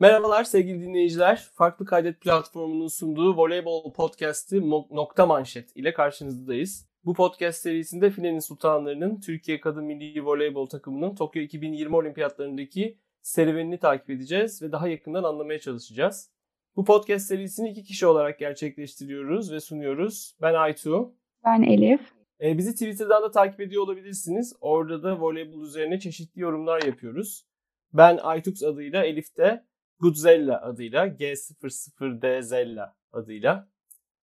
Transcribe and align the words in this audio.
Merhabalar 0.00 0.44
sevgili 0.44 0.82
dinleyiciler. 0.82 1.48
Farklı 1.54 1.84
Kaydet 1.84 2.20
platformunun 2.20 2.88
sunduğu 2.88 3.36
voleybol 3.36 3.92
podcast'i 3.92 4.70
Nokta 4.70 5.26
Manşet 5.26 5.76
ile 5.76 5.94
karşınızdayız. 5.94 6.88
Bu 7.04 7.14
podcast 7.14 7.62
serisinde 7.62 8.10
Filenin 8.10 8.38
Sultanları'nın 8.38 9.20
Türkiye 9.20 9.60
Kadın 9.60 9.84
Milli 9.84 10.24
Voleybol 10.24 10.66
takımının 10.66 11.14
Tokyo 11.14 11.42
2020 11.42 11.96
olimpiyatlarındaki 11.96 12.98
serüvenini 13.22 13.78
takip 13.78 14.10
edeceğiz 14.10 14.62
ve 14.62 14.72
daha 14.72 14.88
yakından 14.88 15.22
anlamaya 15.22 15.58
çalışacağız. 15.58 16.30
Bu 16.76 16.84
podcast 16.84 17.26
serisini 17.26 17.70
iki 17.70 17.82
kişi 17.82 18.06
olarak 18.06 18.38
gerçekleştiriyoruz 18.38 19.52
ve 19.52 19.60
sunuyoruz. 19.60 20.36
Ben 20.42 20.54
Aytu. 20.54 21.14
Ben 21.44 21.62
Elif. 21.62 22.00
Ee, 22.40 22.58
bizi 22.58 22.72
Twitter'dan 22.72 23.22
da 23.22 23.30
takip 23.30 23.60
ediyor 23.60 23.82
olabilirsiniz. 23.82 24.56
Orada 24.60 25.02
da 25.02 25.20
voleybol 25.20 25.62
üzerine 25.62 26.00
çeşitli 26.00 26.40
yorumlar 26.40 26.82
yapıyoruz. 26.82 27.44
Ben 27.92 28.18
Aytux 28.22 28.62
adıyla, 28.62 29.04
Elif 29.04 29.36
de 29.36 29.67
Goodzella 30.00 30.62
adıyla, 30.62 31.06
G00D 31.06 32.42
Zella 32.42 32.96
adıyla. 33.12 33.68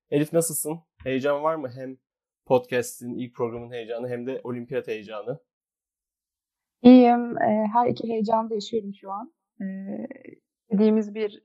Elif 0.09 0.33
nasılsın? 0.33 0.79
Heyecan 1.03 1.43
var 1.43 1.55
mı? 1.55 1.69
Hem 1.75 1.97
podcast'in 2.45 3.13
ilk 3.13 3.35
programın 3.35 3.71
heyecanı 3.71 4.07
hem 4.09 4.27
de 4.27 4.41
olimpiyat 4.43 4.87
heyecanı. 4.87 5.39
İyiyim. 6.81 7.35
Her 7.73 7.87
iki 7.87 8.07
heyecanı 8.07 8.49
da 8.49 8.53
yaşıyorum 8.53 8.93
şu 9.01 9.11
an. 9.11 9.33
Dediğimiz 10.71 11.15
bir 11.15 11.43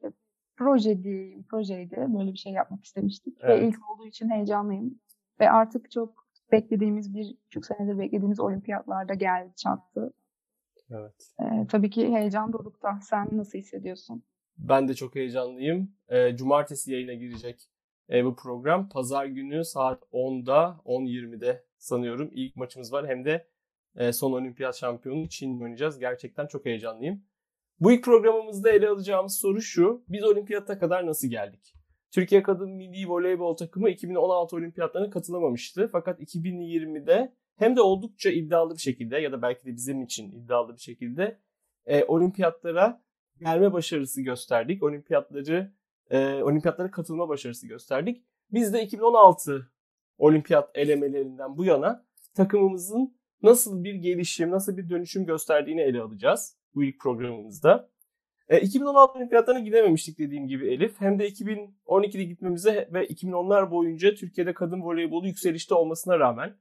proje 0.57 1.05
değil, 1.05 1.45
projeydi. 1.51 1.97
Böyle 2.09 2.33
bir 2.33 2.39
şey 2.39 2.53
yapmak 2.53 2.85
istemiştik. 2.85 3.39
Evet. 3.41 3.63
Ve 3.63 3.69
ilk 3.69 3.91
olduğu 3.91 4.07
için 4.07 4.31
heyecanlıyım. 4.31 5.01
Ve 5.41 5.51
artık 5.51 5.91
çok 5.91 6.27
beklediğimiz 6.53 7.15
bir 7.15 7.37
buçuk 7.47 7.67
senedir 7.67 7.99
beklediğimiz 7.99 8.41
olimpiyatlarda 8.41 9.15
geldi, 9.15 9.53
çattı. 9.57 10.13
Evet. 10.91 11.33
Ee, 11.41 11.67
tabii 11.67 11.91
ki 11.91 12.09
heyecan 12.09 12.53
dorukta. 12.53 13.01
Sen 13.03 13.29
nasıl 13.33 13.59
hissediyorsun? 13.59 14.23
Ben 14.59 14.89
de 14.89 14.95
çok 14.95 15.15
heyecanlıyım. 15.15 15.93
Ee, 16.09 16.37
cumartesi 16.37 16.93
yayına 16.93 17.15
girecek 17.15 17.71
e, 18.11 18.25
bu 18.25 18.37
program. 18.37 18.89
Pazar 18.89 19.27
günü 19.27 19.65
saat 19.65 20.03
10'da, 20.13 20.81
10.20'de 20.85 21.65
sanıyorum 21.79 22.31
ilk 22.33 22.57
maçımız 22.57 22.93
var. 22.93 23.09
Hem 23.09 23.25
de 23.25 23.47
e, 23.97 24.13
son 24.13 24.33
olimpiyat 24.33 24.77
şampiyonu 24.77 25.29
Çin'le 25.29 25.61
oynayacağız. 25.61 25.99
Gerçekten 25.99 26.47
çok 26.47 26.67
heyecanlıyım. 26.67 27.23
Bu 27.81 27.93
ilk 27.93 28.05
programımızda 28.05 28.71
ele 28.71 28.89
alacağımız 28.89 29.39
soru 29.39 29.61
şu. 29.61 30.05
Biz 30.09 30.25
olimpiyata 30.25 30.79
kadar 30.79 31.07
nasıl 31.07 31.29
geldik? 31.29 31.75
Türkiye 32.11 32.43
Kadın 32.43 32.71
Milli 32.71 33.09
Voleybol 33.09 33.57
takımı 33.57 33.91
2016 33.91 34.57
olimpiyatlarına 34.57 35.11
katılamamıştı. 35.11 35.89
Fakat 35.93 36.21
2020'de 36.21 37.35
hem 37.61 37.77
de 37.77 37.81
oldukça 37.81 38.31
iddialı 38.31 38.75
bir 38.75 38.81
şekilde 38.81 39.19
ya 39.19 39.33
da 39.33 39.43
belki 39.43 39.67
de 39.67 39.77
bizim 39.77 40.03
için 40.03 40.33
iddialı 40.33 40.75
bir 40.75 40.81
şekilde 40.81 41.41
e, 41.87 42.05
olimpiyatlara 42.05 43.03
gelme 43.41 43.73
başarısı 43.73 44.23
gösterdik. 44.23 44.83
Olimpiyatları 44.83 45.73
e, 46.11 46.43
olimpiyatlara 46.43 46.91
katılma 46.91 47.29
başarısı 47.29 47.67
gösterdik. 47.67 48.25
Biz 48.51 48.73
de 48.73 48.83
2016 48.83 49.71
olimpiyat 50.19 50.71
elemelerinden 50.75 51.57
bu 51.57 51.65
yana 51.65 52.07
takımımızın 52.35 53.17
nasıl 53.43 53.85
bir 53.85 53.95
gelişim, 53.95 54.51
nasıl 54.51 54.77
bir 54.77 54.89
dönüşüm 54.91 55.27
gösterdiğini 55.27 55.81
ele 55.81 56.01
alacağız 56.01 56.57
bu 56.75 56.85
ilk 56.85 57.01
programımızda. 57.01 57.91
E, 58.49 58.61
2016 58.61 59.19
olimpiyatlarına 59.19 59.61
gidememiştik 59.61 60.19
dediğim 60.19 60.49
gibi 60.49 60.73
Elif. 60.73 61.01
Hem 61.01 61.19
de 61.19 61.29
2012'de 61.29 62.25
gitmemize 62.25 62.89
ve 62.93 63.07
2010'lar 63.07 63.71
boyunca 63.71 64.15
Türkiye'de 64.15 64.55
kadın 64.55 64.83
voleybolu 64.83 65.27
yükselişte 65.27 65.75
olmasına 65.75 66.19
rağmen 66.19 66.57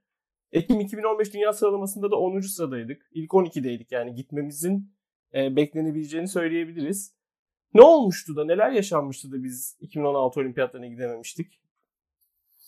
Ekim 0.52 0.80
2015 0.80 1.34
Dünya 1.34 1.54
sıralamasında 1.54 2.12
da 2.12 2.16
10. 2.16 2.40
sıradaydık. 2.40 3.10
İlk 3.12 3.32
12'deydik 3.32 3.92
yani 3.92 4.16
gitmemizin 4.16 4.92
e, 5.34 5.56
beklenebileceğini 5.56 6.28
söyleyebiliriz. 6.28 7.16
Ne 7.74 7.82
olmuştu 7.82 8.36
da 8.36 8.46
neler 8.46 8.72
yaşanmıştı 8.72 9.32
da 9.32 9.44
biz 9.44 9.78
2016 9.80 10.40
olimpiyatlarına 10.40 10.88
gidememiştik? 10.88 11.60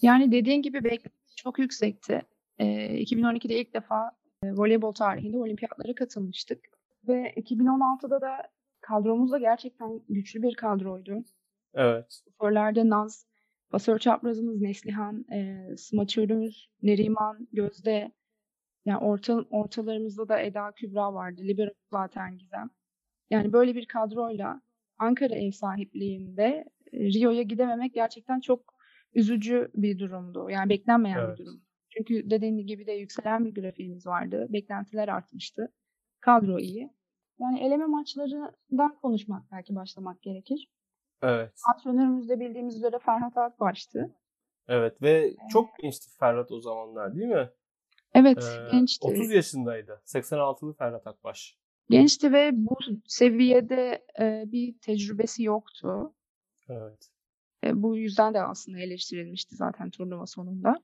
Yani 0.02 0.32
dediğin 0.32 0.62
gibi 0.62 0.84
beklenti 0.84 1.36
çok 1.36 1.60
yüksekti. 1.60 2.22
E, 2.58 2.66
2012'de 3.04 3.56
ilk 3.56 3.74
defa 3.74 4.12
e, 4.44 4.52
voleybol 4.54 4.92
tarihinde 4.92 5.38
olimpiyatlara 5.38 5.96
katılmıştık. 5.96 6.60
Ve 7.08 7.34
2016'da 7.38 8.22
da 8.22 8.52
kadromuz 8.82 9.32
da 9.32 9.38
gerçekten 9.38 10.02
güçlü 10.10 10.44
bir 10.44 10.56
kadroydu. 10.56 11.24
Evet. 11.74 12.06
Sporlarda 12.10 12.90
Naz, 12.90 13.26
basör 13.74 14.00
çaprazımız 14.00 14.62
Neslihan, 14.62 15.26
e, 15.32 15.68
smaçörümüz 15.78 16.70
Neriman, 16.82 17.48
Gözde. 17.54 18.12
Yani 18.86 18.98
orta, 18.98 19.46
ortalarımızda 19.50 20.30
da 20.30 20.40
Eda 20.40 20.72
Kübra 20.72 21.14
vardı. 21.14 21.42
Libero 21.42 21.72
zaten 21.92 22.38
Gizem. 22.38 22.70
Yani 23.30 23.54
böyle 23.54 23.76
bir 23.76 23.86
kadroyla 23.86 24.62
Ankara 24.98 25.36
ev 25.36 25.52
sahipliğinde 25.52 26.66
e, 26.92 27.00
Rio'ya 27.00 27.42
gidememek 27.42 27.94
gerçekten 27.94 28.40
çok 28.40 28.74
üzücü 29.14 29.72
bir 29.76 30.00
durumdu. 30.00 30.50
Yani 30.50 30.70
beklenmeyen 30.70 31.18
evet. 31.18 31.40
bir 31.40 31.46
durum. 31.46 31.62
Çünkü 31.90 32.30
dediğim 32.30 32.58
gibi 32.68 32.88
de 32.88 32.92
yükselen 32.92 33.46
bir 33.46 33.62
grafiğimiz 33.62 34.08
vardı. 34.08 34.48
Beklentiler 34.50 35.08
artmıştı. 35.08 35.74
Kadro 36.20 36.60
iyi. 36.60 36.90
Yani 37.40 37.60
eleme 37.60 37.86
maçlarından 37.86 38.96
konuşmak 39.02 39.52
belki 39.52 39.76
başlamak 39.76 40.22
gerekir. 40.22 40.70
Evet. 41.22 41.52
Antrenörümüz 41.74 42.30
de 42.30 42.40
bildiğimiz 42.40 42.76
üzere 42.76 43.00
Ferhat 43.00 43.38
Akbaş'tı. 43.38 44.16
Evet 44.68 45.02
ve 45.02 45.34
çok 45.52 45.78
gençti 45.80 46.18
Ferhat 46.20 46.52
o 46.52 46.62
zamanlar 46.62 47.16
değil 47.16 47.28
mi? 47.28 47.50
Evet 48.14 48.38
ee, 48.44 48.72
gençti. 48.72 49.08
30 49.08 49.32
yaşındaydı. 49.32 50.02
86'lı 50.06 50.74
Ferhat 50.74 51.08
Akbaş. 51.08 51.58
Gençti 51.90 52.34
ve 52.34 52.50
bu 52.54 52.78
seviyede 53.06 54.06
e, 54.20 54.44
bir 54.48 54.80
tecrübesi 54.80 55.44
yoktu. 55.44 56.14
Evet. 56.70 57.10
E, 57.64 57.82
bu 57.82 57.98
yüzden 57.98 58.34
de 58.34 58.42
aslında 58.42 58.80
eleştirilmişti 58.80 59.56
zaten 59.56 59.90
turnuva 59.90 60.26
sonunda. 60.26 60.84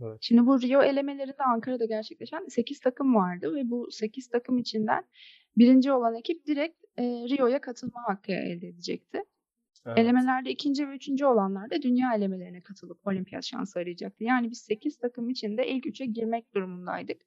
Evet. 0.00 0.18
Şimdi 0.20 0.46
bu 0.46 0.62
Rio 0.62 0.82
elemelerinde 0.82 1.42
Ankara'da 1.54 1.84
gerçekleşen 1.84 2.46
8 2.48 2.80
takım 2.80 3.14
vardı 3.14 3.54
ve 3.54 3.70
bu 3.70 3.90
8 3.90 4.28
takım 4.28 4.58
içinden 4.58 5.04
birinci 5.56 5.92
olan 5.92 6.14
ekip 6.14 6.46
direkt 6.46 6.84
e, 6.96 7.02
Rio'ya 7.02 7.60
katılma 7.60 8.02
hakkı 8.06 8.32
elde 8.32 8.68
edecekti. 8.68 9.24
Evet. 9.86 9.98
Elemelerde 9.98 10.50
ikinci 10.50 10.88
ve 10.88 10.94
üçüncü 10.94 11.24
olanlar 11.24 11.70
da 11.70 11.82
dünya 11.82 12.14
elemelerine 12.14 12.60
katılıp 12.60 13.06
olimpiyat 13.06 13.44
şansı 13.44 13.78
arayacaktı. 13.78 14.24
Yani 14.24 14.50
biz 14.50 14.58
8 14.58 14.98
takım 14.98 15.30
içinde 15.30 15.68
ilk 15.68 15.86
üçe 15.86 16.06
girmek 16.06 16.54
durumundaydık. 16.54 17.22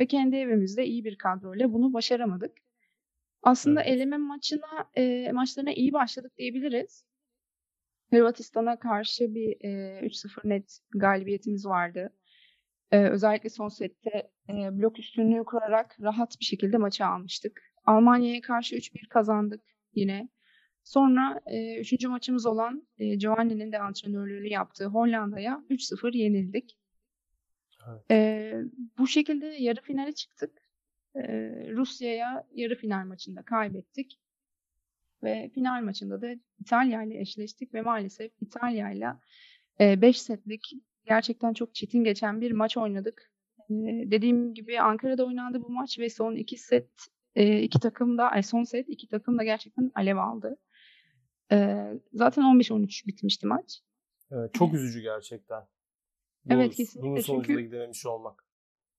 Ve 0.00 0.06
kendi 0.06 0.36
evimizde 0.36 0.86
iyi 0.86 1.04
bir 1.04 1.18
kadroyla 1.18 1.72
bunu 1.72 1.92
başaramadık. 1.92 2.52
Aslında 3.42 3.82
evet. 3.82 3.96
eleme 3.96 4.16
maçına 4.16 4.90
e, 4.94 5.32
maçlarına 5.32 5.72
iyi 5.72 5.92
başladık 5.92 6.32
diyebiliriz. 6.38 7.04
Hırvatistan'a 8.10 8.78
karşı 8.78 9.34
bir 9.34 9.56
e, 9.64 10.00
3-0 10.06 10.48
net 10.48 10.78
galibiyetimiz 10.94 11.66
vardı. 11.66 12.12
E, 12.90 13.08
özellikle 13.08 13.48
son 13.50 13.68
sette 13.68 14.30
e, 14.48 14.52
blok 14.52 14.98
üstünlüğü 14.98 15.44
kurarak 15.44 15.96
rahat 16.00 16.40
bir 16.40 16.44
şekilde 16.44 16.76
maçı 16.76 17.06
almıştık. 17.06 17.60
Almanya'ya 17.84 18.40
karşı 18.40 18.76
3-1 18.76 19.08
kazandık 19.08 19.60
yine. 19.94 20.28
Sonra 20.84 21.40
e, 21.46 21.80
üçüncü 21.80 22.08
maçımız 22.08 22.46
olan 22.46 22.86
e, 22.98 23.14
Giovanni'nin 23.14 23.72
de 23.72 23.78
antrenörlüğünü 23.78 24.48
yaptığı 24.48 24.86
Hollanda'ya 24.86 25.64
3-0 25.70 26.16
yenildik. 26.16 26.78
Evet. 27.88 28.10
E, 28.10 28.54
bu 28.98 29.06
şekilde 29.06 29.46
yarı 29.46 29.80
finale 29.80 30.12
çıktık. 30.12 30.62
E, 31.14 31.22
Rusya'ya 31.72 32.46
yarı 32.54 32.74
final 32.74 33.06
maçında 33.06 33.42
kaybettik. 33.42 34.18
Ve 35.22 35.50
final 35.54 35.82
maçında 35.82 36.22
da 36.22 36.34
İtalya 36.58 37.02
ile 37.02 37.20
eşleştik 37.20 37.74
ve 37.74 37.82
maalesef 37.82 38.32
İtalya 38.40 38.90
ile 38.90 39.12
5 40.02 40.22
setlik 40.22 40.72
gerçekten 41.04 41.52
çok 41.52 41.74
çetin 41.74 42.04
geçen 42.04 42.40
bir 42.40 42.52
maç 42.52 42.76
oynadık. 42.76 43.32
E, 43.70 44.10
dediğim 44.10 44.54
gibi 44.54 44.80
Ankara'da 44.80 45.26
oynandı 45.26 45.62
bu 45.62 45.68
maç 45.70 45.98
ve 45.98 46.10
son 46.10 46.36
iki 46.36 46.56
set 46.56 46.90
e, 47.34 47.60
iki 47.62 47.80
takım 47.80 48.18
da 48.18 48.30
ay 48.30 48.42
son 48.42 48.64
set 48.64 48.88
iki 48.88 49.08
takım 49.08 49.38
da 49.38 49.44
gerçekten 49.44 49.90
alev 49.94 50.16
aldı. 50.16 50.56
E, 51.52 51.88
zaten 52.12 52.44
15-13 52.44 53.06
bitmişti 53.06 53.46
maç. 53.46 53.80
Evet, 54.30 54.54
çok 54.54 54.74
üzücü 54.74 55.00
gerçekten. 55.00 55.62
Evet 56.50 56.74
kesinlikle. 56.74 57.10
Bunun 57.10 57.20
sonucunda 57.20 57.46
çünkü, 57.46 57.62
gidememiş 57.62 58.06
olmak. 58.06 58.46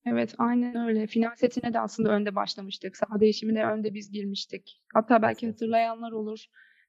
Evet 0.05 0.35
aynen 0.37 0.87
öyle. 0.87 1.07
Final 1.07 1.35
setine 1.35 1.73
de 1.73 1.79
aslında 1.79 2.09
önde 2.09 2.35
başlamıştık. 2.35 2.97
Saha 2.97 3.19
değişimine 3.19 3.65
önde 3.65 3.93
biz 3.93 4.11
girmiştik. 4.11 4.81
Hatta 4.93 5.21
belki 5.21 5.47
hatırlayanlar 5.47 6.11
olur. 6.11 6.45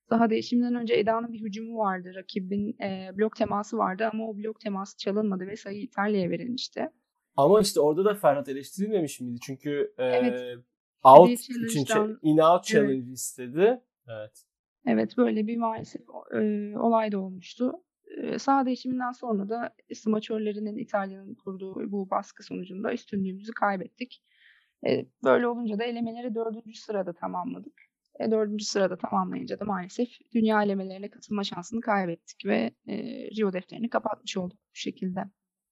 Saha 0.09 0.31
değişiminden 0.31 0.75
önce 0.75 0.95
Eda'nın 0.95 1.33
bir 1.33 1.41
hücumu 1.41 1.79
vardı. 1.79 2.13
Rakibin 2.15 2.77
e, 2.83 3.11
blok 3.19 3.37
teması 3.37 3.79
vardı 3.79 4.09
ama 4.13 4.29
o 4.29 4.37
blok 4.37 4.61
teması 4.61 4.97
çalınmadı 4.97 5.47
ve 5.47 5.57
sayı 5.57 5.81
İtalya'ya 5.81 6.31
verilmişti. 6.31 6.91
Ama 7.37 7.61
işte 7.61 7.81
orada 7.81 8.05
da 8.05 8.15
Ferhat 8.15 8.49
eleştirilmemiş 8.49 9.21
miydi? 9.21 9.39
Çünkü 9.43 9.95
e, 9.99 10.05
evet. 10.05 10.59
out 11.05 11.31
için 11.31 12.19
in-out 12.23 12.65
challenge 12.65 13.07
evet. 13.07 13.19
istedi. 13.19 13.81
Evet. 14.09 14.45
Evet 14.87 15.17
böyle 15.17 15.47
bir 15.47 15.57
maalesef 15.57 16.03
e, 16.35 16.73
olay 16.79 17.13
da 17.13 17.19
olmuştu. 17.19 17.73
E, 18.23 18.39
saha 18.39 18.67
değişiminden 18.67 19.13
sonra 19.13 19.49
da 19.49 19.75
smaçörlerinin 19.95 20.77
İtalya'nın 20.77 21.35
kurduğu 21.35 21.93
bu 21.93 22.11
baskı 22.11 22.43
sonucunda 22.43 22.93
üstünlüğümüzü 22.93 23.53
kaybettik. 23.53 24.23
E, 24.87 25.07
böyle 25.25 25.47
olunca 25.47 25.79
da 25.79 25.85
elemeleri 25.85 26.35
dördüncü 26.35 26.81
sırada 26.81 27.13
tamamladık. 27.13 27.83
E, 28.21 28.31
dördüncü 28.31 28.65
sırada 28.65 28.97
tamamlayınca 28.99 29.61
da 29.61 29.65
maalesef 29.65 30.09
dünya 30.35 30.63
elemelerine 30.63 31.11
katılma 31.11 31.45
şansını 31.45 31.81
kaybettik 31.81 32.47
ve 32.47 32.71
e, 32.87 32.97
Rio 33.37 33.53
defterini 33.53 33.89
kapatmış 33.91 34.37
olduk 34.37 34.59
bu 34.59 34.77
şekilde. 34.77 35.21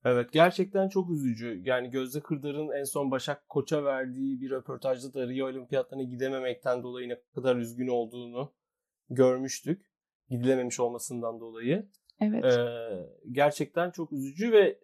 Evet 0.04 0.32
gerçekten 0.32 0.88
çok 0.88 1.10
üzücü. 1.10 1.62
Yani 1.64 1.90
Gözde 1.90 2.20
Kırdar'ın 2.20 2.80
en 2.80 2.84
son 2.84 3.10
Başak 3.10 3.48
Koç'a 3.48 3.84
verdiği 3.84 4.40
bir 4.40 4.50
röportajda 4.50 5.14
da 5.14 5.28
Rio 5.28 5.46
Olimpiyatlarına 5.46 6.04
gidememekten 6.04 6.82
dolayı 6.82 7.08
ne 7.08 7.18
kadar 7.34 7.56
üzgün 7.56 7.88
olduğunu 7.88 8.52
görmüştük. 9.14 9.82
Gidilememiş 10.28 10.80
olmasından 10.80 11.40
dolayı. 11.40 11.88
Evet. 12.20 12.44
Ee, 12.44 13.08
gerçekten 13.30 13.90
çok 13.90 14.12
üzücü 14.12 14.52
ve 14.52 14.78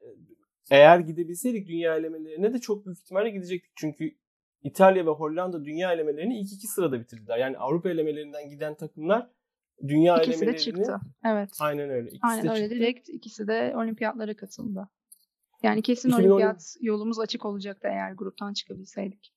eğer 0.71 0.99
gidebilseydik 0.99 1.69
dünya 1.69 1.97
elemelerine 1.97 2.55
de 2.55 2.59
çok 2.59 2.87
büyük 2.87 2.99
ihtimalle 2.99 3.31
gidecektik. 3.31 3.73
Çünkü 3.77 4.15
İtalya 4.63 5.07
ve 5.07 5.11
Hollanda 5.11 5.65
dünya 5.65 5.93
elemelerini 5.93 6.41
ilk 6.41 6.53
iki 6.53 6.67
sırada 6.67 7.01
bitirdiler. 7.01 7.39
Yani 7.39 7.59
Avrupa 7.59 7.91
elemelerinden 7.91 8.49
giden 8.49 8.75
takımlar 8.75 9.31
dünya 9.89 10.17
İkisi 10.17 10.31
elemelerini... 10.31 10.55
de 10.55 10.59
çıktı. 10.59 11.01
Evet. 11.25 11.51
Aynen 11.61 11.91
öyle. 11.91 12.09
İkisi 12.09 12.27
Aynen 12.27 12.45
de 12.45 12.51
öyle. 12.51 12.61
çıktı. 12.61 12.77
Direkt 12.77 13.09
ikisi 13.09 13.49
de 13.49 13.73
olimpiyatlara 13.77 14.37
katıldı. 14.37 14.89
Yani 15.63 15.83
kesin 15.83 16.09
2010 16.09 16.31
olimpiyat 16.31 16.77
yolumuz 16.81 17.19
açık 17.19 17.45
olacaktı 17.45 17.89
eğer 17.89 18.13
gruptan 18.13 18.53
çıkabilseydik. 18.53 19.35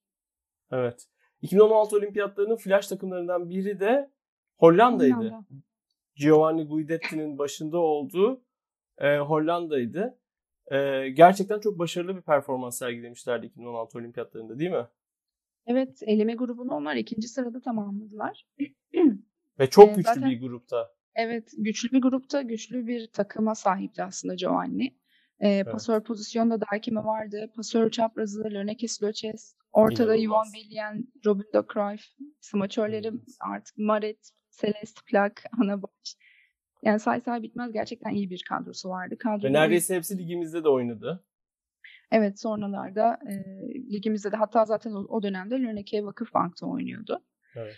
Evet. 0.71 1.07
2016 1.41 1.95
olimpiyatlarının 1.95 2.55
flash 2.55 2.87
takımlarından 2.87 3.49
biri 3.49 3.79
de 3.79 4.11
Hollanda'ydı. 4.61 5.15
Hollanda. 5.15 5.45
Giovanni 6.15 6.67
Guidetti'nin 6.67 7.37
başında 7.37 7.77
olduğu 7.77 8.41
e, 8.97 9.17
Hollanda'ydı. 9.17 10.19
E, 10.71 11.09
gerçekten 11.09 11.59
çok 11.59 11.79
başarılı 11.79 12.15
bir 12.15 12.21
performans 12.21 12.77
sergilemişlerdi 12.77 13.45
2016 13.45 13.97
olimpiyatlarında 13.97 14.59
değil 14.59 14.71
mi? 14.71 14.87
Evet, 15.65 15.99
eleme 16.05 16.33
grubunu 16.35 16.73
onlar 16.73 16.95
ikinci 16.95 17.27
sırada 17.27 17.61
tamamladılar. 17.61 18.47
Ve 19.59 19.69
çok 19.69 19.89
E, 19.89 19.93
güçlü 19.93 20.03
zaten- 20.03 20.29
bir 20.29 20.39
grupta. 20.41 20.91
Evet, 21.15 21.51
güçlü 21.57 21.91
bir 21.91 22.01
grupta 22.01 22.41
güçlü 22.41 22.87
bir 22.87 23.07
takıma 23.07 23.55
sahipti 23.55 24.03
aslında 24.03 24.35
Giovanni. 24.35 24.97
Ee, 25.43 25.63
pasör 25.71 26.03
pozisyonda 26.03 26.61
da 26.61 26.65
hakimi 26.67 27.05
vardı. 27.05 27.51
Pasör 27.55 27.89
çaprazı, 27.89 28.43
Löneke 28.43 28.87
Sloches. 28.87 29.55
Ortada 29.71 30.15
İnanılmaz. 30.15 30.53
Bellian, 30.53 31.07
Robin 31.25 31.43
de 31.53 31.61
Cruyff. 31.73 32.03
Smaçörleri 32.39 33.11
artık 33.39 33.77
Maret, 33.77 34.31
Celeste 34.51 35.01
Plak, 35.05 35.43
Ana 35.61 35.81
Baş. 35.81 36.15
Yani 36.83 36.99
say 36.99 37.21
say 37.21 37.43
bitmez 37.43 37.71
gerçekten 37.71 38.09
iyi 38.09 38.29
bir 38.29 38.43
kadrosu 38.49 38.89
vardı. 38.89 39.17
Kadroda 39.17 39.47
Ve 39.47 39.53
neredeyse 39.53 39.95
hepsi 39.95 40.17
ligimizde 40.17 40.63
de 40.63 40.69
oynadı. 40.69 41.23
Evet 42.11 42.39
sonralarda 42.39 43.19
e, 43.29 43.33
ligimizde 43.91 44.31
de 44.31 44.35
hatta 44.35 44.65
zaten 44.65 44.91
o, 44.91 45.05
o 45.09 45.23
dönemde 45.23 45.55
Löneke 45.55 46.05
Vakıfbank'ta 46.05 46.65
oynuyordu. 46.65 47.23
Evet. 47.55 47.75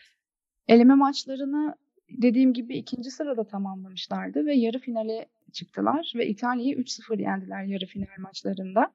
Eleme 0.68 0.96
maçlarını 0.96 1.76
dediğim 2.10 2.54
gibi 2.54 2.78
ikinci 2.78 3.12
sırada 3.12 3.48
tamamlamışlardı 3.48 4.46
ve 4.46 4.56
yarı 4.56 4.80
finale 4.80 5.26
çıktılar 5.52 6.14
ve 6.16 6.28
İtalya'yı 6.28 6.76
3-0 6.76 7.22
yendiler 7.22 7.64
yarı 7.64 7.86
final 7.86 8.20
maçlarında. 8.20 8.94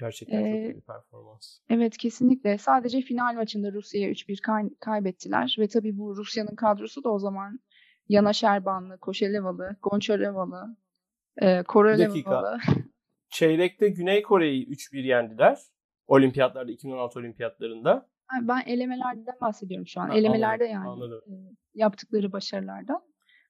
Gerçekten 0.00 0.38
çok 0.38 0.46
Ee, 0.46 0.60
iyi 0.62 0.76
bir 0.76 0.80
performans. 0.80 1.58
Evet 1.70 1.96
kesinlikle 1.96 2.58
sadece 2.58 3.00
final 3.00 3.34
maçında 3.34 3.72
Rusya'ya 3.72 4.10
3-1 4.10 4.40
kay- 4.42 4.74
kaybettiler 4.80 5.56
ve 5.58 5.68
tabii 5.68 5.98
bu 5.98 6.16
Rusya'nın 6.16 6.54
kadrosu 6.56 7.04
da 7.04 7.10
o 7.10 7.18
zaman 7.18 7.60
Yana 8.08 8.32
Şerbanlı, 8.32 8.98
Koşelevalı, 8.98 9.76
Gonçalevalı, 9.82 10.76
e, 11.36 11.62
Korolevalı. 11.62 12.58
Çeyrekte 13.28 13.88
Güney 13.88 14.22
Kore'yi 14.22 14.66
3-1 14.68 15.04
yendiler. 15.04 15.58
Olimpiyatlarda 16.06 16.72
2016 16.72 17.18
olimpiyatlarında. 17.18 18.08
Ben 18.42 18.62
elemelerden 18.66 19.34
bahsediyorum 19.40 19.86
şu 19.86 20.00
an. 20.00 20.08
Ha, 20.08 20.14
Elemelerde 20.18 20.64
anladım, 20.64 20.72
yani 20.72 20.88
anladım. 20.88 21.20
e, 21.28 21.34
yaptıkları 21.74 22.32
başarılardan. 22.32 23.02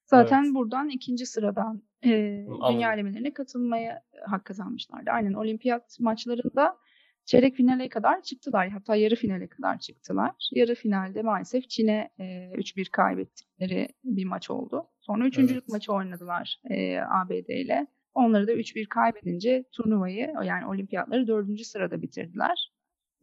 Zaten 0.09 0.43
Evet. 0.43 0.53
buradan 0.53 0.89
ikinci 0.89 1.25
sıradan 1.25 1.81
e, 2.05 2.45
anladım. 2.49 2.73
dünya 2.75 2.93
elemelerine 2.93 3.33
katılmaya 3.33 4.03
hak 4.25 4.45
kazanmışlardı. 4.45 5.11
Aynen 5.11 5.33
olimpiyat 5.33 5.97
maçlarında 5.99 6.77
çeyrek 7.25 7.55
finale 7.55 7.89
kadar 7.89 8.21
çıktılar. 8.21 8.69
Hatta 8.69 8.95
yarı 8.95 9.15
finale 9.15 9.47
kadar 9.47 9.79
çıktılar. 9.79 10.31
Yarı 10.51 10.75
finalde 10.75 11.21
maalesef 11.21 11.69
Çin'e 11.69 12.09
e, 12.19 12.23
3-1 12.53 12.89
kaybettikleri 12.91 13.87
bir 14.03 14.25
maç 14.25 14.49
oldu. 14.49 14.87
Sonra 14.99 15.27
üçüncülük 15.27 15.63
Evet. 15.63 15.69
maçı 15.69 15.93
oynadılar 15.93 16.61
e, 16.69 16.99
ABD 16.99 17.49
ile. 17.49 17.87
Onları 18.13 18.47
da 18.47 18.53
3-1 18.53 18.85
kaybedince 18.87 19.63
turnuvayı 19.71 20.33
yani 20.43 20.65
olimpiyatları 20.65 21.27
dördüncü 21.27 21.63
sırada 21.63 22.01
bitirdiler. 22.01 22.73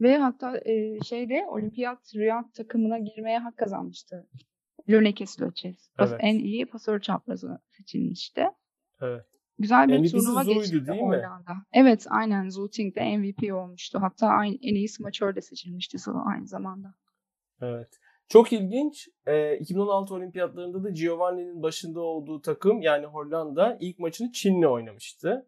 Ve 0.00 0.18
hatta 0.18 0.58
e, 0.64 1.00
şeyde 1.04 1.46
olimpiyat 1.48 2.14
rüya 2.14 2.44
takımına 2.54 2.98
girmeye 2.98 3.38
hak 3.38 3.56
kazanmıştı. 3.56 4.26
Löneke 4.88 5.26
Sloches. 5.26 5.90
Pas- 5.98 6.10
Evet. 6.10 6.20
En 6.22 6.38
iyi 6.38 6.66
pasör 6.66 7.00
çaprazı 7.00 7.58
seçilmişti. 7.70 8.46
Evet. 9.00 9.24
Güzel 9.58 9.88
bir 9.88 9.98
MVP'si 9.98 10.16
turnuva 10.16 10.44
Zoo'ydu 10.44 10.60
geçirdi 10.60 10.86
değil 10.86 11.02
mi? 11.02 11.06
Hollanda. 11.06 11.52
Evet 11.72 12.06
aynen 12.10 12.48
Zooting 12.48 12.96
de 12.96 13.16
MVP 13.16 13.54
olmuştu. 13.54 13.98
Hatta 14.02 14.26
aynı, 14.26 14.54
en 14.62 14.74
iyi 14.74 14.88
smaçör 14.88 15.36
de 15.36 15.40
seçilmişti 15.40 15.98
aynı 16.26 16.46
zamanda. 16.46 16.94
Evet. 17.60 17.88
Çok 18.28 18.52
ilginç. 18.52 19.08
Ee, 19.26 19.58
2016 19.58 20.14
olimpiyatlarında 20.14 20.84
da 20.84 20.90
Giovanni'nin 20.90 21.62
başında 21.62 22.00
olduğu 22.00 22.40
takım 22.40 22.82
yani 22.82 23.06
Hollanda 23.06 23.78
ilk 23.80 23.98
maçını 23.98 24.32
Çin'le 24.32 24.62
oynamıştı. 24.66 25.46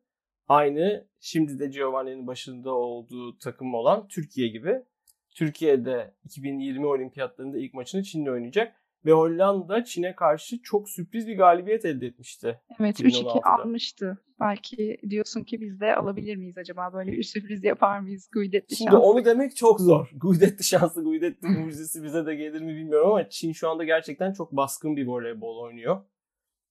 Aynı 0.49 1.07
şimdi 1.21 1.59
de 1.59 1.67
Giovanni'nin 1.67 2.27
başında 2.27 2.75
olduğu 2.75 3.39
takım 3.39 3.75
olan 3.75 4.09
Türkiye 4.09 4.49
gibi. 4.49 4.83
Türkiye'de 5.31 6.15
2020 6.25 6.87
olimpiyatlarında 6.87 7.59
ilk 7.59 7.75
maçını 7.75 8.03
Çin'le 8.03 8.27
oynayacak. 8.27 8.75
Ve 9.05 9.13
Hollanda 9.13 9.85
Çin'e 9.85 10.15
karşı 10.15 10.63
çok 10.63 10.91
sürpriz 10.91 11.27
bir 11.27 11.37
galibiyet 11.37 11.85
elde 11.85 12.07
etmişti. 12.07 12.61
Evet 12.81 13.01
3-2 13.01 13.23
2016'da. 13.23 13.41
almıştı. 13.45 14.19
Belki 14.41 14.99
diyorsun 15.11 15.45
ki 15.45 15.61
biz 15.61 15.81
de 15.81 15.97
alabilir 15.97 16.37
miyiz 16.37 16.59
acaba? 16.59 16.93
Böyle 16.93 17.13
bir 17.13 17.23
sürpriz 17.23 17.65
yapar 17.65 18.01
mıyız? 18.01 18.29
Guidetli 18.33 18.77
Şimdi 18.77 18.91
şans. 18.91 19.03
onu 19.05 19.25
demek 19.25 19.57
çok 19.57 19.81
zor. 19.81 20.11
Guidetti 20.17 20.65
şansı, 20.65 21.03
Guidetti 21.03 21.49
mucizesi 21.49 22.03
bize 22.03 22.27
de 22.27 22.35
gelir 22.35 22.61
mi 22.61 22.75
bilmiyorum 22.77 23.11
ama 23.11 23.29
Çin 23.29 23.53
şu 23.53 23.69
anda 23.69 23.85
gerçekten 23.85 24.33
çok 24.33 24.53
baskın 24.53 24.97
bir 24.97 25.07
voleybol 25.07 25.63
oynuyor. 25.63 26.05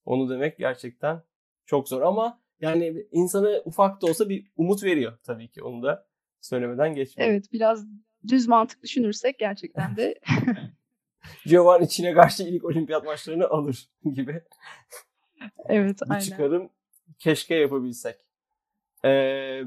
Onu 0.05 0.29
demek 0.29 0.57
gerçekten 0.57 1.21
çok 1.65 1.89
zor 1.89 2.01
ama 2.01 2.41
yani 2.59 3.07
insana 3.11 3.49
ufak 3.65 4.01
da 4.01 4.05
olsa 4.05 4.29
bir 4.29 4.51
umut 4.55 4.83
veriyor 4.83 5.17
tabii 5.23 5.47
ki. 5.47 5.63
Onu 5.63 5.83
da 5.83 6.07
söylemeden 6.41 6.95
geçmeyelim. 6.95 7.35
Evet 7.35 7.53
biraz 7.53 7.85
düz 8.27 8.47
mantık 8.47 8.83
düşünürsek 8.83 9.39
gerçekten 9.39 9.97
de 9.97 10.19
Giovanni 11.45 11.89
Çin'e 11.89 12.13
karşı 12.13 12.43
ilk 12.43 12.65
olimpiyat 12.65 13.05
maçlarını 13.05 13.47
alır 13.47 13.89
gibi 14.13 14.41
evet 15.69 16.01
bir 16.01 16.11
aynen. 16.11 16.19
çıkarım 16.19 16.69
keşke 17.19 17.55
yapabilsek. 17.55 18.15
Ee, 19.05 19.61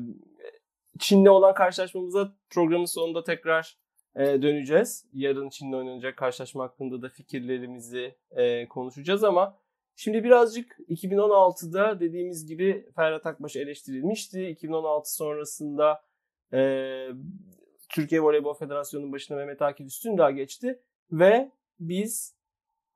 Çin'le 0.99 1.27
olan 1.27 1.55
karşılaşmamıza 1.55 2.33
programın 2.51 2.85
sonunda 2.85 3.25
tekrar 3.25 3.79
e, 4.17 4.43
döneceğiz. 4.43 5.07
Yarın 5.13 5.49
Çin'le 5.49 5.73
oynanacak 5.73 6.17
karşılaşma 6.17 6.65
hakkında 6.65 7.03
da 7.03 7.09
fikirlerimizi 7.09 8.15
e, 8.31 8.69
konuşacağız 8.69 9.25
ama 9.25 9.59
şimdi 9.97 10.25
birazcık 10.25 10.79
2016'da 10.89 12.01
dediğimiz 12.01 12.47
gibi 12.47 12.91
Ferhat 12.97 13.27
Akbaş 13.27 13.57
eleştirilmişti. 13.57 14.47
2016 14.47 15.15
sonrasında 15.15 16.03
e, 16.53 16.61
Türkiye 17.89 18.21
Voleybol 18.21 18.55
Federasyonu'nun 18.55 19.13
başına 19.13 19.37
Mehmet 19.37 19.63
Akif 19.63 19.87
Üstündağ 19.87 20.31
geçti 20.31 20.83
ve 21.13 21.53
biz 21.81 22.37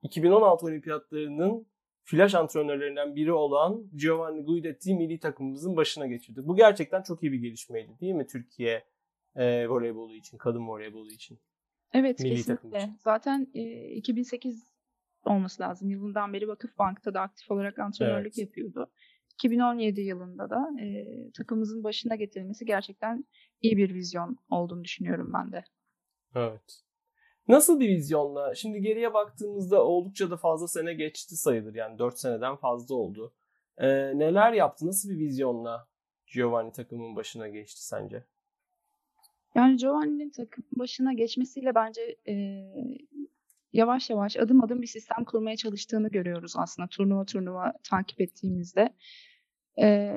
2016 0.02 0.66
olimpiyatlarının 0.66 1.66
flash 2.04 2.34
antrenörlerinden 2.34 3.16
biri 3.16 3.32
olan 3.32 3.90
Giovanni 3.94 4.44
Guidetti 4.44 4.94
milli 4.94 5.20
takımımızın 5.20 5.76
başına 5.76 6.06
geçirdi. 6.06 6.40
Bu 6.44 6.56
gerçekten 6.56 7.02
çok 7.02 7.22
iyi 7.22 7.32
bir 7.32 7.38
gelişmeydi 7.38 8.00
değil 8.00 8.14
mi 8.14 8.26
Türkiye 8.26 8.84
e, 9.36 9.68
voleybolu 9.68 10.14
için, 10.14 10.38
kadın 10.38 10.68
voleybolu 10.68 11.10
için? 11.10 11.40
Evet 11.92 12.20
Milli 12.20 12.34
kesinlikle. 12.36 12.78
için. 12.78 12.96
Zaten 13.00 13.46
e, 13.54 13.90
2008 13.94 14.66
olması 15.24 15.62
lazım. 15.62 15.90
Yılından 15.90 16.32
beri 16.32 16.48
Vakıfbank'ta 16.48 17.14
da 17.14 17.20
aktif 17.20 17.50
olarak 17.50 17.78
antrenörlük 17.78 18.38
Evet. 18.38 18.38
yapıyordu. 18.38 18.90
2017 19.34 20.00
yılında 20.00 20.50
da 20.50 20.70
e, 20.80 21.06
takımımızın 21.36 21.84
başına 21.84 22.14
getirilmesi 22.14 22.64
gerçekten 22.64 23.24
iyi 23.60 23.76
bir 23.76 23.94
vizyon 23.94 24.36
olduğunu 24.50 24.84
düşünüyorum 24.84 25.32
ben 25.34 25.52
de. 25.52 25.64
Evet. 26.34 26.82
Nasıl 27.48 27.80
bir 27.80 27.88
vizyonla? 27.88 28.54
Şimdi 28.54 28.80
geriye 28.80 29.14
baktığımızda 29.14 29.84
oldukça 29.84 30.30
da 30.30 30.36
fazla 30.36 30.68
sene 30.68 30.94
geçti 30.94 31.36
sayılır. 31.36 31.74
Yani 31.74 31.98
4 31.98 32.18
seneden 32.18 32.56
fazla 32.56 32.94
oldu. 32.94 33.34
E, 33.78 33.88
neler 34.18 34.52
yaptı? 34.52 34.86
Nasıl 34.86 35.10
bir 35.10 35.18
vizyonla 35.18 35.88
Giovanni 36.26 36.72
takımın 36.72 37.16
başına 37.16 37.48
geçti 37.48 37.86
sence? 37.86 38.24
Yani 39.54 39.76
Giovanni'nin 39.76 40.30
takım 40.30 40.64
başına 40.72 41.12
geçmesiyle 41.12 41.74
bence 41.74 42.16
e, 42.28 42.34
yavaş 43.72 44.10
yavaş 44.10 44.36
adım 44.36 44.64
adım 44.64 44.82
bir 44.82 44.86
sistem 44.86 45.24
kurmaya 45.24 45.56
çalıştığını 45.56 46.08
görüyoruz 46.08 46.54
aslında 46.56 46.88
turnuva 46.88 47.24
turnuva 47.24 47.72
takip 47.82 48.20
ettiğimizde. 48.20 48.94
E, 49.80 50.14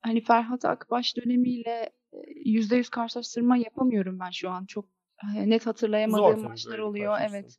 hani 0.00 0.20
Ferhat 0.20 0.64
Akbaş 0.64 1.16
dönemiyle 1.16 1.90
e, 2.12 2.18
yüzde 2.44 2.76
yüz 2.76 2.88
karşılaştırma 2.88 3.56
yapamıyorum 3.56 4.18
ben 4.20 4.30
şu 4.30 4.50
an. 4.50 4.64
Çok 4.64 4.84
e, 4.84 4.93
net 5.34 5.62
Zor 5.62 5.70
hatırlayamadığım 5.70 6.34
tabii 6.34 6.48
maçlar 6.48 6.78
oluyor. 6.78 7.18
Evet. 7.30 7.56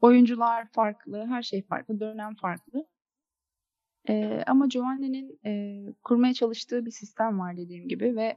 Oyuncular 0.00 0.68
farklı, 0.72 1.26
her 1.26 1.42
şey 1.42 1.62
farklı, 1.66 2.00
dönem 2.00 2.34
farklı. 2.34 2.86
Ee, 4.08 4.42
ama 4.46 4.66
Giovanni'nin 4.66 5.40
e, 5.46 5.82
kurmaya 6.04 6.34
çalıştığı 6.34 6.86
bir 6.86 6.90
sistem 6.90 7.40
var 7.40 7.56
dediğim 7.56 7.88
gibi 7.88 8.16
ve 8.16 8.36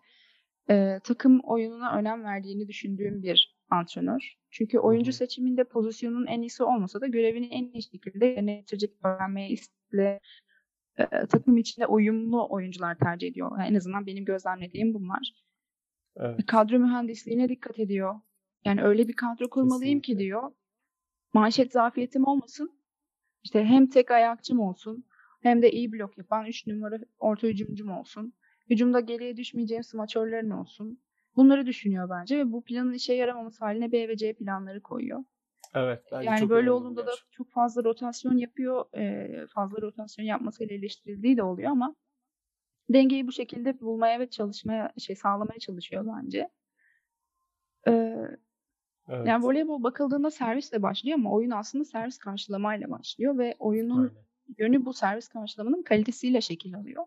e, 0.69 0.99
takım 1.03 1.39
oyununa 1.39 1.97
önem 1.97 2.23
verdiğini 2.23 2.67
düşündüğüm 2.67 3.23
bir 3.23 3.57
antrenör. 3.69 4.35
Çünkü 4.51 4.79
oyuncu 4.79 5.13
seçiminde 5.13 5.63
pozisyonun 5.63 6.25
en 6.25 6.41
iyisi 6.41 6.63
olmasa 6.63 7.01
da 7.01 7.07
görevini 7.07 7.47
en 7.47 7.71
iyi 7.71 7.83
şekilde 7.83 8.25
yerine 8.25 8.55
getirecek 8.55 8.91
öğrenmeye 9.03 9.49
istekli 9.49 10.19
e, 10.97 11.05
takım 11.29 11.57
içinde 11.57 11.87
uyumlu 11.87 12.47
oyuncular 12.49 12.97
tercih 12.97 13.27
ediyor. 13.27 13.51
Yani 13.59 13.69
en 13.69 13.75
azından 13.75 14.05
benim 14.05 14.25
gözlemlediğim 14.25 14.93
bunlar. 14.93 15.33
Evet. 16.17 16.45
Kadro 16.45 16.79
mühendisliğine 16.79 17.49
dikkat 17.49 17.79
ediyor. 17.79 18.15
Yani 18.65 18.83
öyle 18.83 19.07
bir 19.07 19.13
kadro 19.13 19.49
kurmalıyım 19.49 20.01
Kesinlikle. 20.01 20.13
ki 20.13 20.19
diyor. 20.19 20.51
Manşet 21.33 21.71
zafiyetim 21.71 22.27
olmasın. 22.27 22.79
İşte 23.43 23.63
hem 23.63 23.89
tek 23.89 24.11
ayakçım 24.11 24.59
olsun 24.59 25.05
hem 25.41 25.61
de 25.61 25.71
iyi 25.71 25.91
blok 25.91 26.17
yapan 26.17 26.45
3 26.45 26.67
numara 26.67 26.99
orta 27.19 27.47
hücumcum 27.47 27.91
olsun. 27.91 28.33
Hücumda 28.69 28.99
geriye 28.99 29.37
düşmeyeceğim 29.37 29.83
smaçörlerin 29.83 30.49
olsun. 30.49 31.01
Bunları 31.35 31.65
düşünüyor 31.65 32.09
bence 32.09 32.37
ve 32.37 32.51
bu 32.51 32.63
planın 32.63 32.93
işe 32.93 33.13
yaramaması 33.13 33.65
haline 33.65 33.91
B 33.91 34.07
ve 34.07 34.17
C 34.17 34.33
planları 34.33 34.81
koyuyor. 34.81 35.23
Evet. 35.73 36.03
Yani 36.21 36.49
böyle 36.49 36.71
olduğunda 36.71 37.07
da 37.07 37.11
çok 37.31 37.51
fazla 37.51 37.83
rotasyon 37.83 38.37
yapıyor. 38.37 38.85
fazla 39.47 39.81
rotasyon 39.81 40.25
yapmasıyla 40.25 40.75
eleştirildiği 40.75 41.37
de 41.37 41.43
oluyor 41.43 41.71
ama 41.71 41.95
dengeyi 42.89 43.27
bu 43.27 43.31
şekilde 43.31 43.79
bulmaya 43.79 44.19
ve 44.19 44.29
çalışmaya 44.29 44.93
şey 44.97 45.15
sağlamaya 45.15 45.59
çalışıyor 45.59 46.05
bence. 46.17 46.49
Evet. 49.09 49.27
Yani 49.27 49.45
voleybol 49.45 49.83
bakıldığında 49.83 50.31
servisle 50.31 50.81
başlıyor 50.81 51.17
ama 51.17 51.31
oyun 51.31 51.51
aslında 51.51 51.85
servis 51.85 52.17
karşılamayla 52.17 52.89
başlıyor 52.89 53.37
ve 53.37 53.55
oyunun 53.59 53.97
Aynen. 53.97 54.25
yönü 54.57 54.85
bu 54.85 54.93
servis 54.93 55.27
karşılamanın 55.27 55.83
kalitesiyle 55.83 56.41
şekil 56.41 56.75
alıyor. 56.75 57.05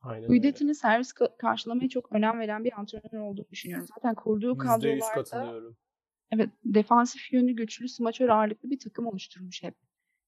Aynen 0.00 0.28
Guidetti'nin 0.28 0.72
servis 0.72 1.12
karşılamaya 1.38 1.88
çok 1.88 2.12
önem 2.12 2.38
veren 2.38 2.64
bir 2.64 2.80
antrenör 2.80 3.20
olduğunu 3.20 3.48
düşünüyorum. 3.50 3.86
Zaten 3.94 4.14
kurduğu 4.14 4.58
kadrolarda 4.58 5.60
evet 6.30 6.50
defansif 6.64 7.32
yönü 7.32 7.52
güçlü, 7.52 7.88
smaçör 7.88 8.28
ağırlıklı 8.28 8.70
bir 8.70 8.78
takım 8.78 9.06
oluşturmuş 9.06 9.62
hep. 9.62 9.74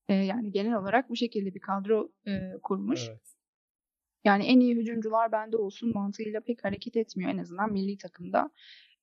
Ee, 0.09 0.15
yani 0.15 0.53
genel 0.53 0.75
olarak 0.75 1.11
bu 1.11 1.17
şekilde 1.17 1.55
bir 1.55 1.61
kadro 1.61 2.13
e, 2.27 2.53
kurmuş. 2.63 3.09
Evet. 3.09 3.35
Yani 4.25 4.45
en 4.45 4.61
iyi 4.61 4.77
hücumcular 4.77 5.33
bende 5.33 5.57
olsun 5.57 5.93
mantığıyla 5.95 6.41
pek 6.41 6.65
hareket 6.65 6.97
etmiyor 6.97 7.31
en 7.31 7.39
azından 7.39 7.73
milli 7.73 7.99
takımda. 7.99 8.51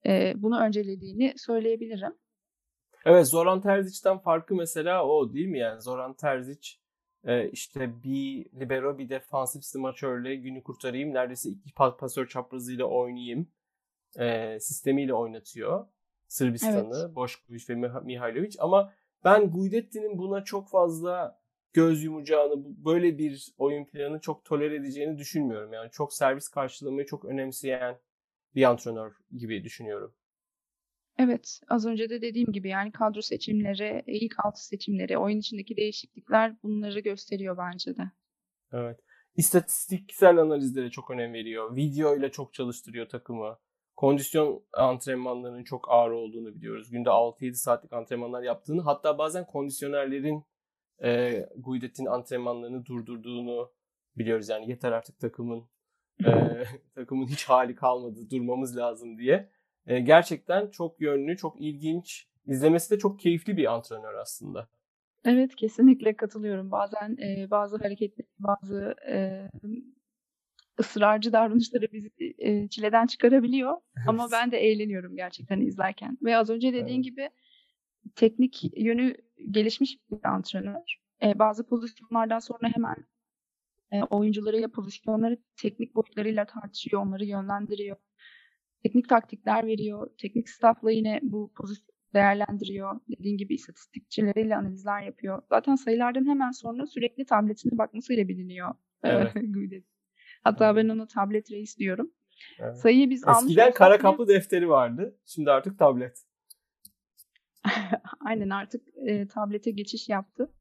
Ee, 0.06 0.32
bunu 0.36 0.60
öncelediğini 0.60 1.34
söyleyebilirim. 1.36 2.14
Evet 3.04 3.26
Zoran 3.26 3.60
Terzic'ten 3.60 4.18
farkı 4.18 4.54
mesela 4.54 5.06
o 5.06 5.32
değil 5.32 5.46
mi 5.46 5.58
yani? 5.58 5.80
Zoran 5.80 6.14
Terzic 6.14 6.70
e, 7.24 7.50
işte 7.50 8.02
bir 8.02 8.46
libero 8.60 8.98
bir 8.98 9.08
defansif 9.08 9.64
smaçörle 9.64 10.36
günü 10.36 10.62
kurtarayım. 10.62 11.14
Neredeyse 11.14 11.50
iki 11.50 11.74
pasör 11.74 12.26
çaprazıyla 12.26 12.84
oynayayım. 12.84 13.48
E, 14.18 14.58
sistemiyle 14.60 15.14
oynatıyor. 15.14 15.86
Sırbistan'ı, 16.28 17.04
evet. 17.06 17.16
Boşkovic 17.16 17.64
ve 17.68 17.74
Mihailovic. 18.00 18.56
Ama 18.58 18.92
ben 19.24 19.50
Guidetti'nin 19.50 20.18
buna 20.18 20.44
çok 20.44 20.68
fazla 20.68 21.40
göz 21.72 22.04
yumacağını, 22.04 22.84
böyle 22.84 23.18
bir 23.18 23.54
oyun 23.58 23.84
planı 23.84 24.20
çok 24.20 24.44
toler 24.44 24.70
edeceğini 24.70 25.18
düşünmüyorum. 25.18 25.72
Yani 25.72 25.90
çok 25.90 26.12
servis 26.12 26.48
karşılamayı 26.48 27.06
çok 27.06 27.24
önemseyen 27.24 27.98
bir 28.56 28.62
antrenör 28.62 29.12
gibi 29.36 29.64
düşünüyorum. 29.64 30.14
Evet, 31.18 31.60
az 31.68 31.86
önce 31.86 32.10
de 32.10 32.22
dediğim 32.22 32.52
gibi 32.52 32.68
yani 32.68 32.92
kadro 32.92 33.22
seçimleri, 33.22 34.04
ilk 34.06 34.34
altı 34.44 34.66
seçimleri, 34.66 35.18
oyun 35.18 35.38
içindeki 35.38 35.76
değişiklikler 35.76 36.62
bunları 36.62 37.00
gösteriyor 37.00 37.56
bence 37.58 37.96
de. 37.96 38.10
Evet. 38.72 39.00
İstatistiksel 39.36 40.38
analizlere 40.38 40.90
çok 40.90 41.10
önem 41.10 41.32
veriyor. 41.32 41.76
Video 41.76 42.16
ile 42.16 42.30
çok 42.30 42.54
çalıştırıyor 42.54 43.08
takımı. 43.08 43.58
Kondisyon 43.96 44.64
antrenmanlarının 44.72 45.64
çok 45.64 45.90
ağır 45.90 46.10
olduğunu 46.10 46.54
biliyoruz. 46.54 46.90
Günde 46.90 47.08
6-7 47.08 47.54
saatlik 47.54 47.92
antrenmanlar 47.92 48.42
yaptığını 48.42 48.82
hatta 48.82 49.18
bazen 49.18 49.46
kondisyonerlerin 49.46 50.44
e, 51.02 51.40
Guidet'in 51.56 52.06
antrenmanlarını 52.06 52.86
durdurduğunu 52.86 53.72
biliyoruz. 54.16 54.48
Yani 54.48 54.70
yeter 54.70 54.92
artık 54.92 55.18
takımın 55.18 55.68
e, 56.24 56.64
takımın 56.94 57.26
hiç 57.26 57.44
hali 57.44 57.74
kalmadı 57.74 58.30
durmamız 58.30 58.76
lazım 58.76 59.18
diye. 59.18 59.50
E, 59.86 60.00
gerçekten 60.00 60.70
çok 60.70 61.00
yönlü, 61.00 61.36
çok 61.36 61.60
ilginç, 61.60 62.28
izlemesi 62.46 62.90
de 62.90 62.98
çok 62.98 63.20
keyifli 63.20 63.56
bir 63.56 63.74
antrenör 63.74 64.14
aslında. 64.14 64.68
Evet 65.24 65.56
kesinlikle 65.56 66.16
katılıyorum. 66.16 66.70
Bazen 66.70 67.16
e, 67.16 67.50
bazı 67.50 67.76
hareketleri, 67.76 68.28
bazı 68.38 68.94
e, 69.08 69.48
ısrarcı 70.80 71.32
davranışları 71.32 71.92
bizi 71.92 72.10
e, 72.38 72.68
çileden 72.68 73.06
çıkarabiliyor. 73.06 73.76
Ama 74.08 74.28
ben 74.32 74.52
de 74.52 74.58
eğleniyorum 74.58 75.16
gerçekten 75.16 75.60
izlerken. 75.60 76.18
Ve 76.22 76.36
az 76.36 76.50
önce 76.50 76.72
dediğin 76.72 76.96
evet. 76.96 77.04
gibi 77.04 77.30
teknik 78.14 78.78
yönü 78.78 79.14
gelişmiş 79.50 79.98
bir 80.10 80.24
antrenör. 80.24 80.96
E, 81.22 81.38
bazı 81.38 81.66
pozisyonlardan 81.66 82.38
sonra 82.38 82.68
hemen 82.74 82.96
e, 83.92 84.02
oyuncularıyla 84.02 84.68
pozisyonları 84.68 85.38
teknik 85.62 85.94
boyutlarıyla 85.94 86.46
tartışıyor, 86.46 87.02
onları 87.02 87.24
yönlendiriyor 87.24 87.96
teknik 88.86 89.08
taktikler 89.08 89.66
veriyor. 89.66 90.10
Teknik 90.18 90.48
staffla 90.48 90.90
yine 90.90 91.20
bu 91.22 91.52
pozisyon 91.56 91.96
değerlendiriyor. 92.14 93.00
Dediğin 93.18 93.36
gibi 93.38 93.54
istatistikçileriyle 93.54 94.56
analizler 94.56 95.02
yapıyor. 95.02 95.42
Zaten 95.48 95.74
sayılardan 95.74 96.26
hemen 96.28 96.50
sonra 96.50 96.86
sürekli 96.86 97.24
tabletine 97.24 97.78
bakmasıyla 97.78 98.28
biliniyor. 98.28 98.74
Evet. 99.02 99.32
Hatta 100.44 100.76
ben 100.76 100.88
ona 100.88 101.06
tablet 101.06 101.50
reis 101.50 101.78
diyorum. 101.78 102.10
Evet. 102.58 102.76
Sayıyı 102.76 103.10
biz 103.10 103.28
Eskiden 103.28 103.72
kara 103.72 103.98
kaplı 103.98 104.28
defteri 104.28 104.68
vardı. 104.68 105.18
Şimdi 105.26 105.50
artık 105.50 105.78
tablet. 105.78 106.22
Aynen 108.26 108.50
artık 108.50 108.82
e, 109.06 109.28
tablete 109.28 109.70
geçiş 109.70 110.08
yaptı. 110.08 110.52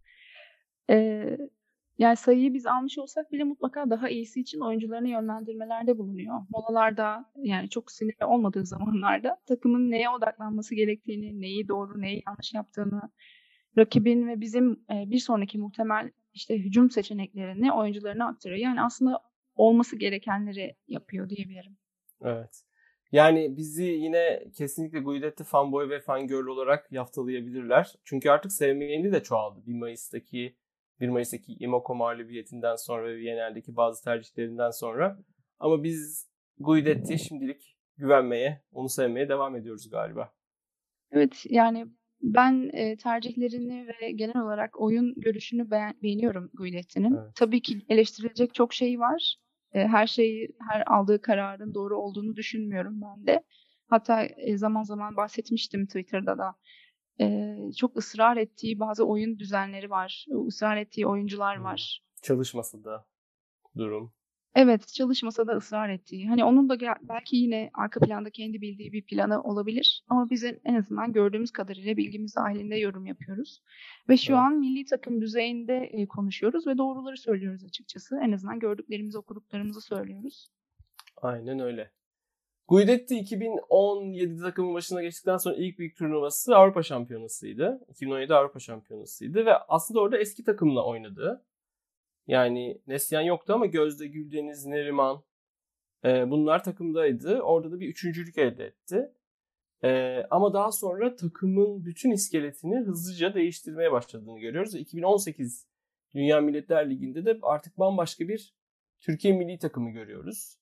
E, 0.90 1.28
yani 1.98 2.16
sayıyı 2.16 2.54
biz 2.54 2.66
almış 2.66 2.98
olsak 2.98 3.32
bile 3.32 3.44
mutlaka 3.44 3.90
daha 3.90 4.10
iyisi 4.10 4.42
için 4.42 4.60
oyuncularını 4.60 5.10
yönlendirmelerde 5.10 5.98
bulunuyor. 5.98 6.42
Molalarda 6.50 7.32
yani 7.36 7.70
çok 7.70 7.92
sinirli 7.92 8.26
olmadığı 8.26 8.66
zamanlarda 8.66 9.38
takımın 9.46 9.92
neye 9.92 10.10
odaklanması 10.10 10.76
gerektiğini, 10.76 11.42
neyi 11.42 11.68
doğru, 11.68 12.02
neyi 12.02 12.24
yanlış 12.28 12.54
yaptığını, 12.54 13.02
rakibin 13.78 14.28
ve 14.28 14.42
bizim 14.42 14.72
e, 14.72 15.10
bir 15.10 15.20
sonraki 15.20 15.58
muhtemel 15.58 16.12
işte 16.34 16.58
hücum 16.60 16.92
seçeneklerini 16.92 17.74
oyuncularına 17.74 18.28
aktarıyor. 18.28 18.60
Yani 18.60 18.82
aslında 18.82 19.22
olması 19.56 19.96
gerekenleri 19.96 20.76
yapıyor 20.88 21.30
diyebilirim. 21.30 21.78
Evet. 22.22 22.64
Yani 23.12 23.58
bizi 23.58 23.84
yine 23.84 24.44
kesinlikle 24.58 25.00
Guidetti 25.00 25.44
fanboy 25.44 25.90
ve 25.90 26.00
fangirl 26.00 26.48
olarak 26.48 26.92
yaftalayabilirler. 26.92 27.96
Çünkü 28.04 28.30
artık 28.30 28.52
sevmeyeni 28.52 29.12
de 29.12 29.24
çoğaldı. 29.24 29.66
1 29.66 29.74
Mayıs'taki 29.74 30.56
1 31.00 31.10
Mayıs'taki 31.10 31.54
Imoko 31.60 31.96
mağlubiyetinden 31.96 32.76
sonra 32.76 33.08
ve 33.08 33.16
Viyener'deki 33.16 33.76
bazı 33.76 34.04
tercihlerinden 34.04 34.70
sonra. 34.70 35.18
Ama 35.60 35.84
biz 35.84 36.30
Guidetti'ye 36.58 37.18
şimdilik 37.18 37.78
güvenmeye, 37.98 38.62
onu 38.72 38.90
sevmeye 38.90 39.30
devam 39.30 39.56
ediyoruz 39.56 39.90
galiba. 39.90 40.34
Evet 41.12 41.44
yani 41.50 41.86
ben 42.22 42.70
e, 42.74 42.98
tercihlerini 42.98 43.88
ve 43.88 44.12
genel 44.12 44.42
olarak 44.42 44.82
oyun 44.82 45.14
görüşünü 45.18 45.72
beğen, 45.72 45.94
beğeniyorum 46.04 46.50
Guidetti'nin. 46.54 47.16
Evet. 47.16 47.36
Tabii 47.36 47.62
ki 47.62 47.82
eleştirilecek 47.90 48.54
çok 48.54 48.74
şey 48.74 49.00
var. 49.00 49.36
E, 49.74 49.88
her 49.88 50.08
şeyi, 50.08 50.56
her 50.70 50.84
aldığı 50.88 51.22
kararın 51.22 51.74
doğru 51.74 51.98
olduğunu 51.98 52.36
düşünmüyorum 52.36 53.02
ben 53.02 53.28
de. 53.28 53.44
Hatta 53.88 54.24
e, 54.24 54.58
zaman 54.58 54.84
zaman 54.84 55.16
bahsetmiştim 55.16 55.86
Twitter'da 55.86 56.38
da 56.38 56.56
e, 57.22 57.58
çok 57.78 57.98
ısrar 57.98 58.38
ettiği 58.38 58.80
bazı 58.80 59.06
oyun 59.06 59.40
düzenleri 59.40 59.90
var. 59.90 60.26
ısrar 60.48 60.78
ettiği 60.78 61.08
oyuncular 61.08 61.56
var. 61.56 62.04
Çalışmasa 62.22 62.84
da 62.84 63.06
durum. 63.78 64.14
Evet, 64.56 64.88
çalışmasa 64.88 65.48
da 65.48 65.52
ısrar 65.52 65.90
ettiği. 65.90 66.28
Hani 66.28 66.44
onun 66.44 66.70
da 66.70 66.80
belki 67.02 67.38
yine 67.38 67.70
arka 67.74 68.00
planda 68.00 68.30
kendi 68.30 68.62
bildiği 68.62 68.94
bir 68.94 69.06
planı 69.06 69.42
olabilir. 69.42 70.04
Ama 70.10 70.30
biz 70.30 70.44
en 70.44 70.76
azından 70.76 71.14
gördüğümüz 71.14 71.52
kadarıyla 71.52 71.98
bilgimiz 71.98 72.36
dahilinde 72.36 72.76
yorum 72.76 73.06
yapıyoruz. 73.06 73.62
Ve 74.10 74.18
şu 74.18 74.34
evet. 74.34 74.42
an 74.42 74.60
milli 74.60 74.86
takım 74.86 75.22
düzeyinde 75.22 76.06
konuşuyoruz 76.10 76.68
ve 76.68 76.78
doğruları 76.78 77.18
söylüyoruz 77.18 77.64
açıkçası. 77.64 78.20
En 78.24 78.32
azından 78.32 78.60
gördüklerimizi, 78.60 79.18
okuduklarımızı 79.18 79.82
söylüyoruz. 79.82 80.48
Aynen 81.18 81.60
öyle. 81.60 81.92
Guidetti 82.68 83.16
2017 83.20 84.42
takımın 84.42 84.74
başına 84.74 85.02
geçtikten 85.02 85.38
sonra 85.38 85.56
ilk 85.56 85.80
büyük 85.80 85.98
turnuvası 85.98 86.56
Avrupa 86.56 86.84
Şampiyonası'ydı. 86.84 87.86
2017 87.90 88.34
Avrupa 88.34 88.60
Şampiyonası'ydı 88.60 89.46
ve 89.46 89.58
aslında 89.58 90.00
orada 90.00 90.18
eski 90.18 90.44
takımla 90.44 90.86
oynadı. 90.86 91.46
Yani 92.28 92.82
Neslihan 92.88 93.22
yoktu 93.22 93.54
ama 93.54 93.66
Gözde 93.66 94.08
Güldeniz, 94.08 94.66
Neriman 94.66 95.24
e, 96.06 96.32
bunlar 96.32 96.64
takımdaydı. 96.64 97.42
Orada 97.42 97.72
da 97.72 97.80
bir 97.80 97.90
üçüncülük 97.90 98.38
elde 98.38 98.66
etti. 98.66 99.12
Ee, 99.84 100.28
ama 100.32 100.54
daha 100.54 100.72
sonra 100.72 101.16
takımın 101.16 101.86
bütün 101.86 102.12
iskeletini 102.12 102.80
hızlıca 102.80 103.34
değiştirmeye 103.34 103.92
başladığını 103.92 104.40
görüyoruz. 104.40 104.76
2018 104.76 105.68
Dünya 106.16 106.42
Milletler 106.42 106.90
Ligi'nde 106.90 107.26
de 107.26 107.40
artık 107.42 107.80
bambaşka 107.80 108.28
bir 108.28 108.54
Türkiye 109.00 109.34
milli 109.34 109.60
takımı 109.60 109.90
görüyoruz. 109.92 110.58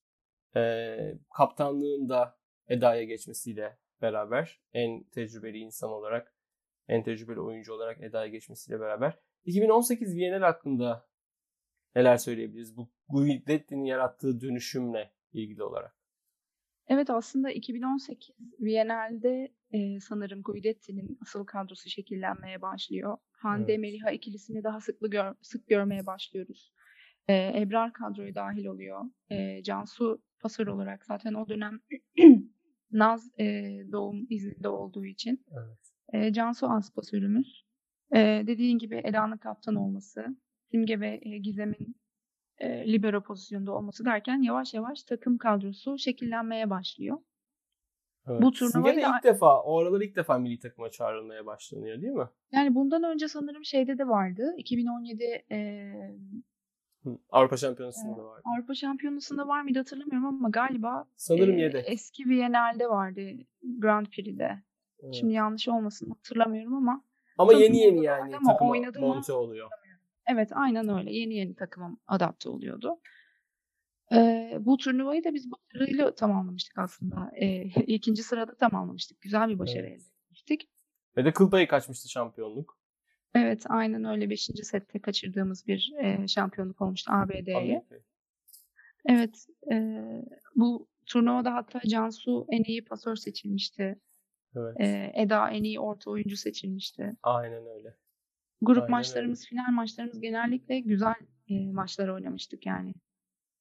Ee, 0.55 1.17
kaptanlığın 1.37 2.09
da 2.09 2.37
Eda'ya 2.67 3.03
geçmesiyle 3.03 3.77
beraber 4.01 4.61
en 4.73 5.03
tecrübeli 5.03 5.57
insan 5.57 5.89
olarak, 5.89 6.35
en 6.87 7.03
tecrübeli 7.03 7.39
oyuncu 7.39 7.73
olarak 7.73 8.01
Eda'ya 8.01 8.27
geçmesiyle 8.27 8.79
beraber 8.79 9.19
2018 9.45 10.15
Viyanel 10.15 10.41
hakkında 10.41 11.07
neler 11.95 12.17
söyleyebiliriz? 12.17 12.77
Bu 12.77 12.91
Guidetti'nin 13.09 13.85
yarattığı 13.85 14.41
dönüşümle 14.41 15.13
ilgili 15.33 15.63
olarak. 15.63 15.97
Evet 16.87 17.09
aslında 17.09 17.51
2018 17.51 18.35
Viyanel'de 18.59 19.53
e, 19.71 19.99
sanırım 19.99 20.41
Guidetti'nin 20.41 21.17
asıl 21.21 21.45
kadrosu 21.45 21.89
şekillenmeye 21.89 22.61
başlıyor. 22.61 23.17
Hande 23.31 23.71
evet. 23.71 23.81
Meliha 23.81 24.11
ikilisini 24.11 24.63
daha 24.63 24.81
sıklı 24.81 25.09
gör, 25.09 25.35
sık 25.41 25.67
görmeye 25.67 26.05
başlıyoruz. 26.05 26.73
E, 27.27 27.61
Ebrar 27.61 27.93
kadroyu 27.93 28.35
dahil 28.35 28.65
oluyor. 28.65 29.01
E, 29.29 29.63
Cansu 29.63 30.21
pasör 30.43 30.67
olarak 30.67 31.05
zaten 31.05 31.33
o 31.33 31.47
dönem 31.47 31.79
Naz 32.91 33.31
e, 33.39 33.45
doğum 33.91 34.27
izninde 34.29 34.67
olduğu 34.67 35.05
için. 35.05 35.45
Evet. 35.51 35.79
E, 36.13 36.33
Cansu 36.33 36.67
as 36.67 36.93
pasörümüz. 36.93 37.65
E, 38.15 38.43
dediğin 38.47 38.77
gibi 38.77 39.01
Eda'nın 39.03 39.37
kaptan 39.37 39.75
olması, 39.75 40.25
Simge 40.71 40.99
ve 40.99 41.19
e, 41.21 41.37
Gizem'in 41.37 41.95
e, 42.57 42.91
libero 42.91 43.23
pozisyonda 43.23 43.71
olması 43.71 44.05
derken 44.05 44.41
yavaş 44.41 44.73
yavaş 44.73 45.03
takım 45.03 45.37
kadrosu 45.37 45.97
şekillenmeye 45.97 46.69
başlıyor. 46.69 47.17
Evet. 48.27 48.41
Bu 48.41 48.51
turnuvayı 48.51 49.01
da 49.01 49.17
ilk 49.17 49.23
defa, 49.23 49.61
o 49.61 49.79
aralar 49.79 50.01
ilk 50.01 50.15
defa 50.15 50.37
milli 50.37 50.59
takıma 50.59 50.91
çağrılmaya 50.91 51.45
başlanıyor 51.45 52.01
değil 52.01 52.13
mi? 52.13 52.27
Yani 52.51 52.75
bundan 52.75 53.03
önce 53.03 53.27
sanırım 53.27 53.65
şeyde 53.65 53.97
de 53.97 54.07
vardı. 54.07 54.53
2017 54.57 55.23
e, 55.51 55.57
Avrupa 57.29 57.57
Şampiyonası'nda 57.57 58.21
e, 58.21 58.23
vardı. 58.23 58.41
Avrupa 58.55 58.75
Şampiyonası'nda 58.75 59.47
var 59.47 59.61
mıydı 59.61 59.79
hatırlamıyorum 59.79 60.25
ama 60.25 60.49
galiba 60.49 61.05
sanırım 61.15 61.57
e, 61.57 61.61
yedek. 61.61 61.85
Eski 61.87 62.29
Viyanel'de 62.29 62.89
vardı 62.89 63.21
Grand 63.63 64.05
Prix'de. 64.05 64.63
Evet. 64.99 65.15
Şimdi 65.15 65.33
yanlış 65.33 65.67
olmasın 65.67 66.09
hatırlamıyorum 66.09 66.75
ama 66.75 67.03
ama 67.37 67.53
yeni 67.53 67.77
yeni 67.77 68.03
yani 68.03 68.31
takıma 68.31 68.75
monte 68.99 69.33
oluyor. 69.33 69.69
Evet 70.27 70.49
aynen 70.53 70.89
öyle. 70.89 71.13
Yeni 71.13 71.35
yeni 71.35 71.55
takıma 71.55 71.97
adapte 72.07 72.49
oluyordu. 72.49 72.99
Ee, 74.13 74.57
bu 74.59 74.77
turnuvayı 74.77 75.23
da 75.23 75.33
biz 75.33 75.51
başarıyla 75.51 76.15
tamamlamıştık 76.15 76.77
aslında. 76.77 77.31
Ee, 77.35 77.61
ikinci 77.87 78.23
sırada 78.23 78.55
tamamlamıştık. 78.55 79.21
Güzel 79.21 79.49
bir 79.49 79.59
başarı 79.59 79.87
evet. 79.87 80.01
elde 80.01 80.09
etmiştik. 80.25 80.69
Ve 81.17 81.25
de 81.25 81.33
kıl 81.33 81.49
payı 81.49 81.67
kaçmıştı 81.67 82.09
şampiyonluk. 82.09 82.77
Evet 83.35 83.65
aynen 83.69 84.03
öyle. 84.03 84.29
Beşinci 84.29 84.63
sette 84.63 84.99
kaçırdığımız 84.99 85.67
bir 85.67 85.93
e, 86.01 86.27
şampiyonluk 86.27 86.81
olmuştu 86.81 87.11
ABD'ye. 87.13 87.85
Evet. 89.05 89.47
E, 89.71 89.75
bu 90.55 90.87
turnuvada 91.05 91.53
hatta 91.53 91.79
Cansu 91.87 92.45
en 92.49 92.63
iyi 92.63 92.85
pasör 92.85 93.15
seçilmişti. 93.15 93.99
Evet. 94.55 94.79
E, 94.79 95.11
Eda 95.15 95.49
en 95.49 95.63
iyi 95.63 95.79
orta 95.79 96.11
oyuncu 96.11 96.37
seçilmişti. 96.37 97.11
Aynen 97.23 97.67
öyle. 97.67 97.95
Grup 98.61 98.83
Aynen 98.83 98.91
maçlarımız, 98.91 99.39
öyle. 99.39 99.49
final 99.49 99.71
maçlarımız 99.71 100.21
genellikle 100.21 100.79
güzel 100.79 101.15
e, 101.49 101.71
maçlar 101.71 102.07
oynamıştık 102.07 102.65
yani. 102.65 102.93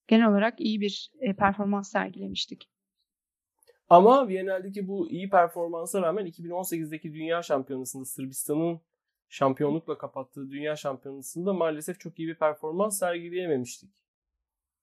Genel 0.07 0.29
olarak 0.29 0.59
iyi 0.61 0.81
bir 0.81 1.11
e, 1.19 1.33
performans 1.33 1.91
sergilemiştik. 1.91 2.69
Ama 3.89 4.27
Viyanel'deki 4.27 4.87
bu 4.87 5.09
iyi 5.11 5.29
performansa 5.29 6.01
rağmen 6.01 6.27
2018'deki 6.27 7.13
Dünya 7.13 7.41
Şampiyonası'nda 7.43 8.05
Sırbistan'ın 8.05 8.81
şampiyonlukla 9.33 9.97
kapattığı 9.97 10.51
Dünya 10.51 10.75
Şampiyonası'nda 10.75 11.53
maalesef 11.53 11.99
çok 11.99 12.19
iyi 12.19 12.27
bir 12.27 12.35
performans 12.35 12.99
sergileyememiştik. 12.99 13.89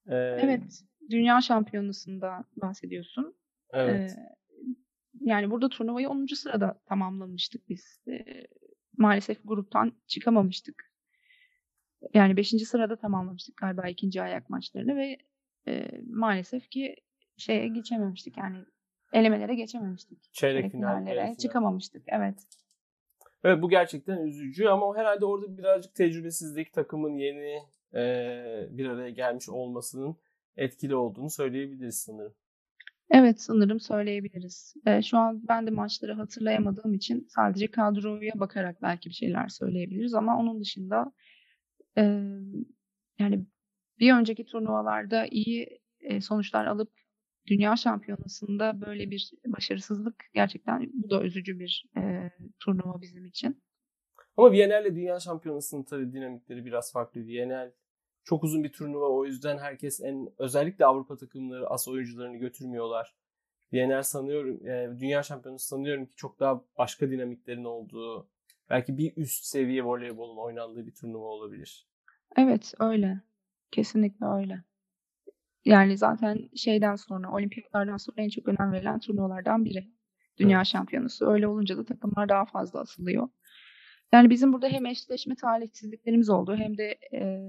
Ee, 0.06 0.14
evet, 0.16 0.82
Dünya 1.10 1.40
Şampiyonası'nda 1.40 2.44
bahsediyorsun. 2.56 3.36
Evet. 3.70 4.10
Ee, 4.10 4.36
yani 5.20 5.50
burada 5.50 5.68
turnuvayı 5.68 6.08
10. 6.08 6.26
sırada 6.34 6.80
tamamlamıştık 6.86 7.68
biz. 7.68 8.02
Ee, 8.08 8.46
maalesef 8.96 9.38
gruptan 9.44 9.92
çıkamamıştık. 10.06 10.92
Yani 12.14 12.36
5. 12.36 12.48
sırada 12.48 12.96
tamamlamıştık 12.96 13.56
galiba 13.56 13.88
ikinci 13.88 14.22
ayak 14.22 14.50
maçlarını 14.50 14.96
ve 14.96 15.16
e, 15.68 15.90
maalesef 16.06 16.70
ki 16.70 16.96
şeye 17.36 17.68
geçememiştik 17.68 18.36
yani 18.36 18.64
elemelere 19.12 19.54
geçememiştik. 19.54 20.32
Çeyrek 20.32 20.72
finallere 20.72 21.22
final. 21.22 21.36
çıkamamıştık. 21.36 22.02
Evet. 22.06 22.46
Evet 23.44 23.62
bu 23.62 23.68
gerçekten 23.68 24.18
üzücü 24.18 24.66
ama 24.66 24.96
herhalde 24.96 25.24
orada 25.24 25.58
birazcık 25.58 25.94
tecrübesizlik 25.94 26.72
takımın 26.72 27.16
yeni 27.16 27.62
e, 27.94 28.02
bir 28.70 28.86
araya 28.86 29.10
gelmiş 29.10 29.48
olmasının 29.48 30.16
etkili 30.56 30.94
olduğunu 30.94 31.30
söyleyebiliriz 31.30 31.98
sanırım. 31.98 32.34
Evet 33.10 33.40
sanırım 33.40 33.80
söyleyebiliriz. 33.80 34.74
E, 34.86 35.02
şu 35.02 35.18
an 35.18 35.48
ben 35.48 35.66
de 35.66 35.70
maçları 35.70 36.12
hatırlayamadığım 36.12 36.94
için 36.94 37.26
sadece 37.28 37.70
kadroya 37.70 38.32
bakarak 38.34 38.82
belki 38.82 39.08
bir 39.08 39.14
şeyler 39.14 39.48
söyleyebiliriz 39.48 40.14
ama 40.14 40.38
onun 40.38 40.60
dışında 40.60 41.12
e, 41.98 42.02
yani 43.18 43.46
bir 43.98 44.12
önceki 44.12 44.44
turnuvalarda 44.44 45.26
iyi 45.30 45.80
e, 46.00 46.20
sonuçlar 46.20 46.66
alıp 46.66 46.99
Dünya 47.50 47.76
Şampiyonası'nda 47.76 48.80
böyle 48.80 49.10
bir 49.10 49.30
başarısızlık 49.46 50.24
gerçekten 50.34 50.90
bu 50.92 51.10
da 51.10 51.22
üzücü 51.22 51.58
bir 51.58 51.84
e, 51.96 52.30
turnuva 52.60 53.00
bizim 53.00 53.26
için. 53.26 53.62
Ama 54.36 54.52
Viyanel'le 54.52 54.94
Dünya 54.94 55.20
Şampiyonası'nın 55.20 55.82
tabii 55.82 56.12
dinamikleri 56.12 56.64
biraz 56.64 56.92
farklı. 56.92 57.26
Viyanel 57.26 57.72
çok 58.24 58.44
uzun 58.44 58.64
bir 58.64 58.72
turnuva 58.72 59.08
o 59.08 59.24
yüzden 59.24 59.58
herkes 59.58 60.00
en 60.00 60.28
özellikle 60.38 60.86
Avrupa 60.86 61.16
takımları 61.16 61.66
as 61.70 61.88
oyuncularını 61.88 62.36
götürmüyorlar. 62.36 63.14
Viyanel 63.72 64.02
sanıyorum 64.02 64.66
e, 64.68 65.00
Dünya 65.00 65.22
Şampiyonası 65.22 65.68
sanıyorum 65.68 66.06
ki 66.06 66.16
çok 66.16 66.40
daha 66.40 66.64
başka 66.78 67.10
dinamiklerin 67.10 67.64
olduğu 67.64 68.28
belki 68.70 68.98
bir 68.98 69.16
üst 69.16 69.44
seviye 69.44 69.84
voleybolun 69.84 70.36
oynandığı 70.36 70.86
bir 70.86 70.94
turnuva 70.94 71.26
olabilir. 71.26 71.88
Evet 72.36 72.74
öyle. 72.80 73.20
Kesinlikle 73.70 74.26
öyle. 74.26 74.64
Yani 75.64 75.96
zaten 75.96 76.48
şeyden 76.56 76.96
sonra, 76.96 77.32
olimpiyatlardan 77.32 77.96
sonra 77.96 78.22
en 78.22 78.28
çok 78.28 78.48
önem 78.48 78.72
verilen 78.72 78.98
turnuvalardan 78.98 79.64
biri. 79.64 79.90
Dünya 80.38 80.58
evet. 80.58 80.66
şampiyonası. 80.66 81.26
Öyle 81.26 81.46
olunca 81.46 81.76
da 81.76 81.84
takımlar 81.84 82.28
daha 82.28 82.44
fazla 82.44 82.80
asılıyor. 82.80 83.28
Yani 84.12 84.30
bizim 84.30 84.52
burada 84.52 84.68
hem 84.68 84.86
eşleşme 84.86 85.34
talihsizliklerimiz 85.34 86.30
oldu 86.30 86.56
hem 86.56 86.78
de 86.78 86.98
e, 87.14 87.40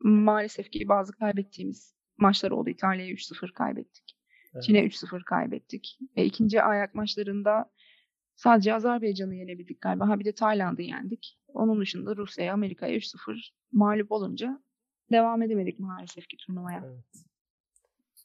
maalesef 0.00 0.70
ki 0.70 0.88
bazı 0.88 1.12
kaybettiğimiz 1.12 1.94
maçlar 2.18 2.50
oldu. 2.50 2.70
İtalya'ya 2.70 3.12
3-0 3.12 3.52
kaybettik. 3.52 4.18
Evet. 4.54 4.64
Çin'e 4.64 4.86
3-0 4.86 5.24
kaybettik. 5.24 5.98
Ve 6.16 6.24
ikinci 6.24 6.62
ayak 6.62 6.94
maçlarında 6.94 7.70
sadece 8.34 8.74
Azerbaycan'ı 8.74 9.34
yenebildik 9.34 9.80
galiba. 9.80 10.08
Ha 10.08 10.20
bir 10.20 10.24
de 10.24 10.32
Tayland'ı 10.32 10.82
yendik. 10.82 11.38
Onun 11.48 11.80
dışında 11.80 12.16
Rusya'ya, 12.16 12.52
Amerika'ya 12.52 12.96
3-0 12.96 13.52
mağlup 13.72 14.12
olunca 14.12 14.62
devam 15.12 15.42
edemedik 15.42 15.78
maalesef 15.78 16.28
ki 16.28 16.36
turnuvaya. 16.36 16.84
Evet. 16.86 17.24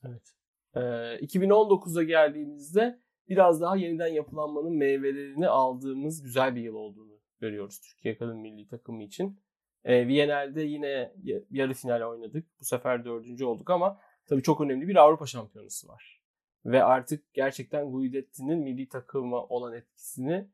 Evet. 0.06 0.34
Ee, 0.76 0.80
2019'a 1.26 2.04
geldiğimizde 2.04 3.00
biraz 3.30 3.62
daha 3.62 3.76
yeniden 3.76 4.08
yapılanmanın 4.08 4.76
meyvelerini 4.76 5.48
aldığımız 5.48 6.24
güzel 6.24 6.56
bir 6.56 6.62
yıl 6.62 6.76
olduğunu 6.76 7.20
görüyoruz 7.40 7.80
Türkiye 7.80 8.18
kadın 8.18 8.38
milli 8.38 8.68
takımı 8.68 9.04
için. 9.04 9.40
Ee, 9.84 10.08
Viyanel'de 10.08 10.62
yine 10.62 11.14
yarı 11.50 11.74
final 11.74 12.02
oynadık. 12.02 12.48
Bu 12.60 12.66
sefer 12.66 13.06
dördüncü 13.06 13.46
olduk 13.46 13.70
ama 13.70 14.00
tabii 14.26 14.44
çok 14.44 14.62
önemli 14.62 14.88
bir 14.88 14.96
Avrupa 14.96 15.26
şampiyonası 15.26 15.88
var. 15.88 16.22
Ve 16.66 16.84
artık 16.84 17.34
gerçekten 17.34 17.92
Guidetti'nin 17.92 18.60
milli 18.60 18.90
takıma 18.90 19.46
olan 19.46 19.74
etkisini 19.74 20.48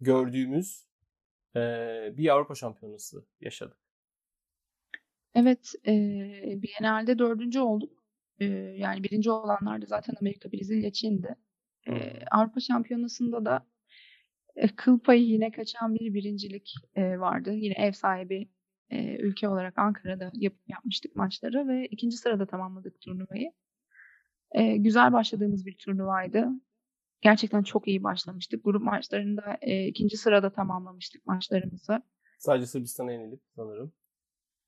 gördüğümüz 0.00 0.84
e, 1.56 1.60
bir 2.16 2.28
Avrupa 2.28 2.54
şampiyonası 2.54 3.24
yaşadık. 3.40 3.87
Evet, 5.38 5.72
e, 5.86 5.92
Biennale'de 6.62 7.18
dördüncü 7.18 7.60
olduk. 7.60 8.04
E, 8.40 8.44
yani 8.78 9.04
birinci 9.04 9.30
olanlar 9.30 9.82
da 9.82 9.86
zaten 9.86 10.14
Amerika, 10.20 10.52
Brezilya, 10.52 10.92
Çin'di. 10.92 11.34
E, 11.88 12.24
Avrupa 12.30 12.60
Şampiyonası'nda 12.60 13.44
da 13.44 13.66
e, 14.56 14.68
kıl 14.68 14.98
payı 14.98 15.22
yine 15.22 15.50
kaçan 15.50 15.94
bir 15.94 16.14
birincilik 16.14 16.74
e, 16.94 17.20
vardı. 17.20 17.52
Yine 17.52 17.74
ev 17.74 17.92
sahibi 17.92 18.48
e, 18.90 19.16
ülke 19.16 19.48
olarak 19.48 19.78
Ankara'da 19.78 20.30
yap, 20.34 20.54
yapmıştık 20.66 21.16
maçları 21.16 21.68
ve 21.68 21.86
ikinci 21.86 22.16
sırada 22.16 22.46
tamamladık 22.46 23.00
turnuvayı. 23.00 23.52
E, 24.52 24.76
güzel 24.76 25.12
başladığımız 25.12 25.66
bir 25.66 25.76
turnuvaydı. 25.76 26.48
Gerçekten 27.20 27.62
çok 27.62 27.88
iyi 27.88 28.02
başlamıştık. 28.02 28.64
Grup 28.64 28.82
maçlarında 28.82 29.58
e, 29.60 29.86
ikinci 29.86 30.16
sırada 30.16 30.52
tamamlamıştık 30.52 31.26
maçlarımızı. 31.26 32.02
Sadece 32.38 32.66
Sırbistan'a 32.66 33.12
yenilip 33.12 33.40
sanırım. 33.56 33.92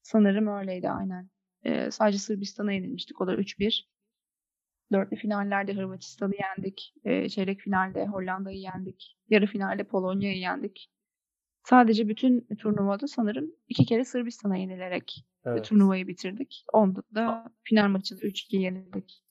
Sanırım 0.02 0.46
öyleydi 0.46 0.90
aynen. 0.90 1.30
E, 1.64 1.90
sadece 1.90 2.18
Sırbistan'a 2.18 2.72
yenilmiştik. 2.72 3.20
O 3.20 3.26
da 3.26 3.34
3-1. 3.34 3.84
Dörtlü 4.92 5.16
finallerde 5.16 5.74
Hırvatistan'ı 5.74 6.34
yendik. 6.40 6.94
E, 7.04 7.28
çeyrek 7.28 7.60
finalde 7.60 8.06
Hollanda'yı 8.06 8.58
yendik. 8.58 9.16
Yarı 9.28 9.46
finalde 9.46 9.84
Polonya'yı 9.84 10.38
yendik. 10.38 10.90
Sadece 11.64 12.08
bütün 12.08 12.46
turnuvada 12.58 13.06
sanırım 13.06 13.52
iki 13.68 13.84
kere 13.84 14.04
Sırbistan'a 14.04 14.56
yenilerek 14.56 15.24
evet. 15.44 15.64
turnuvayı 15.64 16.08
bitirdik. 16.08 16.64
Onda 16.72 17.02
da 17.14 17.52
final 17.62 17.88
maçında 17.88 18.20
3-2 18.20 18.56
yenildik. 18.56 19.22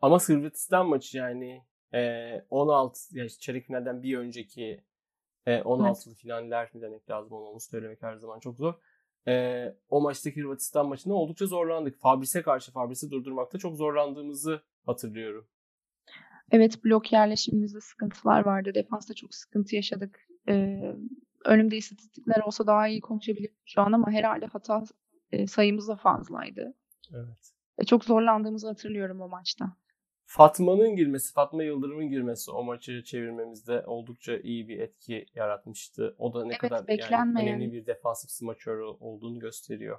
Ama 0.00 0.18
Sırbistan 0.18 0.88
maçı 0.88 1.18
yani 1.18 1.62
e, 1.94 2.30
16 2.50 3.18
yani 3.18 3.30
çeyrek 3.30 3.66
finalden 3.66 4.02
bir 4.02 4.18
önceki 4.18 4.84
e, 5.46 5.62
16 5.62 6.08
evet. 6.08 6.18
finaller 6.18 6.70
mi 6.74 6.82
demek 6.82 7.10
lazım 7.10 7.32
onu, 7.32 7.44
onu 7.44 7.60
söylemek 7.60 8.02
her 8.02 8.16
zaman 8.16 8.40
çok 8.40 8.56
zor. 8.56 8.74
E, 9.28 9.64
o 9.88 10.00
maçtaki 10.00 10.40
Hırvatistan 10.40 10.88
maçında 10.88 11.14
oldukça 11.14 11.46
zorlandık. 11.46 12.00
Fabris'e 12.00 12.42
karşı 12.42 12.72
Fabris'i 12.72 13.10
durdurmakta 13.10 13.58
çok 13.58 13.76
zorlandığımızı 13.76 14.62
hatırlıyorum. 14.86 15.48
Evet 16.50 16.84
blok 16.84 17.12
yerleşimimizde 17.12 17.80
sıkıntılar 17.80 18.46
vardı. 18.46 18.72
Defansta 18.74 19.14
çok 19.14 19.34
sıkıntı 19.34 19.76
yaşadık. 19.76 20.20
Ee, 20.48 20.94
önümde 21.44 21.76
istatistikler 21.76 22.40
olsa 22.40 22.66
daha 22.66 22.88
iyi 22.88 23.00
konuşabilirim 23.00 23.56
şu 23.64 23.80
an 23.80 23.92
ama 23.92 24.10
herhalde 24.10 24.46
hata 24.46 24.84
e, 25.32 25.46
sayımız 25.46 25.88
da 25.88 25.96
fazlaydı. 25.96 26.74
Evet. 27.14 27.52
E, 27.78 27.84
çok 27.84 28.04
zorlandığımızı 28.04 28.68
hatırlıyorum 28.68 29.20
o 29.20 29.28
maçta. 29.28 29.76
Fatma'nın 30.32 30.96
girmesi, 30.96 31.32
Fatma 31.32 31.62
Yıldırım'ın 31.62 32.08
girmesi 32.08 32.50
o 32.50 32.64
maçı 32.64 33.02
çevirmemizde 33.04 33.82
oldukça 33.86 34.36
iyi 34.36 34.68
bir 34.68 34.78
etki 34.78 35.26
yaratmıştı. 35.34 36.14
O 36.18 36.34
da 36.34 36.44
ne 36.44 36.52
evet, 36.52 36.58
kadar 36.58 37.10
yani 37.10 37.40
önemli 37.40 37.72
bir 37.72 37.86
defansif 37.86 38.30
smaçör 38.30 38.78
olduğunu 38.78 39.38
gösteriyor. 39.38 39.98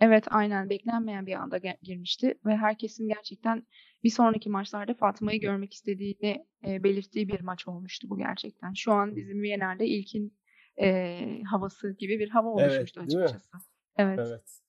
Evet 0.00 0.24
aynen 0.30 0.70
beklenmeyen 0.70 1.26
bir 1.26 1.34
anda 1.34 1.58
girmişti 1.58 2.38
ve 2.46 2.56
herkesin 2.56 3.08
gerçekten 3.08 3.66
bir 4.04 4.10
sonraki 4.10 4.50
maçlarda 4.50 4.94
Fatma'yı 4.94 5.40
görmek 5.40 5.72
istediğini 5.72 6.46
e, 6.66 6.82
belirttiği 6.84 7.28
bir 7.28 7.40
maç 7.40 7.68
olmuştu 7.68 8.10
bu 8.10 8.18
gerçekten. 8.18 8.72
Şu 8.72 8.92
an 8.92 9.16
bizim 9.16 9.42
Viyener'de 9.42 9.86
ilkin 9.86 10.38
e, 10.82 11.18
havası 11.50 11.96
gibi 11.98 12.18
bir 12.18 12.28
hava 12.28 12.48
oluşmuştu 12.48 13.00
evet, 13.00 13.14
açıkçası. 13.14 13.58
Evet. 13.96 14.18
evet. 14.22 14.61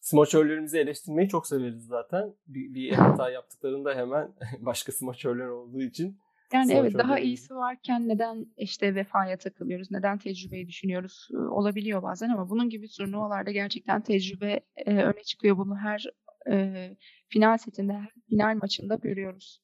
Smaçörlerimizi 0.00 0.78
eleştirmeyi 0.78 1.28
çok 1.28 1.46
severiz 1.46 1.86
zaten. 1.86 2.34
Bir, 2.46 2.74
bir 2.74 2.92
hata 2.92 3.30
yaptıklarında 3.30 3.94
hemen 3.94 4.32
başka 4.58 4.92
smaçörler 4.92 5.46
olduğu 5.46 5.82
için. 5.82 6.18
Yani 6.52 6.72
evet 6.72 6.94
daha 6.94 7.18
iyisi 7.18 7.54
varken 7.54 8.08
neden 8.08 8.46
işte 8.56 8.94
vefaya 8.94 9.36
takılıyoruz, 9.36 9.90
neden 9.90 10.18
tecrübeyi 10.18 10.68
düşünüyoruz 10.68 11.28
olabiliyor 11.50 12.02
bazen 12.02 12.28
ama 12.28 12.50
bunun 12.50 12.68
gibi 12.68 12.88
turnuvalarda 12.88 13.50
gerçekten 13.50 14.00
tecrübe 14.00 14.60
e, 14.76 14.94
öne 14.94 15.22
çıkıyor. 15.22 15.56
Bunu 15.56 15.76
her 15.76 16.06
e, 16.50 16.96
final 17.28 17.58
setinde, 17.58 17.92
her 17.92 18.10
final 18.28 18.58
maçında 18.62 18.94
görüyoruz. 18.94 19.62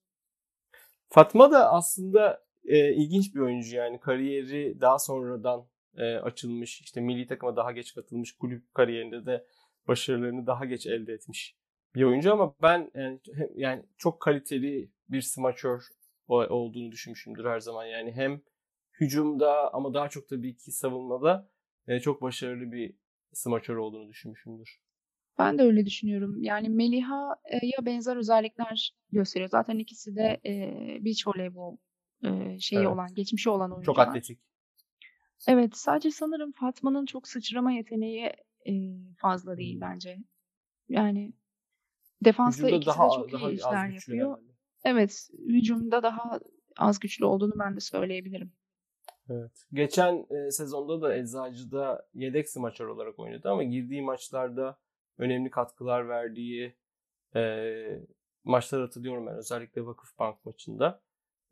Fatma 1.09 1.51
da 1.51 1.72
aslında 1.72 2.44
e, 2.64 2.94
ilginç 2.94 3.35
bir 3.35 3.40
oyuncu 3.40 3.77
yani 3.77 4.01
kariyeri 4.01 4.81
daha 4.81 4.99
sonradan 4.99 5.66
e, 5.96 6.16
açılmış. 6.16 6.81
İşte 6.81 7.01
milli 7.01 7.27
takıma 7.27 7.57
daha 7.57 7.72
geç 7.72 7.94
katılmış. 7.94 8.33
Kulüp 8.33 8.75
kariyerinde 8.75 9.27
de 9.27 9.44
başarılarını 9.88 10.46
daha 10.46 10.64
geç 10.64 10.87
elde 10.87 11.12
etmiş 11.12 11.57
bir 11.94 12.03
oyuncu 12.03 12.33
ama 12.33 12.55
ben 12.62 12.90
yani, 12.94 13.20
yani 13.55 13.83
çok 13.96 14.20
kaliteli 14.20 14.90
bir 15.09 15.20
smaçör 15.20 15.83
olduğunu 16.29 16.92
düşünmüşümdür 16.92 17.44
her 17.44 17.61
zaman. 17.61 17.85
Yani 17.85 18.12
hem 18.12 18.40
hücumda 19.01 19.75
ama 19.75 19.94
daha 19.94 20.09
çok 20.09 20.29
tabii 20.29 20.57
ki 20.57 20.72
savunmada 20.72 21.51
e, 21.88 22.01
çok 22.01 22.22
başarılı 22.22 22.72
bir 22.72 22.94
smaçör 23.33 23.77
olduğunu 23.77 24.09
düşünmüşümdür. 24.09 24.81
Ben 25.38 25.59
de 25.59 25.62
öyle 25.62 25.87
düşünüyorum. 25.87 26.42
Yani 26.42 26.68
Meliha 26.68 27.37
e, 27.44 27.66
ya 27.66 27.87
benzer 27.87 28.16
özellikler 28.16 28.94
gösteriyor. 29.12 29.51
Zaten 29.51 29.79
ikisi 29.79 30.16
de 30.16 30.40
e, 30.46 30.55
beach 31.05 31.27
voleybol 31.27 31.77
e, 32.25 32.59
şeyi 32.61 32.79
evet. 32.79 32.88
olan, 32.88 33.14
geçmişi 33.14 33.51
olan 33.51 33.72
oyuncular. 33.72 33.94
Çok 33.94 33.99
atletik. 33.99 34.40
Evet, 35.49 35.77
sadece 35.77 36.11
sanırım 36.11 36.53
Fatma'nın 36.53 37.07
çok 37.07 37.29
sıçrama 37.29 37.72
yeteneği 37.72 38.33
e, 38.67 38.73
fazla 39.17 39.57
değil 39.57 39.81
bence. 39.81 40.19
Yani 40.89 41.33
defansta 42.25 42.63
Hücumda 42.63 42.77
ikisi 42.77 42.99
daha, 42.99 43.09
de 43.09 43.15
çok 43.15 43.33
daha 43.33 43.51
iyi 43.51 43.57
işler 43.57 43.89
yapıyor. 43.89 44.29
Herhalde. 44.29 44.57
Evet, 44.85 45.29
hücumda 45.39 46.03
daha 46.03 46.41
az 46.77 46.99
güçlü 46.99 47.25
olduğunu 47.25 47.59
ben 47.59 47.77
de 47.77 47.81
söyleyebilirim. 47.81 48.53
Evet. 49.31 49.67
Geçen 49.73 50.27
e, 50.31 50.51
sezonda 50.51 51.03
da 51.03 51.17
Eczacı'da 51.17 52.09
yedek 52.15 52.49
smaçör 52.49 52.87
olarak 52.87 53.19
oynadı 53.19 53.51
ama 53.51 53.63
girdiği 53.63 54.03
maçlarda 54.03 54.79
önemli 55.19 55.51
katkılar 55.51 56.09
verdiği 56.09 56.77
e, 57.37 57.73
maçlar 58.45 58.81
hatırlıyorum 58.81 59.27
ben 59.27 59.37
özellikle 59.37 59.87
Vakıfbank 59.87 60.45
maçında. 60.45 61.03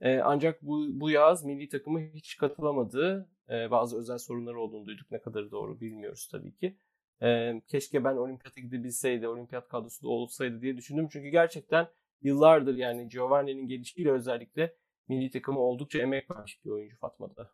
E, 0.00 0.18
ancak 0.18 0.62
bu, 0.62 0.86
bu 0.88 1.10
yaz 1.10 1.44
milli 1.44 1.68
takımı 1.68 2.00
hiç 2.00 2.36
katılamadı. 2.36 3.28
E, 3.50 3.70
bazı 3.70 3.98
özel 3.98 4.18
sorunları 4.18 4.60
olduğunu 4.60 4.86
duyduk. 4.86 5.10
Ne 5.10 5.20
kadar 5.20 5.50
doğru 5.50 5.80
bilmiyoruz 5.80 6.28
tabii 6.32 6.56
ki. 6.56 6.76
E, 7.22 7.60
keşke 7.68 8.04
ben 8.04 8.16
olimpiyata 8.16 8.60
gidebilseydi, 8.60 9.28
olimpiyat 9.28 9.68
kadrosu 9.68 10.02
da 10.02 10.08
olsaydı 10.08 10.60
diye 10.60 10.76
düşündüm. 10.76 11.08
Çünkü 11.12 11.28
gerçekten 11.28 11.86
yıllardır 12.22 12.76
yani 12.76 13.08
Giovanni'nin 13.08 13.68
gelişiyle 13.68 14.12
özellikle 14.12 14.76
milli 15.08 15.30
takımı 15.30 15.60
oldukça 15.60 15.98
emek 15.98 16.30
vermiş 16.30 16.64
bir 16.64 16.70
oyuncu 16.70 16.96
Fatma'da. 16.96 17.50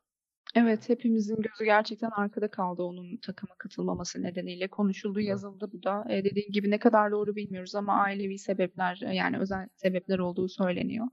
Evet 0.55 0.88
hepimizin 0.88 1.37
gözü 1.37 1.64
gerçekten 1.64 2.11
arkada 2.11 2.51
kaldı 2.51 2.83
onun 2.83 3.16
takıma 3.16 3.55
katılmaması 3.59 4.23
nedeniyle. 4.23 4.68
Konuşuldu, 4.68 5.20
yazıldı 5.20 5.70
bu 5.73 5.83
da. 5.83 6.05
E, 6.09 6.25
dediğin 6.25 6.53
gibi 6.53 6.70
ne 6.70 6.79
kadar 6.79 7.11
doğru 7.11 7.37
bilmiyoruz 7.37 7.75
ama 7.75 7.92
ailevi 7.92 8.38
sebepler 8.38 8.96
yani 9.12 9.38
özel 9.38 9.68
sebepler 9.75 10.18
olduğu 10.18 10.49
söyleniyor. 10.49 11.07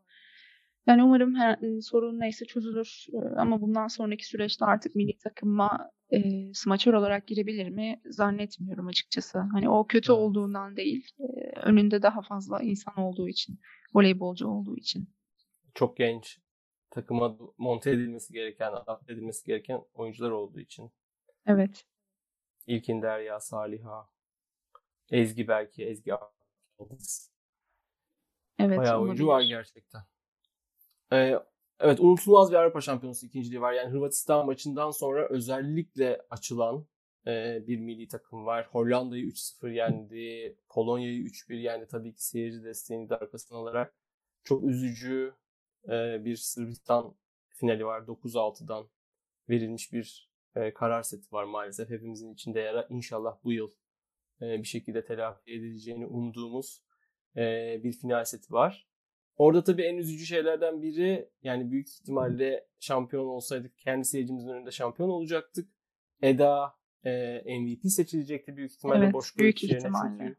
Yani 0.87 1.03
umarım 1.03 1.35
her, 1.35 1.59
sorun 1.81 2.19
neyse 2.19 2.45
çözülür 2.45 3.05
ama 3.37 3.61
bundan 3.61 3.87
sonraki 3.87 4.27
süreçte 4.27 4.65
artık 4.65 4.95
milli 4.95 5.17
takıma 5.17 5.91
e, 6.13 6.53
smaçör 6.53 6.93
olarak 6.93 7.27
girebilir 7.27 7.69
mi 7.69 8.01
zannetmiyorum 8.05 8.87
açıkçası. 8.87 9.39
Hani 9.39 9.69
o 9.69 9.87
kötü 9.87 10.11
olduğundan 10.11 10.75
değil, 10.75 11.11
e, 11.19 11.59
önünde 11.59 12.01
daha 12.01 12.21
fazla 12.21 12.61
insan 12.61 12.99
olduğu 12.99 13.29
için, 13.29 13.59
voleybolcu 13.93 14.47
olduğu 14.47 14.77
için. 14.77 15.09
Çok 15.73 15.97
genç, 15.97 16.39
takıma 16.89 17.37
monte 17.57 17.91
edilmesi 17.91 18.33
gereken, 18.33 18.71
adapte 18.71 19.13
edilmesi 19.13 19.45
gereken 19.45 19.81
oyuncular 19.93 20.31
olduğu 20.31 20.59
için. 20.59 20.91
Evet. 21.45 21.85
İlkin 22.67 23.01
Derya, 23.01 23.39
Saliha, 23.39 24.09
Ezgi 25.09 25.47
belki, 25.47 25.85
Ezgi 25.85 26.11
Evet. 28.59 28.77
Bayağı 28.77 29.01
oyuncu 29.01 29.27
var 29.27 29.41
gerçekten. 29.41 30.01
Ee, 31.13 31.39
evet 31.79 31.99
unutulmaz 31.99 32.51
bir 32.51 32.55
Avrupa 32.55 32.81
Şampiyonası 32.81 33.25
ikinciliği 33.25 33.61
var. 33.61 33.73
Yani 33.73 33.91
Hırvatistan 33.91 34.45
maçından 34.45 34.91
sonra 34.91 35.29
özellikle 35.29 36.21
açılan 36.29 36.85
e, 37.27 37.63
bir 37.67 37.79
milli 37.79 38.07
takım 38.07 38.45
var. 38.45 38.67
Hollanda'yı 38.71 39.25
3-0 39.25 39.73
yendi. 39.73 40.57
Polonya'yı 40.69 41.23
3-1 41.23 41.55
yendi. 41.55 41.87
Tabii 41.87 42.13
ki 42.13 42.25
seyirci 42.25 42.63
desteğini 42.63 43.09
de 43.09 43.15
arkasına 43.15 43.57
alarak. 43.57 43.95
Çok 44.43 44.63
üzücü 44.63 45.33
e, 45.85 46.25
bir 46.25 46.35
Sırbistan 46.35 47.15
finali 47.49 47.85
var. 47.85 48.01
9-6'dan 48.01 48.89
verilmiş 49.49 49.93
bir 49.93 50.31
e, 50.55 50.73
karar 50.73 51.03
seti 51.03 51.31
var 51.31 51.43
maalesef. 51.43 51.89
Hepimizin 51.89 52.33
içinde 52.33 52.59
yara. 52.59 52.87
İnşallah 52.89 53.37
bu 53.43 53.51
yıl 53.51 53.71
e, 54.41 54.45
bir 54.45 54.67
şekilde 54.67 55.05
telafi 55.05 55.51
edileceğini 55.51 56.05
umduğumuz 56.05 56.83
e, 57.37 57.41
bir 57.83 57.93
final 57.93 58.25
seti 58.25 58.53
var. 58.53 58.87
Orada 59.37 59.63
tabii 59.63 59.83
en 59.83 59.97
üzücü 59.97 60.25
şeylerden 60.25 60.81
biri 60.81 61.29
yani 61.43 61.71
büyük 61.71 61.89
ihtimalle 61.89 62.67
şampiyon 62.79 63.25
olsaydık 63.25 63.77
kendi 63.77 64.05
seyircimizin 64.05 64.49
önünde 64.49 64.71
şampiyon 64.71 65.09
olacaktık. 65.09 65.69
Eda 66.21 66.75
e, 67.03 67.41
MVP 67.59 67.91
seçilecekti 67.91 68.57
büyük 68.57 68.71
ihtimalle 68.71 69.03
evet, 69.03 69.13
boş 69.13 69.37
büyük 69.37 69.63
ihtimalle. 69.63 70.17
çünkü 70.17 70.37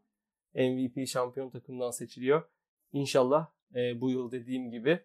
MVP 0.53 1.07
şampiyon 1.07 1.49
takımdan 1.49 1.91
seçiliyor. 1.91 2.43
İnşallah 2.91 3.47
e, 3.75 4.01
bu 4.01 4.09
yıl 4.09 4.31
dediğim 4.31 4.71
gibi 4.71 4.99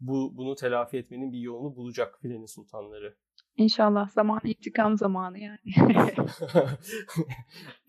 bu 0.00 0.36
bunu 0.36 0.54
telafi 0.54 0.96
etmenin 0.96 1.32
bir 1.32 1.38
yolunu 1.38 1.76
bulacak 1.76 2.18
filenin 2.22 2.46
sultanları. 2.46 3.16
İnşallah 3.56 4.08
zaman 4.08 4.40
intikam 4.44 4.96
zamanı 4.96 5.38
yani. 5.38 5.58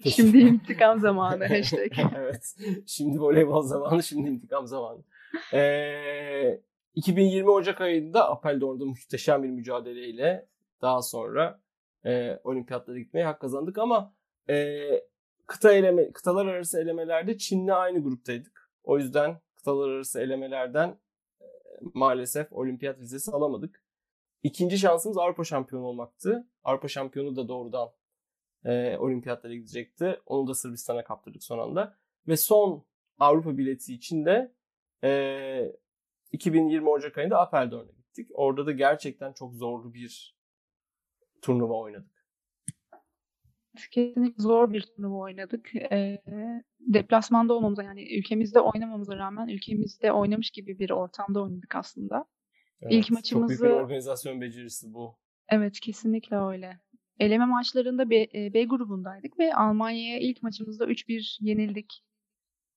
şimdi 0.10 0.38
intikam 0.38 1.00
zamanı 1.00 1.48
hashtag. 1.48 1.92
evet. 2.16 2.56
Şimdi 2.88 3.20
voleybol 3.20 3.62
zamanı, 3.62 4.04
şimdi 4.04 4.30
intikam 4.30 4.68
zamanı. 4.68 5.04
Ee, 5.54 6.62
2020 6.96 7.50
Ocak 7.50 7.82
ayında 7.82 8.30
Apeldoorn'da 8.30 8.86
muhteşem 8.86 9.44
bir 9.44 9.50
mücadeleyle 9.50 10.48
daha 10.82 11.02
sonra 11.02 11.62
e, 12.06 12.40
olimpiyatlara 12.44 13.00
gitmeye 13.00 13.26
hak 13.26 13.42
kazandık 13.42 13.78
ama 13.78 14.14
e, 14.50 14.80
kıta 15.48 15.74
eleme, 15.74 16.12
kıtalar 16.12 16.46
arası 16.46 16.82
elemelerde 16.82 17.38
Çin'le 17.38 17.70
aynı 17.70 18.04
gruptaydık. 18.04 18.72
O 18.84 18.98
yüzden 18.98 19.42
kıtalar 19.56 19.90
arası 19.90 20.22
elemelerden 20.22 20.90
e, 21.42 21.46
maalesef 21.94 22.54
olimpiyat 22.54 23.00
vizesi 23.00 23.32
alamadık. 23.32 23.84
İkinci 24.44 24.78
şansımız 24.78 25.18
Avrupa 25.18 25.44
şampiyonu 25.44 25.86
olmaktı. 25.86 26.48
Avrupa 26.64 26.88
şampiyonu 26.88 27.36
da 27.36 27.48
doğrudan 27.48 27.90
e, 28.66 28.98
olimpiyatlara 28.98 29.54
gidecekti. 29.54 30.20
Onu 30.26 30.48
da 30.48 30.54
Sırbistan'a 30.54 31.04
kaptırdık 31.04 31.44
son 31.44 31.60
anda. 31.60 31.98
Ve 32.28 32.38
son 32.38 32.86
Avrupa 33.20 33.58
bileti 33.58 33.94
için 33.94 34.26
de 34.26 34.54
e, 35.04 35.72
2020 36.32 36.90
Ocak 36.90 37.18
ayında 37.18 37.40
Apeldoorn'a 37.40 37.92
gittik. 37.92 38.30
Orada 38.34 38.66
da 38.66 38.72
gerçekten 38.72 39.34
çok 39.34 39.54
zorlu 39.54 39.94
bir 39.94 40.36
turnuva 41.42 41.74
oynadık. 41.74 42.12
Kesinlikle 43.92 44.44
zor 44.44 44.74
bir 44.74 44.82
turnuva 44.82 45.18
oynadık. 45.18 45.76
E, 45.76 46.22
deplasmanda 46.80 47.54
olmamıza 47.54 47.84
yani 47.84 48.18
ülkemizde 48.18 48.60
oynamamıza 48.60 49.18
rağmen 49.18 49.48
ülkemizde 49.48 50.12
oynamış 50.12 50.52
gibi 50.52 50.80
bir 50.80 50.90
ortamda 50.90 51.42
oynadık 51.42 51.76
aslında. 51.76 52.26
Evet, 52.82 52.94
İlk 52.94 53.12
maçımızı... 53.12 53.54
Çok 53.54 53.62
büyük 53.64 53.76
bir 53.76 53.82
organizasyon 53.82 54.42
becerisi 54.42 54.94
bu. 54.94 55.18
Evet 55.50 55.80
kesinlikle 55.80 56.38
öyle. 56.38 56.80
Eleme 57.20 57.46
maçlarında 57.46 58.10
B, 58.10 58.28
B 58.54 58.64
grubundaydık 58.64 59.40
ve 59.40 59.56
Almanya'ya 59.56 60.20
ilk 60.20 60.44
maçımızda 60.44 60.86
3-1 60.86 61.38
yenildik. 61.42 62.04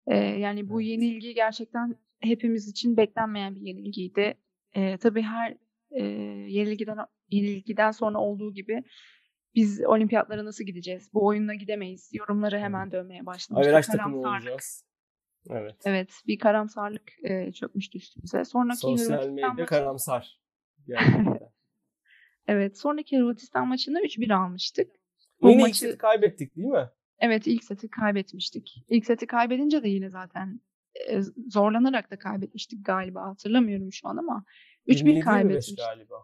Ee, 0.07 0.17
yani 0.17 0.69
bu 0.69 0.83
evet. 0.83 0.91
yenilgi 0.91 1.35
gerçekten 1.35 1.97
hepimiz 2.25 2.69
için 2.69 2.97
beklenmeyen 2.97 3.55
bir 3.55 3.61
yenilgiydi. 3.61 4.35
Ee, 4.77 4.97
tabii 4.97 5.23
her 5.23 5.57
e, 5.91 6.05
yenilgiden 6.49 6.99
yenilgiden 7.31 7.91
sonra 7.91 8.19
olduğu 8.19 8.55
gibi 8.55 8.83
biz 9.55 9.85
olimpiyatlara 9.87 10.45
nasıl 10.45 10.65
gideceğiz? 10.65 11.11
Bu 11.15 11.27
oyunla 11.27 11.55
gidemeyiz. 11.55 12.11
Yorumları 12.13 12.59
hemen 12.59 12.93
dönmeye 12.93 13.27
başlamıştı. 13.27 13.71
Averaj 13.71 13.87
takımı 13.87 14.19
olacağız. 14.19 14.85
Evet. 15.51 15.77
Evet, 15.85 16.23
bir 16.27 16.39
karamsarlık 16.39 17.13
e, 17.25 17.53
çökmüştü 17.53 17.99
üstümüze. 17.99 18.45
Sonraki 18.45 18.79
Sosyal 18.79 19.29
medya 19.29 19.49
maçı... 19.49 19.67
karamsar. 19.67 20.41
evet, 22.47 22.79
sonraki 22.79 23.19
Hırvatistan 23.19 23.69
maçında 23.69 24.01
3-1 24.01 24.35
almıştık. 24.35 24.91
Bu 25.43 25.51
yine 25.51 25.63
maçı... 25.63 25.71
ilk 25.71 25.77
seti 25.77 25.99
kaybettik 25.99 26.57
değil 26.57 26.69
mi? 26.69 26.91
Evet, 27.19 27.47
ilk 27.47 27.65
seti 27.65 27.89
kaybetmiştik. 27.89 28.85
İlk 28.89 29.07
seti 29.07 29.27
kaybedince 29.27 29.83
de 29.83 29.89
yine 29.89 30.11
zaten 30.11 30.61
e, 31.11 31.21
zorlanarak 31.49 32.11
da 32.11 32.19
kaybetmiştik 32.19 32.87
galiba. 32.87 33.23
Hatırlamıyorum 33.23 33.93
şu 33.93 34.09
an 34.09 34.17
ama 34.17 34.45
3-1 34.87 35.21
kaybetmiştik. 35.21 35.79
galiba. 35.79 36.15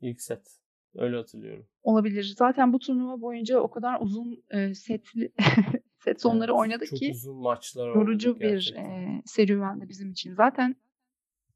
İlk 0.00 0.20
set. 0.20 0.60
Öyle 0.94 1.16
hatırlıyorum. 1.16 1.66
Olabilir. 1.82 2.34
Zaten 2.38 2.72
bu 2.72 2.78
turnuva 2.78 3.20
boyunca 3.20 3.58
o 3.58 3.70
kadar 3.70 4.00
uzun 4.00 4.44
e, 4.50 4.74
setli 4.74 5.32
set 6.04 6.20
sonları 6.20 6.50
evet, 6.50 6.60
oynadık 6.60 6.88
çok 6.88 6.98
ki 6.98 7.10
uzun 7.14 7.36
maçlar 7.36 7.88
yorucu 7.88 8.40
bir 8.40 8.74
e, 8.76 9.22
serüvendi 9.24 9.88
bizim 9.88 10.10
için. 10.10 10.34
Zaten 10.34 10.76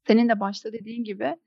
senin 0.07 0.29
de 0.29 0.39
başta 0.39 0.73
dediğin 0.73 1.03
gibi 1.03 1.37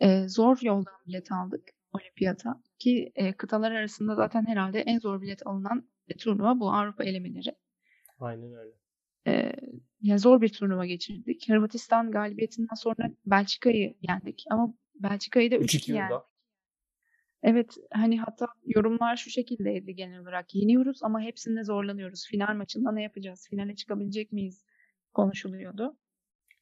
e, 0.00 0.28
zor 0.28 0.58
yoldan 0.62 0.94
bilet 1.06 1.32
aldık 1.32 1.70
olimpiyata 1.92 2.62
ki 2.78 3.12
e, 3.14 3.32
kıtalar 3.32 3.72
arasında 3.72 4.14
zaten 4.14 4.46
herhalde 4.46 4.80
en 4.80 4.98
zor 4.98 5.22
bilet 5.22 5.46
alınan 5.46 5.88
e, 6.08 6.16
turnuva 6.16 6.60
bu 6.60 6.72
Avrupa 6.72 7.04
elemeleri. 7.04 7.56
Aynen 8.18 8.54
öyle. 8.54 8.72
E, 9.26 9.52
yani 10.02 10.18
zor 10.18 10.40
bir 10.40 10.48
turnuva 10.48 10.86
geçirdik. 10.86 11.48
Hırvatistan 11.48 12.10
galibiyetinden 12.10 12.74
sonra 12.74 13.10
Belçika'yı 13.26 13.94
yendik 14.02 14.44
ama 14.50 14.74
Belçika'yı 14.94 15.50
da 15.50 15.56
3-2 15.56 15.92
yendik. 15.92 16.16
Evet, 17.42 17.76
hani 17.92 18.20
hatta 18.20 18.46
yorumlar 18.66 19.16
şu 19.16 19.30
şekildeydi 19.30 19.94
genel 19.94 20.20
olarak. 20.20 20.54
Yeniyoruz 20.54 21.02
ama 21.02 21.20
hepsinde 21.20 21.64
zorlanıyoruz. 21.64 22.26
Final 22.26 22.54
maçında 22.54 22.92
ne 22.92 23.02
yapacağız? 23.02 23.46
Finale 23.50 23.74
çıkabilecek 23.74 24.32
miyiz? 24.32 24.64
Konuşuluyordu. 25.12 25.96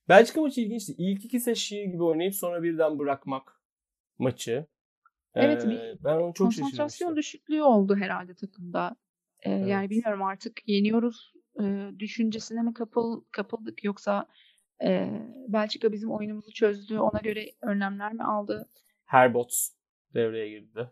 Belçika 0.08 0.40
maçı 0.40 0.60
ilginçti. 0.60 0.94
İlk 0.98 1.24
iki 1.24 1.56
şiir 1.56 1.84
gibi 1.84 2.02
oynayıp 2.02 2.34
sonra 2.34 2.62
birden 2.62 2.98
bırakmak 2.98 3.62
maçı. 4.18 4.66
Evet, 5.34 5.64
ee, 5.64 5.68
bir 5.68 6.04
ben 6.04 6.16
onu 6.16 6.34
çok 6.34 6.46
konsantrasyon 6.46 7.16
düşüklüğü 7.16 7.62
oldu 7.62 7.96
herhalde 7.96 8.34
takımda. 8.34 8.96
Ee, 9.42 9.50
evet. 9.50 9.68
Yani 9.68 9.90
bilmiyorum 9.90 10.22
artık 10.22 10.68
yeniyoruz 10.68 11.32
e, 11.62 11.90
düşüncesine 11.98 12.62
mi 12.62 12.74
kapıl, 12.74 13.24
kapıldık 13.30 13.84
yoksa 13.84 14.26
e, 14.84 15.10
Belçika 15.48 15.92
bizim 15.92 16.10
oyunumuzu 16.10 16.52
çözdü, 16.52 16.98
ona 16.98 17.20
göre 17.20 17.46
önlemler 17.62 18.12
mi 18.12 18.24
aldı? 18.24 18.68
Herbots 19.04 19.70
devreye 20.14 20.48
girdi. 20.48 20.90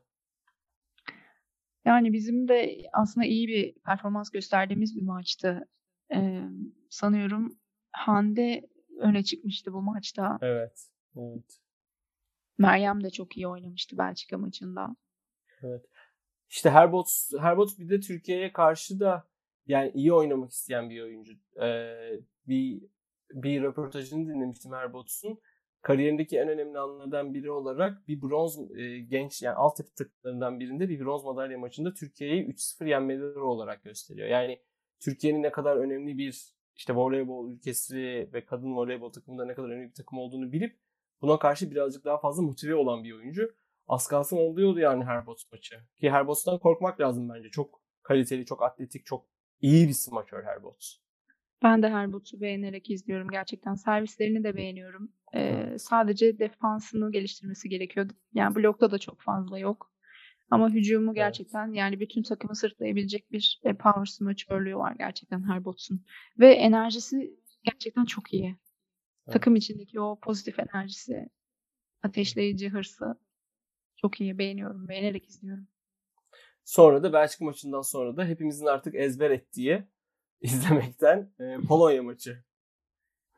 Yani 1.85 2.13
bizim 2.13 2.49
de 2.49 2.79
aslında 2.93 3.27
iyi 3.27 3.49
bir 3.49 3.75
performans 3.75 4.31
gösterdiğimiz 4.31 4.97
bir 4.97 5.03
maçtı. 5.03 5.69
Ee, 6.15 6.43
sanıyorum 6.91 7.59
Hande 7.93 8.69
öne 8.99 9.23
çıkmıştı 9.25 9.73
bu 9.73 9.83
maçta. 9.83 10.39
Evet. 10.43 10.89
Evet. 11.17 11.59
Meryem 12.59 13.05
de 13.05 13.11
çok 13.11 13.37
iyi 13.37 13.49
oynamıştı 13.49 13.99
Belçika 13.99 14.39
maçında. 14.39 14.97
Evet. 15.63 15.85
İşte 16.49 16.71
Herbots, 16.71 17.33
Herbots 17.41 17.79
bir 17.79 17.89
de 17.89 18.01
Türkiye'ye 18.01 18.53
karşı 18.53 19.01
da 19.01 19.28
yani 19.69 19.93
iyi 19.95 20.13
oynamak 20.13 20.51
isteyen 20.51 20.91
bir 20.91 21.03
oyuncu. 21.03 21.33
Ee, 21.63 22.21
bir 22.49 22.83
bir 23.33 23.63
röportajını 23.63 24.29
dinlemiştim 24.29 24.73
Herbots'un 24.73 25.39
kariyerindeki 25.83 26.39
en 26.39 26.49
önemli 26.49 26.79
anlardan 26.79 27.35
biri 27.35 27.51
olarak 27.51 28.09
bir 28.09 28.23
bronz 28.23 28.59
e, 28.77 28.99
genç 28.99 29.43
yani 29.43 29.55
altyapı 29.55 29.95
takımlarından 29.95 30.61
birinde 30.61 30.89
bir 30.89 31.01
bronz 31.01 31.25
madalya 31.25 31.59
maçında 31.59 31.95
Türkiye'yi 31.95 32.47
3-0 32.47 32.89
yenmeleri 32.89 33.39
olarak 33.39 33.85
gösteriyor. 33.85 34.29
Yani 34.29 34.63
Türkiye'nin 35.01 35.43
ne 35.43 35.51
kadar 35.51 35.77
önemli 35.77 36.19
bir 36.19 36.55
işte 36.77 36.95
voleybol 36.95 37.51
ülkesi 37.51 38.31
ve 38.33 38.45
kadın 38.45 38.77
voleybol 38.77 39.13
takımında 39.13 39.45
ne 39.45 39.55
kadar 39.55 39.69
önemli 39.69 39.89
bir 39.89 39.95
takım 39.95 40.19
olduğunu 40.19 40.53
bilip 40.53 40.79
buna 41.23 41.39
karşı 41.39 41.71
birazcık 41.71 42.05
daha 42.05 42.19
fazla 42.19 42.43
motive 42.43 42.75
olan 42.75 43.05
bir 43.05 43.13
oyuncu. 43.13 43.55
Az 43.87 44.07
kalsın 44.07 44.37
oluyordu 44.37 44.79
yani 44.79 45.05
Herbots 45.05 45.45
maçı. 45.53 45.77
Ki 46.01 46.11
Herbots'tan 46.11 46.59
korkmak 46.59 47.01
lazım 47.01 47.29
bence. 47.29 47.51
Çok 47.51 47.83
kaliteli, 48.03 48.45
çok 48.45 48.63
atletik, 48.63 49.07
çok 49.07 49.27
iyi 49.61 49.89
bir 49.89 49.93
smaçör 49.93 50.45
Herbots. 50.45 50.99
Ben 51.63 51.83
de 51.83 51.89
Herbots'u 51.89 52.41
beğenerek 52.41 52.91
izliyorum. 52.91 53.29
Gerçekten 53.29 53.75
servislerini 53.75 54.45
de 54.45 54.57
beğeniyorum. 54.57 55.13
Ee, 55.35 55.77
sadece 55.79 56.39
defansını 56.39 57.13
geliştirmesi 57.13 57.69
gerekiyor. 57.69 58.11
Yani 58.35 58.55
blokta 58.55 58.91
da 58.91 58.99
çok 58.99 59.21
fazla 59.21 59.59
yok. 59.59 59.93
Ama 60.51 60.71
hücumu 60.71 61.15
gerçekten 61.15 61.67
evet. 61.67 61.77
yani 61.77 62.01
bütün 62.01 62.23
takımı 62.23 62.57
sırtlayabilecek 62.57 63.33
bir 63.33 63.61
e, 63.65 63.75
power 63.75 64.05
smaçörlüğü 64.05 64.77
var 64.77 64.95
gerçekten 64.99 65.49
Herbots'un. 65.49 66.05
Ve 66.39 66.53
enerjisi 66.53 67.37
gerçekten 67.63 68.05
çok 68.05 68.35
iyi. 68.35 68.47
Evet. 68.47 69.33
Takım 69.33 69.57
içindeki 69.57 70.01
o 70.01 70.19
pozitif 70.21 70.57
enerjisi, 70.59 71.29
ateşleyici 72.03 72.69
hırsı 72.69 73.15
çok 73.97 74.21
iyi. 74.21 74.39
Beğeniyorum. 74.39 74.89
Beğenerek 74.89 75.29
izliyorum. 75.29 75.69
Sonra 76.69 77.03
da 77.03 77.13
Belçika 77.13 77.45
maçından 77.45 77.83
sonra 77.83 78.17
da 78.17 78.25
hepimizin 78.25 78.67
artık 78.67 78.95
ezber 78.95 79.31
ettiği 79.31 79.85
izlemekten 80.41 81.31
e, 81.41 81.57
Polonya 81.69 82.03
maçı. 82.03 82.45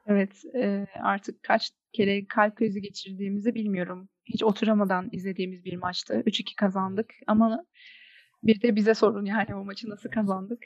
Evet 0.06 0.44
e, 0.54 0.86
artık 1.02 1.42
kaç 1.42 1.70
kere 1.92 2.26
kalp 2.26 2.56
krizi 2.56 2.82
geçirdiğimizi 2.82 3.54
bilmiyorum. 3.54 4.08
Hiç 4.24 4.42
oturamadan 4.42 5.08
izlediğimiz 5.12 5.64
bir 5.64 5.76
maçtı. 5.76 6.14
3-2 6.14 6.56
kazandık 6.56 7.10
ama 7.26 7.64
bir 8.42 8.62
de 8.62 8.76
bize 8.76 8.94
sorun 8.94 9.24
yani 9.24 9.54
o 9.54 9.64
maçı 9.64 9.88
nasıl 9.88 10.10
kazandık. 10.10 10.62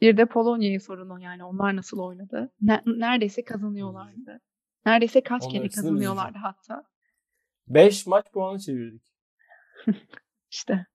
Bir 0.00 0.16
de 0.16 0.26
Polonya'ya 0.26 0.80
sorun 0.80 1.18
yani 1.18 1.44
onlar 1.44 1.76
nasıl 1.76 1.98
oynadı. 1.98 2.52
Ne, 2.60 2.82
neredeyse 2.86 3.44
kazanıyorlardı. 3.44 4.40
Neredeyse 4.86 5.22
kaç 5.22 5.42
Onlar 5.42 5.52
kere 5.52 5.68
kazanıyorlardı 5.68 6.38
hatta. 6.38 6.84
5 7.68 8.06
maç 8.06 8.26
puanı 8.32 8.58
çevirdik. 8.58 9.02
İşte. 10.50 10.86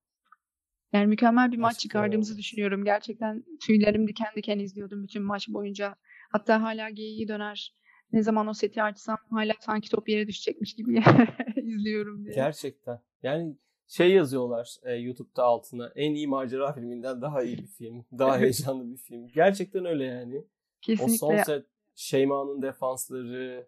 Yani 0.94 1.08
mükemmel 1.08 1.52
bir 1.52 1.58
maç 1.58 1.80
çıkardığımızı 1.80 2.38
düşünüyorum. 2.38 2.86
Gerçekten 2.86 3.44
tüylerim 3.62 4.08
diken 4.08 4.28
diken 4.36 4.60
izliyordum 4.60 5.04
bütün 5.04 5.24
maç 5.24 5.50
boyunca. 5.50 5.96
Hatta 6.32 6.62
hala 6.62 6.90
geyiği 6.90 7.28
döner. 7.28 7.76
Ne 8.12 8.24
zaman 8.24 8.48
o 8.48 8.54
seti 8.54 8.84
açsam 8.84 9.18
hala 9.30 9.54
sanki 9.60 9.90
top 9.90 10.10
yere 10.10 10.28
düşecekmiş 10.28 10.76
gibi 10.76 11.04
izliyorum 11.64 12.26
diye. 12.26 12.36
Gerçekten. 12.36 13.00
Yani 13.24 13.58
şey 13.88 14.12
yazıyorlar 14.12 14.76
e, 14.84 14.94
YouTube'da 14.94 15.44
altına 15.44 15.92
en 15.96 16.14
iyi 16.14 16.28
macera 16.28 16.74
filminden 16.74 17.22
daha 17.22 17.44
iyi 17.44 17.58
bir 17.58 17.68
film. 17.68 18.06
Daha 18.18 18.40
heyecanlı 18.40 18.92
bir 18.92 18.98
film. 18.98 19.28
Gerçekten 19.28 19.86
öyle 19.86 20.04
yani. 20.04 20.44
Kesinlikle. 20.82 21.14
O 21.14 21.18
son 21.18 21.38
set 21.38 21.66
Şeyma'nın 21.96 22.62
defansları, 22.62 23.68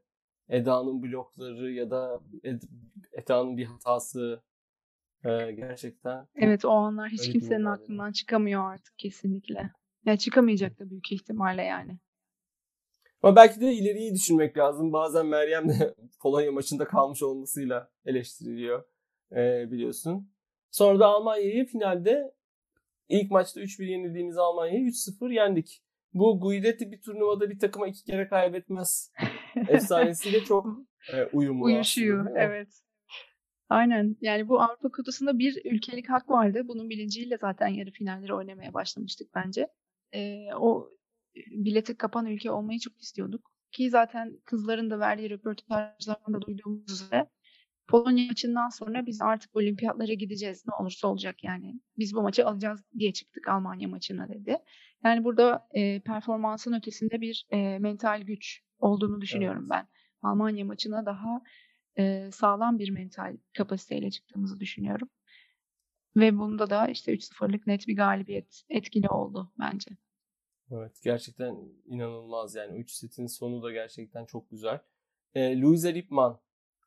Eda'nın 0.50 1.04
blokları 1.04 1.72
ya 1.72 1.90
da 1.92 2.22
Ed- 2.44 2.70
Eda'nın 3.14 3.58
bir 3.58 3.66
hatası 3.66 4.44
ee, 5.24 5.52
gerçekten. 5.52 6.28
Evet 6.36 6.66
o 6.66 6.70
anlar 6.70 7.10
hiç 7.10 7.32
kimsenin 7.32 7.66
aklından 7.66 8.12
çıkamıyor 8.12 8.74
artık 8.74 8.98
kesinlikle. 8.98 9.60
Ya 9.60 9.72
yani 10.06 10.20
çıkamayacak 10.20 10.80
da 10.80 10.90
büyük 10.90 11.12
ihtimalle 11.12 11.64
yani. 11.64 12.00
Ama 13.24 13.36
belki 13.36 13.62
de 13.62 13.74
ileriyi 13.74 14.14
düşünmek 14.14 14.58
lazım. 14.58 14.94
Bazen 14.94 15.26
Meryem 15.26 15.70
de 15.70 15.96
Polonya 16.22 16.52
maçında 16.52 16.88
kalmış 16.88 17.24
olmasıyla 17.24 17.92
eleştiriliyor 18.06 18.84
ee, 19.32 19.72
biliyorsun. 19.72 20.32
Sonra 20.72 21.00
da 21.00 21.08
Almanya'yı 21.08 21.66
finalde 21.66 22.34
ilk 23.10 23.32
maçta 23.32 23.62
3-1 23.62 23.86
yenildiğimiz 23.86 24.38
Almanya'yı 24.38 24.86
3-0 24.88 25.34
yendik. 25.34 25.82
Bu 26.14 26.40
Guidetti 26.40 26.92
bir 26.92 27.02
turnuvada 27.02 27.50
bir 27.50 27.60
takıma 27.60 27.88
iki 27.88 28.04
kere 28.04 28.28
kaybetmez 28.28 29.12
efsanesiyle 29.70 30.44
çok 30.44 30.68
e, 31.14 31.26
uyumlu. 31.26 31.66
Uyuşuyor 31.66 32.26
aslında, 32.26 32.40
evet. 32.40 32.68
Aynen. 33.70 34.16
Yani 34.22 34.50
bu 34.50 34.62
Avrupa 34.62 34.92
Kupası'nda 34.92 35.40
bir 35.40 35.62
ülkelik 35.66 36.10
hak 36.10 36.30
vardı. 36.30 36.62
Bunun 36.68 36.90
bilinciyle 36.90 37.38
zaten 37.38 37.68
yarı 37.68 37.92
finalleri 37.92 38.34
oynamaya 38.34 38.74
başlamıştık 38.74 39.36
bence. 39.36 39.68
Ee, 40.14 40.48
o 40.56 40.90
bileti 41.36 41.98
kapan 41.98 42.26
ülke 42.26 42.52
olmayı 42.52 42.80
çok 42.80 43.02
istiyorduk. 43.02 43.52
ki 43.72 43.90
zaten 43.90 44.40
kızların 44.46 44.90
da 44.90 45.00
verdiği 45.00 45.30
röportajlardan 45.30 46.34
da 46.34 46.42
duyduğumuz 46.42 46.92
üzere 46.92 47.30
Polonya 47.88 48.28
maçından 48.28 48.70
sonra 48.70 49.06
biz 49.06 49.22
artık 49.22 49.56
olimpiyatlara 49.56 50.14
gideceğiz 50.14 50.64
ne 50.68 50.74
olursa 50.76 51.08
olacak 51.08 51.44
yani. 51.44 51.80
Biz 51.98 52.16
bu 52.16 52.22
maçı 52.22 52.48
alacağız 52.48 52.84
diye 53.00 53.14
çıktık 53.14 53.48
Almanya 53.48 53.88
maçına 53.88 54.30
dedi. 54.30 54.58
Yani 55.04 55.24
burada 55.24 55.68
e, 55.72 56.00
performansın 56.00 56.74
ötesinde 56.74 57.22
bir 57.22 57.48
e, 57.50 57.80
mental 57.80 58.22
güç 58.22 58.62
olduğunu 58.80 59.22
düşünüyorum 59.22 59.62
evet. 59.62 59.72
ben. 59.72 59.88
Almanya 60.30 60.66
maçına 60.66 61.06
daha 61.06 61.42
e, 61.98 62.30
sağlam 62.32 62.80
bir 62.80 62.90
mental 62.90 63.38
kapasiteyle 63.58 64.12
çıktığımızı 64.12 64.60
düşünüyorum. 64.60 65.10
Ve 66.18 66.38
bunda 66.38 66.70
da 66.70 66.88
işte 66.88 67.14
3-0'lık 67.14 67.68
net 67.68 67.88
bir 67.88 67.96
galibiyet 67.96 68.64
etkili 68.70 69.10
oldu 69.10 69.52
bence. 69.60 69.92
Evet 70.72 71.00
gerçekten 71.04 71.58
inanılmaz 71.86 72.56
yani 72.56 72.80
3 72.80 72.92
setin 72.92 73.28
sonu 73.28 73.64
da 73.64 73.72
gerçekten 73.72 74.26
çok 74.26 74.50
güzel. 74.50 74.80
E, 75.34 75.62
Luisa 75.62 75.88
Lippmann 75.90 76.40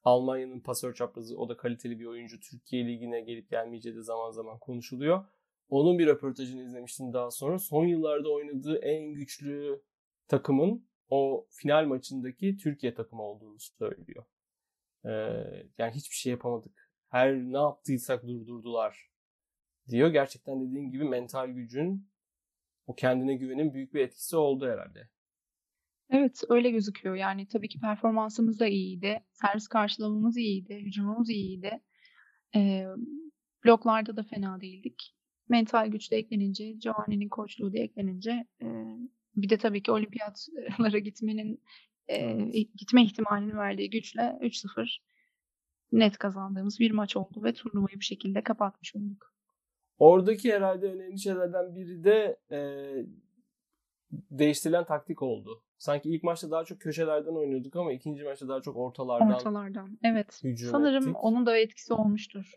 Almanya'nın 0.04 0.60
pasör 0.60 0.94
çaprazı 0.94 1.38
o 1.38 1.48
da 1.48 1.56
kaliteli 1.56 2.00
bir 2.00 2.06
oyuncu. 2.06 2.40
Türkiye 2.40 2.86
Ligi'ne 2.86 3.20
gelip 3.20 3.50
gelmeyeceği 3.50 3.96
de 3.96 4.02
zaman 4.02 4.30
zaman 4.30 4.58
konuşuluyor. 4.58 5.24
Onun 5.68 5.98
bir 5.98 6.06
röportajını 6.06 6.62
izlemiştim 6.62 7.12
daha 7.12 7.30
sonra. 7.30 7.58
Son 7.58 7.86
yıllarda 7.86 8.32
oynadığı 8.32 8.78
en 8.78 9.12
güçlü 9.12 9.82
takımın 10.28 10.88
o 11.10 11.46
final 11.50 11.84
maçındaki 11.84 12.56
Türkiye 12.56 12.94
takımı 12.94 13.22
olduğunu 13.22 13.56
söylüyor. 13.58 14.24
Yani 15.78 15.92
hiçbir 15.94 16.16
şey 16.16 16.30
yapamadık. 16.30 16.90
Her 17.08 17.34
ne 17.34 17.58
yaptıysak 17.58 18.26
durdurdular 18.26 19.10
diyor. 19.88 20.08
Gerçekten 20.08 20.60
dediğin 20.60 20.90
gibi 20.90 21.04
mental 21.04 21.48
gücün 21.48 22.10
o 22.86 22.94
kendine 22.94 23.34
güvenin 23.34 23.74
büyük 23.74 23.94
bir 23.94 24.00
etkisi 24.00 24.36
oldu 24.36 24.66
herhalde. 24.68 25.08
Evet, 26.10 26.42
öyle 26.48 26.70
gözüküyor. 26.70 27.14
Yani 27.14 27.48
tabii 27.48 27.68
ki 27.68 27.80
performansımız 27.80 28.60
da 28.60 28.66
iyiydi. 28.66 29.24
Servis 29.32 29.68
karşılamamız 29.68 30.36
iyiydi. 30.36 30.74
Hücumumuz 30.74 31.30
iyiydi. 31.30 31.80
Eee, 32.54 32.86
bloklarda 33.64 34.16
da 34.16 34.22
fena 34.22 34.60
değildik. 34.60 35.14
Mental 35.48 35.86
güç 35.88 36.12
de 36.12 36.16
eklenince, 36.16 36.72
Giovanni'nin 36.72 37.28
koçluğu 37.28 37.72
da 37.72 37.78
eklenince 37.78 38.46
eee, 38.62 38.96
bir 39.36 39.48
de 39.48 39.58
tabii 39.58 39.82
ki 39.82 39.92
olimpiyatlara 39.92 40.98
gitmenin 40.98 41.62
gitme 42.76 43.04
ihtimalini 43.04 43.56
verdiği 43.56 43.90
güçle 43.90 44.38
3-0 44.40 44.98
net 45.92 46.18
kazandığımız 46.18 46.80
bir 46.80 46.90
maç 46.90 47.16
oldu 47.16 47.44
ve 47.44 47.52
turnuvayı 47.52 47.96
bu 47.96 48.00
şekilde 48.00 48.42
kapatmış 48.42 48.96
olduk. 48.96 49.34
Oradaki 49.98 50.52
herhalde 50.52 50.86
önemli 50.86 51.18
şeylerden 51.18 51.76
biri 51.76 52.04
de 52.04 52.40
eee, 52.50 53.06
değiştirilen 54.10 54.84
taktik 54.84 55.22
oldu. 55.22 55.62
Sanki 55.78 56.10
ilk 56.10 56.22
maçta 56.22 56.50
daha 56.50 56.64
çok 56.64 56.80
köşelerden 56.80 57.34
oynuyorduk 57.34 57.76
ama 57.76 57.92
ikinci 57.92 58.24
maçta 58.24 58.48
daha 58.48 58.60
çok 58.60 58.76
ortalardan. 58.76 59.30
Ortalardan. 59.30 59.98
Evet. 60.02 60.42
Sanırım 60.70 61.02
ettik. 61.02 61.24
onun 61.24 61.46
da 61.46 61.58
etkisi 61.58 61.94
olmuştur. 61.94 62.52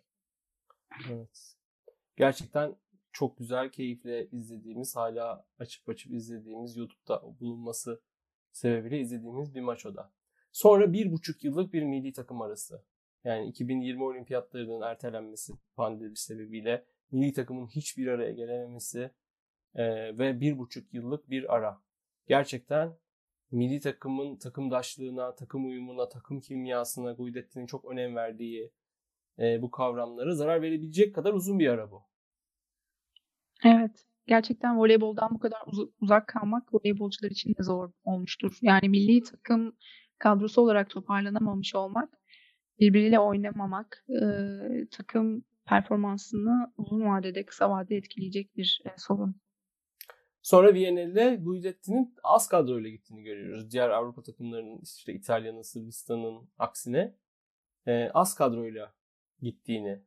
Evet. 1.12 1.56
Gerçekten 2.18 2.76
çok 3.12 3.38
güzel, 3.38 3.70
keyifle 3.70 4.28
izlediğimiz, 4.32 4.96
hala 4.96 5.46
açıp 5.60 5.90
açıp 5.90 6.14
izlediğimiz, 6.14 6.78
YouTube'da 6.78 7.40
bulunması 7.40 8.02
sebebiyle 8.52 9.00
izlediğimiz 9.00 9.56
bir 9.56 9.62
maç 9.62 9.86
o 9.86 9.96
da. 9.96 10.12
Sonra 10.52 10.94
bir 10.94 11.12
buçuk 11.12 11.44
yıllık 11.44 11.74
bir 11.74 11.84
milli 11.84 12.14
takım 12.14 12.42
arası. 12.42 12.84
Yani 13.24 13.48
2020 13.48 14.04
olimpiyatlarının 14.04 14.82
ertelenmesi 14.82 15.54
pandemi 15.76 16.18
sebebiyle 16.18 16.86
milli 17.12 17.34
takımın 17.34 17.68
hiçbir 17.68 18.08
araya 18.08 18.32
gelememesi 18.32 19.12
e, 19.76 20.18
ve 20.18 20.40
bir 20.40 20.58
buçuk 20.58 20.94
yıllık 20.94 21.30
bir 21.30 21.56
ara. 21.56 21.82
Gerçekten 22.28 22.98
milli 23.52 23.80
takımın 23.80 24.38
takımdaşlığına, 24.38 25.36
takım 25.36 25.66
uyumuna, 25.66 26.10
takım 26.10 26.40
kimyasına 26.40 27.12
Guidetti'nin 27.12 27.66
çok 27.66 27.86
önem 27.86 28.16
verdiği 28.16 28.72
e, 29.40 29.62
bu 29.62 29.72
kavramlara 29.72 30.36
zarar 30.36 30.62
verebilecek 30.62 31.16
kadar 31.16 31.34
uzun 31.34 31.60
bir 31.60 31.68
ara 31.68 31.92
bu. 31.92 32.04
Evet. 33.66 34.11
Gerçekten 34.28 34.78
voleyboldan 34.78 35.30
bu 35.32 35.40
kadar 35.40 35.60
uz- 35.68 35.90
uzak 36.02 36.28
kalmak 36.28 36.74
voleybolcular 36.74 37.32
için 37.32 37.50
de 37.50 37.64
zor 37.64 37.92
olmuştur. 38.04 38.58
Yani 38.62 38.90
milli 38.90 39.24
takım 39.24 39.78
kadrosu 40.20 40.62
olarak 40.62 40.90
toparlanamamış 40.90 41.76
olmak, 41.76 42.10
birbiriyle 42.80 43.20
oynamamak, 43.20 44.06
e, 44.10 44.24
takım 44.92 45.44
performansını 45.66 46.74
uzun 46.78 47.02
vadede, 47.02 47.46
kısa 47.46 47.70
vadede 47.70 47.96
etkileyecek 47.96 48.58
bir 48.58 48.82
e, 48.86 48.90
sorun. 48.98 49.36
Sonra 50.42 50.74
Viyana'yla 50.74 51.36
Guidetti'nin 51.36 52.16
az 52.24 52.48
kadroyla 52.48 52.90
gittiğini 52.90 53.24
görüyoruz. 53.24 53.72
Diğer 53.72 53.90
Avrupa 53.90 54.24
takımlarının 54.24 54.80
işte 54.84 55.14
İtalya'nın, 55.14 55.62
Sırbistan'ın 55.62 56.50
aksine 56.58 57.16
e, 57.88 58.10
az 58.14 58.36
kadroyla 58.36 58.94
gittiğini 59.42 60.02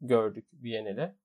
gördük 0.00 0.46
Viyana'yla. 0.52 1.16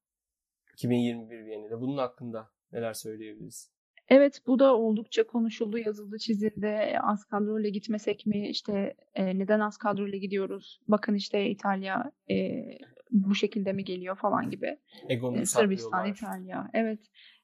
2021 0.80 1.46
Viyana'da. 1.46 1.82
Bunun 1.82 1.98
hakkında 1.98 2.52
neler 2.72 2.94
söyleyebiliriz? 2.94 3.72
Evet 4.08 4.42
bu 4.48 4.60
da 4.60 4.76
oldukça 4.76 5.28
konuşuldu, 5.28 5.78
yazıldı, 5.78 6.18
çizildi. 6.18 7.00
Az 7.04 7.26
kadroyla 7.26 7.70
gitmesek 7.70 8.26
mi? 8.26 8.50
İşte 8.50 8.96
e, 9.14 9.40
neden 9.40 9.60
az 9.60 9.78
kadroyla 9.78 10.18
gidiyoruz? 10.18 10.80
Bakın 10.88 11.16
işte 11.16 11.50
İtalya 11.50 12.12
e, 12.32 12.66
bu 13.12 13.36
şekilde 13.36 13.74
mi 13.74 13.84
geliyor 13.84 14.16
falan 14.16 14.50
gibi. 14.50 14.80
Egon'u 15.10 15.38
e, 15.38 15.46
Sırbistan, 15.46 16.08
İtalya. 16.08 16.70
Evet. 16.74 17.00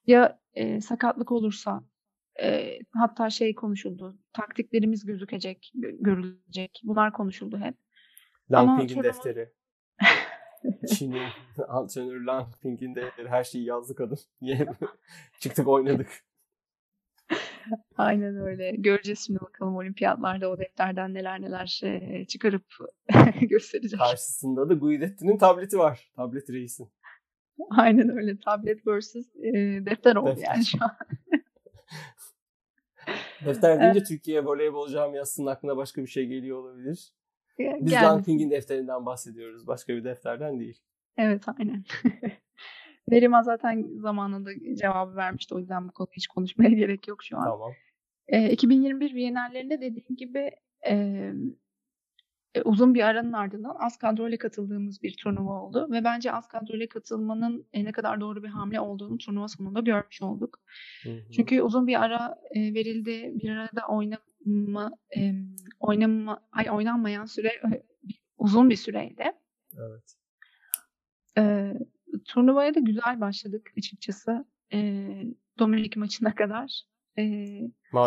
Ya 0.08 0.40
e, 0.54 0.82
sakatlık 0.82 1.32
olursa 1.32 1.84
e, 2.44 2.80
hatta 2.94 3.30
şey 3.30 3.56
konuşuldu. 3.56 4.18
Taktiklerimiz 4.34 5.06
gözükecek, 5.06 5.72
görülecek. 6.00 6.82
Bunlar 6.84 7.14
konuşuldu 7.14 7.58
hep. 7.58 7.76
Langping'in 8.52 9.04
defteri. 9.04 9.50
Çin'in 10.86 11.28
antrenör 11.68 12.22
Langping'in 12.22 12.96
defteri. 12.96 13.30
Her 13.30 13.44
şeyi 13.44 13.66
yazdı 13.66 13.96
kadın. 13.96 14.18
Çıktık 15.40 15.68
oynadık. 15.68 16.08
Aynen 17.98 18.38
öyle. 18.38 18.72
Göreceğiz 18.72 19.20
şimdi 19.20 19.40
bakalım 19.42 19.76
olimpiyatlarda 19.76 20.50
o 20.50 20.60
defterden 20.60 21.14
neler 21.14 21.42
neler 21.42 21.82
e, 21.84 22.26
çıkarıp 22.26 22.66
gösterecek. 23.42 24.00
Karşısında 24.00 24.70
da 24.70 24.74
Guidetti'nin 24.74 25.38
tableti 25.38 25.78
var. 25.80 26.12
Tablet 26.16 26.50
reisin. 26.50 26.92
Aynen 27.70 28.18
öyle. 28.18 28.40
Tablet 28.40 28.88
versus 28.88 29.36
e, 29.36 29.52
defter 29.86 30.16
oldu 30.16 30.30
defter. 30.30 30.56
yani 30.56 30.66
şu 30.66 30.78
an. 30.82 30.92
defter 33.46 33.82
deyince 33.82 34.04
Türkiye 34.04 34.46
voleybol 34.46 34.90
camiasının 34.90 35.48
aklına 35.48 35.78
başka 35.78 36.02
bir 36.02 36.08
şey 36.08 36.26
geliyor 36.26 36.58
olabilir. 36.58 37.14
Biz 37.60 37.66
Gelmesin. 37.66 37.96
Langping'in 37.96 38.52
defterinden 38.52 39.06
bahsediyoruz. 39.06 39.68
Başka 39.68 39.96
bir 39.96 40.04
defterden 40.04 40.60
değil. 40.60 40.82
Evet 41.18 41.44
aynen. 41.60 41.84
Neriman 43.08 43.42
zaten 43.42 43.88
zamanında 43.98 44.50
cevabı 44.76 45.16
vermişti. 45.16 45.56
O 45.56 45.60
yüzden 45.60 45.88
bu 45.88 45.92
konuyu 45.92 46.12
hiç 46.12 46.28
konuşmaya 46.28 46.70
gerek 46.76 47.08
yok 47.08 47.24
şu 47.24 47.38
an. 47.38 47.44
Tamam. 47.44 47.72
E, 48.28 48.52
2021 48.52 49.16
Bienallerinde 49.16 49.82
dediğim 49.82 50.16
gibi 50.18 50.52
e, 50.88 51.32
uzun 52.66 52.96
bir 52.96 53.02
aranın 53.02 53.34
ardından 53.34 53.76
az 53.80 53.98
kadroyla 53.98 54.38
katıldığımız 54.38 55.04
bir 55.04 55.16
turnuva 55.18 55.62
oldu 55.62 55.88
ve 55.92 56.04
bence 56.04 56.32
az 56.32 56.48
kadroyla 56.48 56.88
katılmanın 56.88 57.68
e, 57.74 57.86
ne 57.86 57.92
kadar 57.92 58.22
doğru 58.22 58.44
bir 58.44 58.48
hamle 58.48 58.80
olduğunu 58.80 59.18
turnuva 59.18 59.48
sonunda 59.48 59.80
görmüş 59.80 60.22
olduk. 60.22 60.60
Hı 61.04 61.10
hı. 61.10 61.32
Çünkü 61.36 61.62
uzun 61.62 61.88
bir 61.88 62.04
ara 62.04 62.40
e, 62.52 62.74
verildi. 62.74 63.32
Bir 63.36 63.50
arada 63.50 63.88
oynama 64.46 64.92
e, 65.18 65.34
oynama 65.80 66.48
ay 66.52 66.70
oynanmayan 66.72 67.26
süre 67.26 67.62
uzun 68.38 68.70
bir 68.70 68.76
süreydi. 68.76 69.32
Evet. 69.78 70.16
E, 71.38 71.74
turnuvaya 72.26 72.76
da 72.76 72.80
güzel 72.80 73.22
başladık 73.22 73.72
açıkçası. 73.78 74.46
E, 74.74 75.10
Dominik 75.60 75.98
maçına 75.98 76.36
kadar. 76.36 76.84
E, 77.18 77.46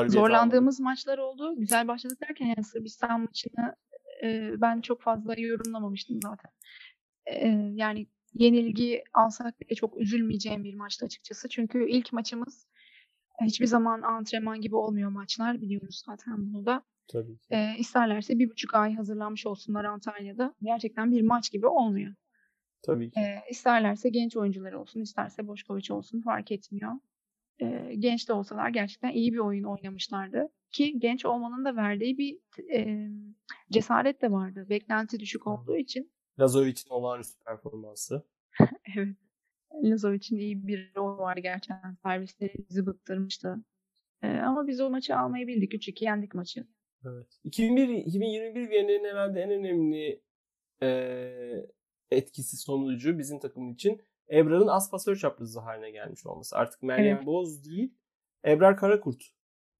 zorlandığımız 0.06 0.74
aldım. 0.74 0.84
maçlar 0.84 1.18
oldu. 1.18 1.54
Güzel 1.58 1.88
başladık 1.88 2.18
derken 2.28 2.46
yani 2.46 2.64
Sırbistan 2.64 3.20
maçını 3.20 3.76
e, 4.22 4.52
ben 4.60 4.80
çok 4.80 5.02
fazla 5.02 5.34
yorumlamamıştım 5.38 6.20
zaten. 6.22 6.50
E, 7.26 7.48
yani 7.74 8.06
yenilgi 8.34 9.04
alsak 9.14 9.60
bile 9.60 9.74
çok 9.74 10.00
üzülmeyeceğim 10.00 10.64
bir 10.64 10.74
maçtı 10.74 11.04
açıkçası. 11.06 11.48
Çünkü 11.48 11.88
ilk 11.88 12.12
maçımız 12.12 12.68
hiçbir 13.40 13.66
zaman 13.66 14.02
antrenman 14.02 14.60
gibi 14.60 14.76
olmuyor 14.76 15.10
maçlar 15.10 15.60
biliyoruz 15.60 16.02
zaten 16.06 16.36
bunu 16.38 16.66
da. 16.66 16.82
Tabii 17.08 17.38
ki. 17.38 17.46
E, 17.50 17.74
isterlerse 17.78 18.38
bir 18.38 18.50
buçuk 18.50 18.74
ay 18.74 18.94
hazırlanmış 18.94 19.46
olsunlar 19.46 19.84
Antalya'da. 19.84 20.54
Gerçekten 20.62 21.12
bir 21.12 21.22
maç 21.22 21.52
gibi 21.52 21.66
olmuyor. 21.66 22.14
Tabii 22.82 23.10
ki. 23.10 23.20
E, 23.20 23.42
isterlerse 23.50 24.08
genç 24.08 24.36
oyuncular 24.36 24.72
olsun, 24.72 25.00
isterse 25.00 25.46
Boşkoviç 25.46 25.90
olsun 25.90 26.20
fark 26.20 26.52
etmiyor. 26.52 26.92
E, 27.60 27.94
genç 27.98 28.28
de 28.28 28.32
olsalar 28.32 28.68
gerçekten 28.68 29.10
iyi 29.10 29.32
bir 29.32 29.38
oyun 29.38 29.64
oynamışlardı. 29.64 30.48
Ki 30.70 30.98
genç 30.98 31.24
olmanın 31.24 31.64
da 31.64 31.76
verdiği 31.76 32.18
bir 32.18 32.38
e, 32.74 33.08
cesaret 33.70 34.22
de 34.22 34.32
vardı. 34.32 34.66
Beklenti 34.68 35.20
düşük 35.20 35.46
olduğu 35.46 35.76
için. 35.76 36.12
Lazovic'in 36.38 36.90
olağanüstü 36.90 37.44
performansı. 37.44 38.26
evet. 38.96 39.16
Lazovic'in 39.82 40.38
iyi 40.38 40.66
bir 40.66 40.92
rol 40.96 41.18
var 41.18 41.36
gerçekten. 41.36 41.96
Servisleri 42.02 42.54
bizi 42.70 42.86
bıktırmıştı. 42.86 43.56
E, 44.22 44.28
ama 44.28 44.66
biz 44.66 44.80
o 44.80 44.90
maçı 44.90 45.16
almayı 45.16 45.46
bildik. 45.46 45.72
3-2 45.72 46.04
yendik 46.04 46.34
maçı. 46.34 46.66
Evet. 47.06 47.26
2001 47.44 47.94
2021 47.94 48.70
Viyana'nın 48.70 49.04
herhalde 49.04 49.40
en 49.40 49.50
önemli 49.50 50.22
e, 50.82 51.68
etkisi 52.10 52.56
sonucu 52.56 53.18
bizim 53.18 53.38
takım 53.38 53.70
için 53.70 54.00
Ebrar'ın 54.30 54.66
as 54.66 54.90
pasör 54.90 55.16
çaprazı 55.16 55.60
haline 55.60 55.90
gelmiş 55.90 56.26
olması. 56.26 56.56
Artık 56.56 56.82
Meryem 56.82 57.16
evet. 57.16 57.26
Boz 57.26 57.64
değil, 57.64 57.94
Ebrar 58.44 58.76
Karakurt. 58.76 59.22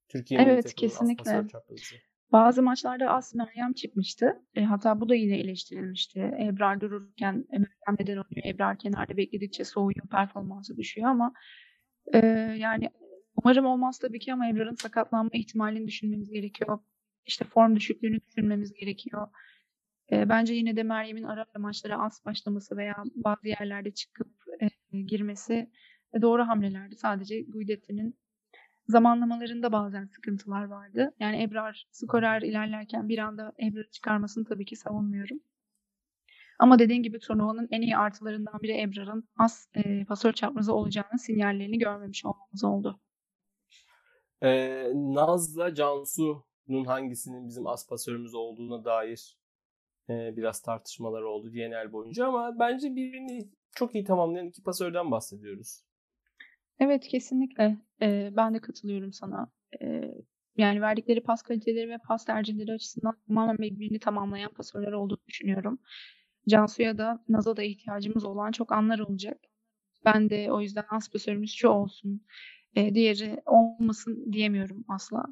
Türkiye'nin 0.09 0.49
evet, 0.49 0.75
kesinlikle. 0.75 1.23
as 1.23 1.37
pasör 1.37 1.49
çaprazı. 1.49 1.95
Bazı 2.33 2.63
maçlarda 2.63 3.11
As 3.11 3.35
Meryem 3.35 3.73
çıkmıştı. 3.73 4.43
E, 4.55 4.65
hatta 4.65 5.01
bu 5.01 5.09
da 5.09 5.15
yine 5.15 5.39
eleştirilmişti. 5.39 6.21
Ebrar 6.21 6.81
dururken 6.81 7.45
e, 7.53 7.59
Meryem 7.59 7.97
neden 7.99 8.17
oynuyor? 8.17 8.55
Ebrar 8.55 8.79
kenarda 8.79 9.17
bekledikçe 9.17 9.65
soğuyor, 9.65 10.07
performansı 10.11 10.77
düşüyor 10.77 11.09
ama 11.09 11.33
e, 12.15 12.19
yani 12.59 12.91
umarım 13.37 13.67
olmaz 13.67 13.99
tabii 13.99 14.19
ki 14.19 14.33
ama 14.33 14.49
Ebrar'ın 14.49 14.75
sakatlanma 14.75 15.31
ihtimalini 15.33 15.87
düşünmemiz 15.87 16.31
gerekiyor. 16.31 16.79
İşte 17.27 17.45
form 17.45 17.77
düşüklüğünü 17.77 18.21
düşünmemiz 18.21 18.73
gerekiyor. 18.73 19.29
E, 20.13 20.29
bence 20.29 20.55
yine 20.55 20.77
de 20.77 20.83
Meryem'in 20.83 21.25
ara 21.25 21.47
maçlara 21.59 22.03
az 22.05 22.23
başlaması 22.25 22.77
veya 22.77 22.97
bazı 23.15 23.49
yerlerde 23.49 23.91
çıkıp 23.91 24.29
e, 24.93 25.01
girmesi 25.01 25.71
doğru 26.23 26.43
hamlelerdi. 26.43 26.97
Sadece 26.97 27.43
Guidetti'nin 27.43 28.19
zamanlamalarında 28.89 29.73
bazen 29.73 30.07
sıkıntılar 30.07 30.65
vardı. 30.65 31.15
Yani 31.21 31.43
Ebrar 31.43 31.87
skorer 31.91 32.43
ilerlerken 32.43 33.09
bir 33.09 33.19
anda 33.19 33.53
Ebrar'ı 33.63 33.91
çıkarmasını 33.91 34.45
tabii 34.45 34.65
ki 34.65 34.77
savunmuyorum. 34.77 35.41
Ama 36.59 36.79
dediğin 36.79 37.03
gibi 37.03 37.19
turnuvanın 37.19 37.69
en 37.71 37.83
iyi 37.83 37.97
artılarından 37.97 38.63
biri 38.63 38.81
Ebrar'ın 38.81 39.29
az 39.39 39.69
e, 39.75 40.05
pasör 40.05 40.33
çaprazı 40.33 40.75
olacağının 40.75 41.17
sinyallerini 41.17 41.79
görmemiş 41.79 42.25
olmamız 42.25 42.65
oldu. 42.65 43.01
Ee, 44.43 44.93
Naz'la 44.95 45.75
Cansu'nun 45.75 46.85
hangisinin 46.85 47.49
bizim 47.49 47.67
as 47.67 47.89
pasörümüz 47.89 48.35
olduğuna 48.35 48.85
dair 48.85 49.39
e, 50.09 50.37
biraz 50.37 50.63
tartışmalar 50.63 51.23
oldu 51.23 51.53
DNL 51.53 51.93
boyunca 51.93 52.27
ama 52.27 52.59
bence 52.59 52.97
birbirini 52.97 53.49
çok 53.75 53.95
iyi 53.95 54.05
tamamlayan 54.05 54.47
iki 54.47 54.63
pasörden 54.63 55.11
bahsediyoruz. 55.11 55.88
Evet 56.81 57.09
kesinlikle. 57.09 57.79
Ee, 58.03 58.31
ben 58.37 58.55
de 58.55 58.59
katılıyorum 58.59 59.13
sana. 59.13 59.51
Ee, 59.83 60.15
yani 60.57 60.81
verdikleri 60.81 61.21
pas 61.21 61.43
kaliteleri 61.43 61.89
ve 61.91 61.99
pas 61.99 62.25
tercihleri 62.25 62.73
açısından 62.73 63.17
tamamen 63.29 63.59
birbirini 63.59 63.99
tamamlayan 63.99 64.53
pasörler 64.53 64.93
olduğunu 64.93 65.21
düşünüyorum. 65.29 65.79
Cansu'ya 66.49 66.99
da 66.99 67.25
Naz'a 67.29 67.57
da 67.57 67.63
ihtiyacımız 67.63 68.25
olan 68.25 68.53
çok 68.53 68.73
anlar 68.73 68.99
olacak. 68.99 69.39
Ben 70.05 70.31
de 70.31 70.53
o 70.53 70.61
yüzden 70.61 70.85
as 70.91 71.11
pasörümüz 71.11 71.55
şu 71.55 71.69
olsun, 71.69 72.27
e, 72.77 72.95
diğeri 72.95 73.43
olmasın 73.47 74.33
diyemiyorum 74.33 74.85
asla. 74.89 75.25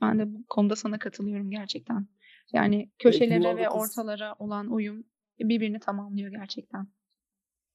Ben 0.00 0.18
de 0.18 0.34
bu 0.34 0.46
konuda 0.46 0.76
sana 0.76 0.98
katılıyorum 0.98 1.50
gerçekten. 1.50 2.06
Yani 2.52 2.90
köşelere 2.98 3.56
ve 3.56 3.68
ortalara 3.68 4.34
olan 4.38 4.70
uyum 4.70 5.04
birbirini 5.38 5.80
tamamlıyor 5.80 6.30
gerçekten. 6.30 6.88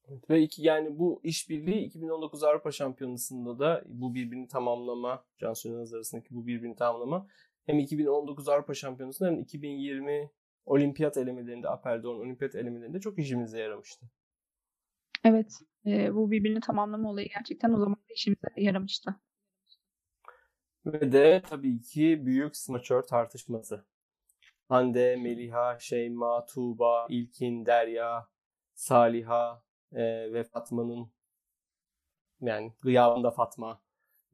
Evet, 0.10 0.30
ve 0.30 0.42
iki 0.42 0.64
yani 0.64 1.00
bu 1.00 1.22
işbirliği 1.24 1.86
2019 1.86 2.44
Avrupa 2.44 2.72
Şampiyonası'nda 2.72 3.60
da 3.60 3.84
bu 3.86 4.16
birbirini 4.16 4.48
tamamlama, 4.48 5.26
Cansu 5.38 5.70
Yunus 5.70 5.94
arasındaki 5.94 6.36
bu 6.36 6.48
birbirini 6.48 6.76
tamamlama 6.76 7.28
hem 7.66 7.80
2019 7.80 8.50
Avrupa 8.50 8.74
Şampiyonası'nda 8.74 9.30
hem 9.30 9.40
2020 9.40 10.32
olimpiyat 10.66 11.18
elemelerinde, 11.18 11.70
Apeldorn 11.70 12.20
olimpiyat 12.20 12.56
elemelerinde 12.56 13.00
çok 13.00 13.20
işimize 13.20 13.60
yaramıştı. 13.60 14.06
Evet, 15.24 15.60
e, 15.86 16.16
bu 16.16 16.32
birbirini 16.32 16.60
tamamlama 16.60 17.10
olayı 17.10 17.30
gerçekten 17.30 17.74
o 17.74 17.78
zaman 17.78 17.96
da 17.96 18.14
işimize 18.16 18.48
yaramıştı. 18.58 19.16
Ve 20.86 21.12
de 21.12 21.42
tabii 21.50 21.82
ki 21.82 22.26
büyük 22.26 22.58
smaçör 22.58 23.02
tartışması. 23.02 23.86
Hande, 24.70 25.16
Meliha, 25.16 25.80
Şeyma, 25.80 26.46
Tuğba, 26.46 27.08
İlkin, 27.10 27.66
Derya, 27.66 28.28
Saliha, 28.74 29.64
e, 29.96 30.34
ve 30.34 30.44
Fatma'nın 30.44 31.12
yani 32.42 32.74
gıyabında 32.82 33.32
Fatma 33.32 33.82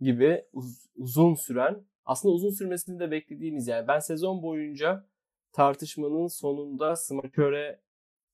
gibi 0.01 0.45
uz- 0.53 0.87
uzun 0.95 1.35
süren 1.35 1.85
aslında 2.05 2.35
uzun 2.35 2.49
sürmesini 2.49 2.99
de 2.99 3.11
beklediğimiz 3.11 3.67
yani 3.67 3.87
ben 3.87 3.99
sezon 3.99 4.43
boyunca 4.43 5.05
tartışmanın 5.51 6.27
sonunda 6.27 6.95
smaçöre 6.95 7.81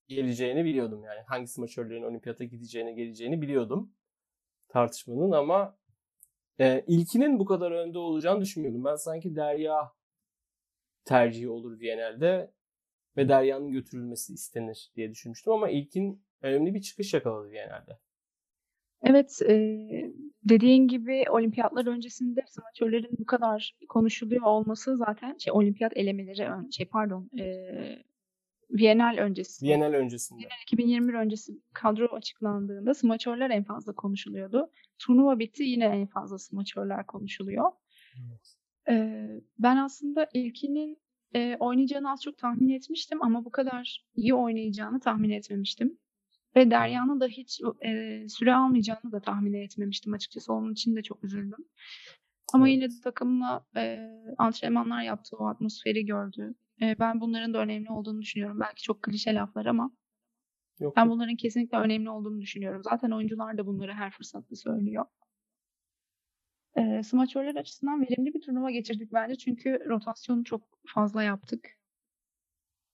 geleceğini 0.07 0.65
biliyordum 0.65 1.03
yani 1.03 1.21
hangi 1.27 1.47
smaçörlerin 1.47 2.03
olimpiyata 2.03 2.43
gideceğini 2.43 2.95
geleceğini 2.95 3.41
biliyordum 3.41 3.93
tartışmanın 4.69 5.31
ama 5.31 5.77
e, 6.59 6.83
ilkinin 6.87 7.39
bu 7.39 7.45
kadar 7.45 7.71
önde 7.71 7.97
olacağını 7.99 8.41
düşünmüyordum. 8.41 8.85
Ben 8.85 8.95
sanki 8.95 9.35
Derya 9.35 9.91
tercihi 11.05 11.49
olur 11.49 11.79
genelde 11.79 12.51
ve 13.17 13.29
Derya'nın 13.29 13.71
götürülmesi 13.71 14.33
istenir 14.33 14.91
diye 14.95 15.11
düşünmüştüm 15.11 15.53
ama 15.53 15.69
ilkin 15.69 16.21
önemli 16.41 16.73
bir 16.73 16.81
çıkış 16.81 17.13
yakaladı 17.13 17.51
genelde. 17.51 17.99
Evet, 19.01 19.41
e, 19.49 19.55
dediğin 20.43 20.87
gibi 20.87 21.23
olimpiyatlar 21.29 21.87
öncesinde 21.87 22.41
smaçörlerin 22.47 23.17
bu 23.19 23.25
kadar 23.25 23.75
konuşuluyor 23.89 24.41
olması 24.41 24.97
zaten 24.97 25.37
şey 25.37 25.53
olimpiyat 25.53 25.97
elemeleri 25.97 26.71
şey 26.71 26.85
pardon 26.85 27.29
e, 27.39 27.65
Viyanal 28.71 29.17
öncesi. 29.17 29.65
Viyanal 29.65 29.93
öncesinde. 29.93 30.39
Viyanal 30.39 30.61
2021 30.63 31.13
öncesi 31.13 31.53
kadro 31.73 32.15
açıklandığında 32.15 32.93
smaçörler 32.93 33.49
en 33.49 33.63
fazla 33.63 33.93
konuşuluyordu. 33.93 34.71
Turnuva 34.99 35.39
bitti 35.39 35.63
yine 35.63 35.85
en 35.85 36.07
fazla 36.07 36.37
smaçörler 36.37 37.05
konuşuluyor. 37.05 37.71
Evet. 38.15 38.55
Ee, 38.89 39.41
ben 39.59 39.77
aslında 39.77 40.29
ilkinin 40.33 40.97
e, 41.35 41.57
oynayacağını 41.59 42.11
az 42.11 42.21
çok 42.21 42.37
tahmin 42.37 42.69
etmiştim 42.69 43.23
ama 43.23 43.45
bu 43.45 43.51
kadar 43.51 44.05
iyi 44.15 44.33
oynayacağını 44.33 44.99
tahmin 44.99 45.29
etmemiştim. 45.29 45.97
Ve 46.55 46.71
Derya'nın 46.71 47.19
da 47.19 47.27
hiç 47.27 47.61
e, 47.85 48.23
süre 48.29 48.55
almayacağını 48.55 49.11
da 49.11 49.19
tahmin 49.19 49.53
etmemiştim 49.53 50.13
açıkçası. 50.13 50.53
Onun 50.53 50.73
için 50.73 50.95
de 50.95 51.03
çok 51.03 51.23
üzüldüm. 51.23 51.65
Ama 52.53 52.67
yine 52.67 52.89
de 52.89 52.93
takımla 53.03 53.65
e, 53.75 53.99
antrenmanlar 54.37 55.03
yaptı, 55.03 55.37
o 55.39 55.45
atmosferi 55.45 56.05
gördü. 56.05 56.55
E, 56.81 56.95
ben 56.99 57.21
bunların 57.21 57.53
da 57.53 57.57
önemli 57.57 57.91
olduğunu 57.91 58.21
düşünüyorum. 58.21 58.59
Belki 58.59 58.83
çok 58.83 59.01
klişe 59.03 59.33
laflar 59.33 59.65
ama 59.65 59.91
Yok. 60.79 60.95
ben 60.95 61.09
bunların 61.09 61.35
kesinlikle 61.35 61.77
önemli 61.77 62.09
olduğunu 62.09 62.41
düşünüyorum. 62.41 62.81
Zaten 62.83 63.11
oyuncular 63.11 63.57
da 63.57 63.65
bunları 63.65 63.93
her 63.93 64.11
fırsatta 64.11 64.55
söylüyor. 64.55 65.05
E, 66.75 67.03
smaçörler 67.03 67.55
açısından 67.55 68.01
verimli 68.01 68.33
bir 68.33 68.41
turnuva 68.41 68.71
geçirdik 68.71 69.13
bence. 69.13 69.35
Çünkü 69.35 69.79
rotasyonu 69.89 70.43
çok 70.43 70.61
fazla 70.85 71.23
yaptık 71.23 71.75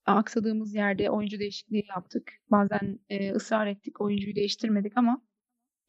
aksadığımız 0.05 0.75
yerde 0.75 1.09
oyuncu 1.09 1.39
değişikliği 1.39 1.85
yaptık. 1.89 2.33
Bazen 2.51 2.99
e, 3.09 3.31
ısrar 3.31 3.67
ettik, 3.67 4.01
oyuncuyu 4.01 4.35
değiştirmedik 4.35 4.97
ama 4.97 5.21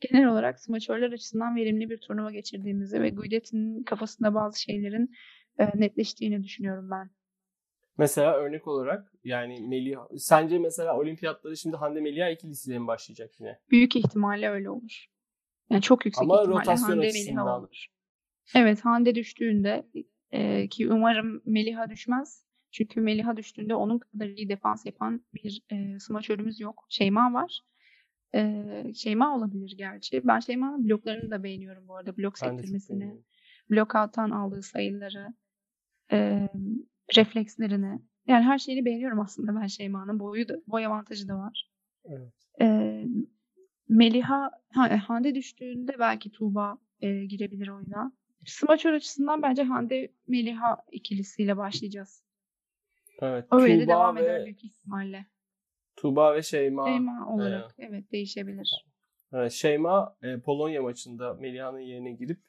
genel 0.01 0.29
olarak 0.29 0.61
smaçörler 0.61 1.13
açısından 1.13 1.57
verimli 1.57 1.91
bir 1.91 1.99
turnuva 1.99 2.31
geçirdiğimizi 2.31 3.03
ve 3.03 3.11
Guidetti'nin 3.11 3.83
kafasında 3.83 4.35
bazı 4.35 4.63
şeylerin 4.63 5.11
e, 5.59 5.67
netleştiğini 5.75 6.43
düşünüyorum 6.43 6.91
ben. 6.91 7.11
Mesela 7.99 8.35
örnek 8.35 8.69
olarak 8.69 9.13
yani 9.25 9.61
Melih 9.69 9.97
sence 10.19 10.59
mesela 10.59 10.99
olimpiyatları 10.99 11.57
şimdi 11.57 11.77
Hande 11.77 12.01
Melih 12.01 12.33
ikilisiyle 12.33 12.79
mi 12.79 12.87
başlayacak 12.87 13.41
yine? 13.41 13.59
Büyük 13.71 13.97
ihtimalle 13.97 14.49
öyle 14.51 14.71
olur. 14.71 15.07
Yani 15.71 15.83
çok 15.83 16.07
yüksek 16.07 16.23
Ama 16.23 16.41
ihtimalle 16.41 16.61
rotasyon 16.61 16.89
Hande 16.89 17.07
Melih 17.07 17.45
olur. 17.45 17.87
Evet 18.55 18.85
Hande 18.85 19.15
düştüğünde 19.15 19.87
e, 20.31 20.69
ki 20.69 20.93
umarım 20.93 21.43
Meliha 21.45 21.91
düşmez. 21.91 22.45
Çünkü 22.71 23.01
Meliha 23.01 23.37
düştüğünde 23.37 23.75
onun 23.75 23.99
kadar 23.99 24.27
iyi 24.27 24.49
defans 24.49 24.87
yapan 24.87 25.25
bir 25.35 25.63
e, 25.71 25.99
smaçörümüz 25.99 26.61
yok. 26.61 26.87
Şeyma 26.89 27.33
var. 27.33 27.61
E, 28.35 28.65
Şeyma 28.95 29.37
olabilir 29.37 29.75
gerçi. 29.79 30.27
Ben 30.27 30.41
Şeyma'nın 30.41 30.89
bloklarını 30.89 31.31
da 31.31 31.43
beğeniyorum 31.43 31.89
bu 31.89 31.97
arada. 31.97 32.17
Blok 32.17 32.39
sektirmesini, 32.39 33.17
blok 33.71 33.95
alttan 33.95 34.31
aldığı 34.31 34.63
sayıları, 34.63 35.35
e, 36.13 36.49
reflekslerini. 37.17 38.03
Yani 38.27 38.45
her 38.45 38.59
şeyini 38.59 38.85
beğeniyorum 38.85 39.21
aslında 39.21 39.61
ben 39.61 39.67
Şeyma'nın. 39.67 40.21
Boyu 40.21 40.49
da, 40.49 40.55
boy 40.67 40.87
avantajı 40.87 41.29
da 41.29 41.39
var. 41.39 41.71
Evet. 42.05 42.33
E, 42.61 43.05
Meliha, 43.89 44.51
Hande 45.07 45.35
düştüğünde 45.35 45.99
belki 45.99 46.31
Tuğba 46.31 46.79
e, 47.01 47.25
girebilir 47.25 47.69
oyuna. 47.69 48.13
Smaçör 48.47 48.93
açısından 48.93 49.43
bence 49.43 49.63
Hande 49.63 50.13
Meliha 50.29 50.77
ikilisiyle 50.93 51.57
başlayacağız. 51.57 52.25
Evet. 53.21 53.47
Öyle 53.51 53.85
Tuğba 53.85 53.93
devam 53.93 54.17
ve... 54.17 54.23
eder 54.23 54.45
büyük 54.45 54.65
ihtimalle. 54.65 55.27
Tuğba 55.97 56.35
ve 56.35 56.43
Şeyma. 56.43 56.87
Şeyma 56.87 57.35
olarak 57.35 57.75
evet, 57.79 57.91
evet 57.91 58.13
değişebilir. 58.13 58.87
Evet, 59.33 59.53
Şeyma 59.53 60.17
e, 60.23 60.41
Polonya 60.41 60.83
maçında 60.83 61.35
Meliha'nın 61.35 61.81
yerine 61.81 62.13
girip 62.13 62.41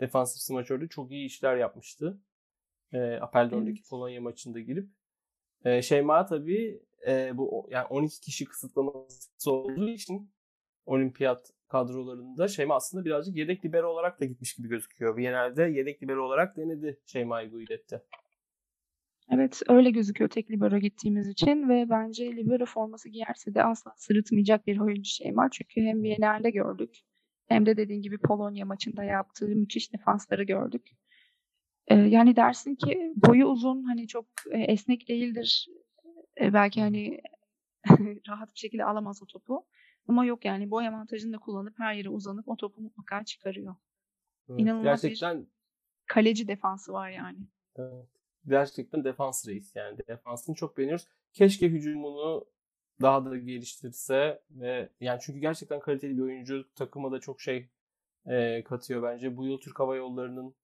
defansif 0.00 0.42
smaçörde 0.42 0.88
çok 0.88 1.10
iyi 1.10 1.26
işler 1.26 1.56
yapmıştı. 1.56 2.20
E, 2.92 3.14
Apeldorn'daki 3.14 3.78
evet. 3.78 3.90
Polonya 3.90 4.20
maçında 4.20 4.60
girip. 4.60 4.88
E, 5.64 5.82
Şeyma 5.82 6.26
tabii 6.26 6.82
e, 7.06 7.36
bu 7.36 7.68
yani 7.70 7.86
12 7.86 8.20
kişi 8.20 8.44
kısıtlaması 8.44 9.52
olduğu 9.52 9.88
için 9.88 10.30
olimpiyat 10.86 11.50
kadrolarında 11.68 12.48
Şeyma 12.48 12.74
aslında 12.74 13.04
birazcık 13.04 13.36
yedek 13.36 13.64
libero 13.64 13.88
olarak 13.88 14.20
da 14.20 14.24
gitmiş 14.24 14.54
gibi 14.54 14.68
gözüküyor. 14.68 15.18
Genelde 15.18 15.62
yedek 15.62 16.02
libero 16.02 16.26
olarak 16.26 16.56
denedi 16.56 17.00
Şeyma'yı 17.06 17.50
Guidet'te. 17.50 18.02
Evet 19.30 19.62
öyle 19.68 19.90
gözüküyor 19.90 20.30
tek 20.30 20.50
libero 20.50 20.78
gittiğimiz 20.78 21.28
için 21.28 21.68
ve 21.68 21.86
bence 21.90 22.36
libero 22.36 22.66
forması 22.66 23.08
giyerse 23.08 23.54
de 23.54 23.64
asla 23.64 23.92
sırıtmayacak 23.96 24.66
bir 24.66 24.78
oyuncu 24.78 25.10
şey 25.10 25.36
var. 25.36 25.48
Çünkü 25.52 25.80
hem 25.80 26.02
Viyener'de 26.02 26.50
gördük 26.50 26.98
hem 27.48 27.66
de 27.66 27.76
dediğin 27.76 28.02
gibi 28.02 28.18
Polonya 28.18 28.66
maçında 28.66 29.04
yaptığı 29.04 29.48
müthiş 29.48 29.92
defansları 29.92 30.42
gördük. 30.42 30.90
Ee, 31.88 31.94
yani 31.94 32.36
dersin 32.36 32.74
ki 32.74 33.12
boyu 33.16 33.46
uzun 33.46 33.82
hani 33.84 34.06
çok 34.08 34.26
e, 34.50 34.58
esnek 34.58 35.08
değildir. 35.08 35.66
E, 36.40 36.52
belki 36.52 36.80
hani 36.80 37.20
rahat 38.28 38.54
bir 38.54 38.58
şekilde 38.58 38.84
alamaz 38.84 39.22
o 39.22 39.26
topu. 39.26 39.66
Ama 40.08 40.24
yok 40.24 40.44
yani 40.44 40.70
boy 40.70 40.88
avantajını 40.88 41.32
da 41.32 41.38
kullanıp 41.38 41.78
her 41.78 41.94
yere 41.94 42.08
uzanıp 42.08 42.48
o 42.48 42.56
topu 42.56 42.80
mutlaka 42.80 43.24
çıkarıyor. 43.24 43.74
Evet, 44.48 44.60
İnanılmaz 44.60 45.02
gerçekten... 45.02 45.40
bir 45.40 45.46
kaleci 46.06 46.48
defansı 46.48 46.92
var 46.92 47.10
yani. 47.10 47.38
Evet. 47.76 48.06
Gerçekten 48.46 49.04
defans 49.04 49.48
reis 49.48 49.76
yani 49.76 49.98
defansını 50.08 50.54
çok 50.54 50.78
beğeniyoruz. 50.78 51.08
Keşke 51.32 51.68
hücumunu 51.68 52.46
daha 53.00 53.24
da 53.24 53.36
geliştirse 53.36 54.42
ve 54.50 54.88
yani 55.00 55.20
çünkü 55.22 55.38
gerçekten 55.38 55.80
kaliteli 55.80 56.16
bir 56.16 56.22
oyuncu 56.22 56.68
takıma 56.74 57.12
da 57.12 57.20
çok 57.20 57.40
şey 57.40 57.68
e, 58.26 58.64
katıyor 58.64 59.02
bence. 59.02 59.36
Bu 59.36 59.46
yıl 59.46 59.60
Türk 59.60 59.80
Hava 59.80 59.96
Yolları'nın 59.96 60.54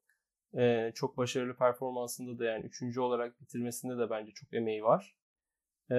e, 0.55 0.93
çok 0.95 1.17
başarılı 1.17 1.57
performansında 1.57 2.39
da 2.39 2.45
yani 2.45 2.65
üçüncü 2.65 3.01
olarak 3.01 3.41
bitirmesinde 3.41 3.99
de 3.99 4.11
bence 4.11 4.33
çok 4.33 4.55
emeği 4.55 4.83
var. 4.83 5.17
E, 5.91 5.97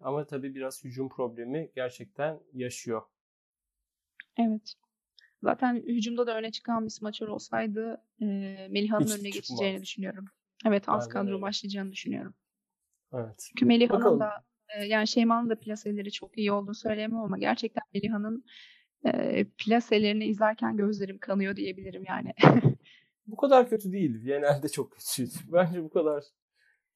ama 0.00 0.26
tabii 0.26 0.54
biraz 0.54 0.84
hücum 0.84 1.08
problemi 1.08 1.70
gerçekten 1.74 2.40
yaşıyor. 2.52 3.02
Evet. 4.38 4.74
Zaten 5.42 5.74
hücumda 5.74 6.26
da 6.26 6.38
öne 6.38 6.50
çıkan 6.50 6.84
bir 6.84 6.90
smaçör 6.90 7.28
olsaydı 7.28 8.04
e, 8.20 8.26
Meliha'nın 8.70 9.06
önüne 9.06 9.30
çıkmaz. 9.30 9.32
geçeceğini 9.32 9.82
düşünüyorum. 9.82 10.24
Evet 10.66 10.88
az 10.88 11.02
Aynen 11.02 11.12
kadro 11.12 11.32
öyle. 11.32 11.42
başlayacağını 11.42 11.92
düşünüyorum. 11.92 12.34
Evet. 13.12 13.46
Çünkü 13.48 13.64
Meliha'nın 13.66 14.20
da 14.20 14.44
e, 14.68 14.84
yani 14.84 15.08
Şeyma'nın 15.08 15.50
da 15.50 15.58
plaseleri 15.58 16.12
çok 16.12 16.38
iyi 16.38 16.52
olduğunu 16.52 16.74
söyleyemem 16.74 17.18
ama 17.18 17.38
gerçekten 17.38 17.82
Meliha'nın 17.94 18.44
e, 19.04 19.44
plaselerini 19.58 20.24
izlerken 20.24 20.76
gözlerim 20.76 21.18
kanıyor 21.18 21.56
diyebilirim 21.56 22.04
yani. 22.08 22.34
bu 23.26 23.36
kadar 23.36 23.68
kötü 23.68 23.92
değil. 23.92 24.22
Viyanel'de 24.24 24.68
çok 24.68 24.92
kötüydü. 24.92 25.34
Bence 25.52 25.82
bu 25.82 25.90
kadar 25.90 26.24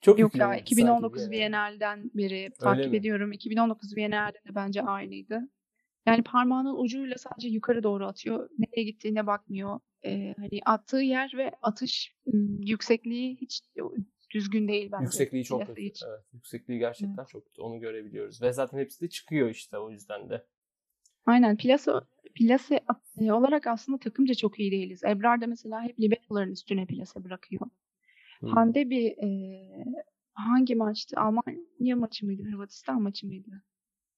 çok 0.01 0.19
Yok 0.19 0.37
ya 0.37 0.57
2019 0.57 1.31
Viyanel'den 1.31 2.11
beri 2.15 2.51
takip 2.61 2.95
ediyorum. 2.95 3.33
2019 3.33 3.97
Viyanel'de 3.97 4.39
de 4.49 4.55
bence 4.55 4.83
aynıydı. 4.83 5.41
Yani 6.07 6.23
parmağının 6.23 6.77
ucuyla 6.77 7.19
sadece 7.19 7.49
yukarı 7.49 7.83
doğru 7.83 8.07
atıyor. 8.07 8.49
Nereye 8.59 8.85
gittiğine 8.85 9.27
bakmıyor. 9.27 9.81
Ee, 10.05 10.35
hani 10.37 10.61
attığı 10.67 11.01
yer 11.01 11.33
ve 11.37 11.53
atış 11.63 12.15
yüksekliği 12.61 13.37
hiç 13.37 13.63
düzgün 14.35 14.69
değil 14.69 14.93
bence. 14.93 15.05
Yüksekliği 15.05 15.45
çok 15.45 15.67
kötü. 15.67 15.83
Hiç. 15.83 16.03
Evet, 16.09 16.25
yüksekliği 16.33 16.79
gerçekten 16.79 17.17
evet. 17.19 17.29
çok 17.29 17.47
kötü. 17.47 17.63
Onu 17.63 17.81
görebiliyoruz. 17.81 18.43
Ve 18.43 18.53
zaten 18.53 18.79
hepsi 18.79 19.01
de 19.01 19.09
çıkıyor 19.09 19.49
işte 19.49 19.79
o 19.79 19.91
yüzden 19.91 20.31
de. 20.31 20.47
Aynen. 21.27 21.57
Plase, 21.57 21.93
plase 22.35 22.81
e, 23.21 23.33
olarak 23.33 23.67
aslında 23.67 23.99
takımca 23.99 24.35
çok 24.35 24.61
iyi 24.61 24.71
değiliz. 24.71 25.05
Ebrar 25.05 25.41
da 25.41 25.47
mesela 25.47 25.83
hep 25.83 26.01
liberoların 26.01 26.53
üstüne 26.53 26.87
plase 26.87 27.25
bırakıyor. 27.25 27.67
Hmm. 28.41 28.49
Hande 28.49 28.91
bir 28.91 29.07
e, 29.07 29.29
hangi 30.33 30.75
maçtı? 30.75 31.21
Almanya 31.21 31.97
maçı 31.97 32.27
mıydı? 32.27 32.43
Hırvatistan 32.43 33.03
maçı 33.03 33.27
mıydı? 33.27 33.51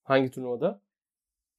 Hangi 0.03 0.31
turnuvada? 0.31 0.83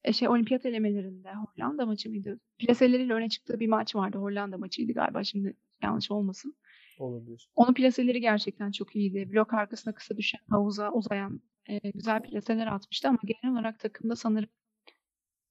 E, 0.04 0.12
şey 0.12 0.28
olimpiyat 0.28 0.66
elemelerinde 0.66 1.28
Hollanda 1.34 1.86
maçı 1.86 2.10
mıydı? 2.10 2.40
Plaseleriyle 2.58 3.14
öne 3.14 3.28
çıktığı 3.28 3.60
bir 3.60 3.68
maç 3.68 3.94
vardı. 3.94 4.18
Hollanda 4.18 4.58
maçıydı 4.58 4.92
galiba 4.92 5.24
şimdi 5.24 5.56
yanlış 5.82 6.10
olmasın. 6.10 6.56
Olabilir. 6.98 7.50
Onun 7.54 7.74
plaseleri 7.74 8.20
gerçekten 8.20 8.70
çok 8.70 8.96
iyiydi. 8.96 9.32
Blok 9.32 9.54
arkasına 9.54 9.94
kısa 9.94 10.16
düşen, 10.16 10.40
havuza 10.50 10.92
uzayan 10.92 11.40
e, 11.66 11.90
güzel 11.90 12.22
plaseler 12.22 12.66
atmıştı 12.66 13.08
ama 13.08 13.18
genel 13.24 13.54
olarak 13.54 13.78
takımda 13.78 14.16
sanırım 14.16 14.48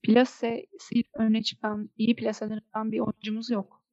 plasesi 0.03 1.03
öne 1.14 1.43
çıkan 1.43 1.89
iyi 1.97 2.16
plaselerden 2.16 2.91
bir 2.91 2.99
oyuncumuz 2.99 3.49
yok. 3.49 3.84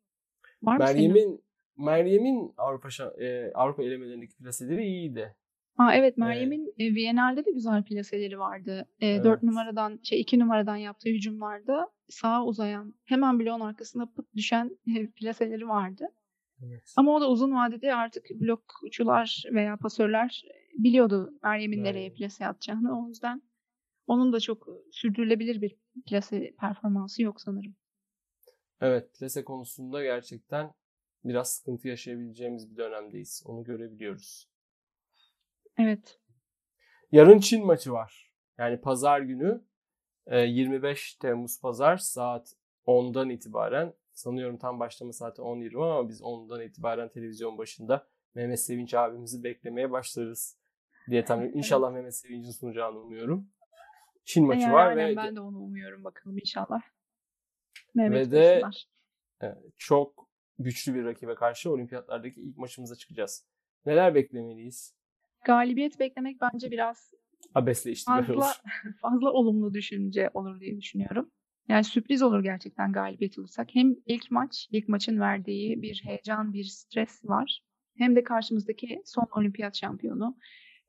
Var 0.63 0.79
Meryem'in 0.79 1.46
Meryem'in 1.77 2.55
Avrupa 2.57 2.89
e, 3.21 3.53
Avrupa 3.55 3.83
elemelerindeki 3.83 4.37
plaseleri 4.37 4.85
iyiydi. 4.85 5.35
Ha 5.77 5.95
evet 5.95 6.17
Meryem'in 6.19 6.75
evet. 6.79 6.95
Viyanel'de 6.95 7.45
de 7.45 7.51
güzel 7.51 7.85
plaseleri 7.85 8.39
vardı. 8.39 8.89
E, 9.01 9.07
evet. 9.07 9.25
4 9.25 9.43
numaradan 9.43 10.01
şey 10.03 10.21
2 10.21 10.39
numaradan 10.39 10.77
yaptığı 10.77 11.09
hücumlarda 11.09 11.91
sağa 12.09 12.45
uzayan 12.45 12.95
hemen 13.05 13.39
bloğun 13.39 13.61
arkasına 13.61 14.07
pıt 14.07 14.35
düşen 14.35 14.79
e, 14.97 15.11
plaseleri 15.11 15.69
vardı. 15.69 16.09
Evet. 16.67 16.95
Ama 16.97 17.15
o 17.15 17.21
da 17.21 17.31
uzun 17.31 17.55
vadede 17.55 17.95
artık 17.95 18.25
blokçular 18.31 19.43
veya 19.53 19.77
pasörler 19.77 20.45
biliyordu 20.79 21.31
Meryem'in 21.43 21.77
evet. 21.77 21.85
nereye 21.85 22.11
plase 22.11 22.47
atacağını. 22.47 23.01
O 23.01 23.09
yüzden 23.09 23.43
onun 24.07 24.33
da 24.33 24.41
çok 24.41 24.69
sürdürülebilir 24.93 25.61
bir 25.61 25.77
plase 26.07 26.55
performansı 26.61 27.23
yok 27.23 27.41
sanırım. 27.41 27.77
Evet 28.81 29.19
plase 29.19 29.45
konusunda 29.45 30.03
gerçekten 30.03 30.71
biraz 31.29 31.53
sıkıntı 31.53 31.89
yaşayabileceğimiz 31.89 32.71
bir 32.71 32.77
dönemdeyiz. 32.77 33.43
Onu 33.47 33.65
görebiliyoruz. 33.65 34.49
Evet. 35.79 36.21
Yarın 37.13 37.39
Çin 37.39 37.67
maçı 37.67 37.93
var. 37.93 38.33
Yani 38.59 38.81
pazar 38.81 39.21
günü 39.21 39.65
25 40.31 41.15
Temmuz 41.15 41.61
pazar 41.61 41.97
saat 41.97 42.55
10'dan 42.87 43.31
itibaren 43.31 43.95
sanıyorum 44.13 44.59
tam 44.59 44.81
başlama 44.81 45.13
saati 45.13 45.43
10.20 45.43 45.85
ama 45.85 46.09
biz 46.09 46.21
10'dan 46.21 46.63
itibaren 46.63 47.09
televizyon 47.09 47.59
başında 47.59 48.09
Mehmet 48.35 48.61
Sevinç 48.61 48.95
abimizi 48.95 49.45
beklemeye 49.45 49.91
başlarız 49.91 50.59
diye 51.11 51.25
tahmin 51.25 51.53
İnşallah 51.53 51.93
Mehmet 51.93 52.17
Sevinç'in 52.17 52.51
sunacağını 52.51 52.99
umuyorum. 52.99 53.49
Çin 54.25 54.47
maçı 54.47 54.61
yani, 54.61 54.73
var 54.73 54.87
aynen, 54.87 55.09
ve 55.09 55.17
ben 55.17 55.37
de 55.37 55.41
onu 55.41 55.59
umuyorum 55.59 56.05
bakalım 56.05 56.39
inşallah. 56.39 56.83
Mehmet 57.95 58.27
ve 58.27 58.31
de 58.31 58.63
çok 59.77 60.26
güçlü 60.59 60.95
bir 60.95 61.05
rakibe 61.05 61.35
karşı 61.35 61.71
olimpiyatlardaki 61.71 62.41
ilk 62.41 62.57
maçımıza 62.57 62.95
çıkacağız. 62.95 63.47
Neler 63.87 64.15
beklemeliyiz? 64.15 64.95
Galibiyet 65.45 66.01
beklemek 66.01 66.41
bence 66.41 66.71
biraz 66.71 67.15
abesle 67.55 67.95
fazla, 68.07 68.35
olur. 68.35 68.45
fazla 69.01 69.33
olumlu 69.33 69.75
düşünce 69.75 70.31
olur 70.35 70.61
diye 70.61 70.77
düşünüyorum. 70.77 71.31
Yani 71.69 71.85
sürpriz 71.85 72.23
olur 72.23 72.43
gerçekten 72.43 72.93
galibiyet 72.93 73.39
olursak. 73.39 73.75
Hem 73.75 73.95
ilk 74.07 74.31
maç, 74.31 74.69
ilk 74.71 74.89
maçın 74.89 75.21
verdiği 75.21 75.83
bir 75.83 76.03
heyecan, 76.05 76.53
bir 76.53 76.65
stres 76.65 77.25
var. 77.25 77.63
Hem 77.97 78.17
de 78.17 78.25
karşımızdaki 78.25 79.03
son 79.05 79.27
olimpiyat 79.37 79.77
şampiyonu. 79.77 80.37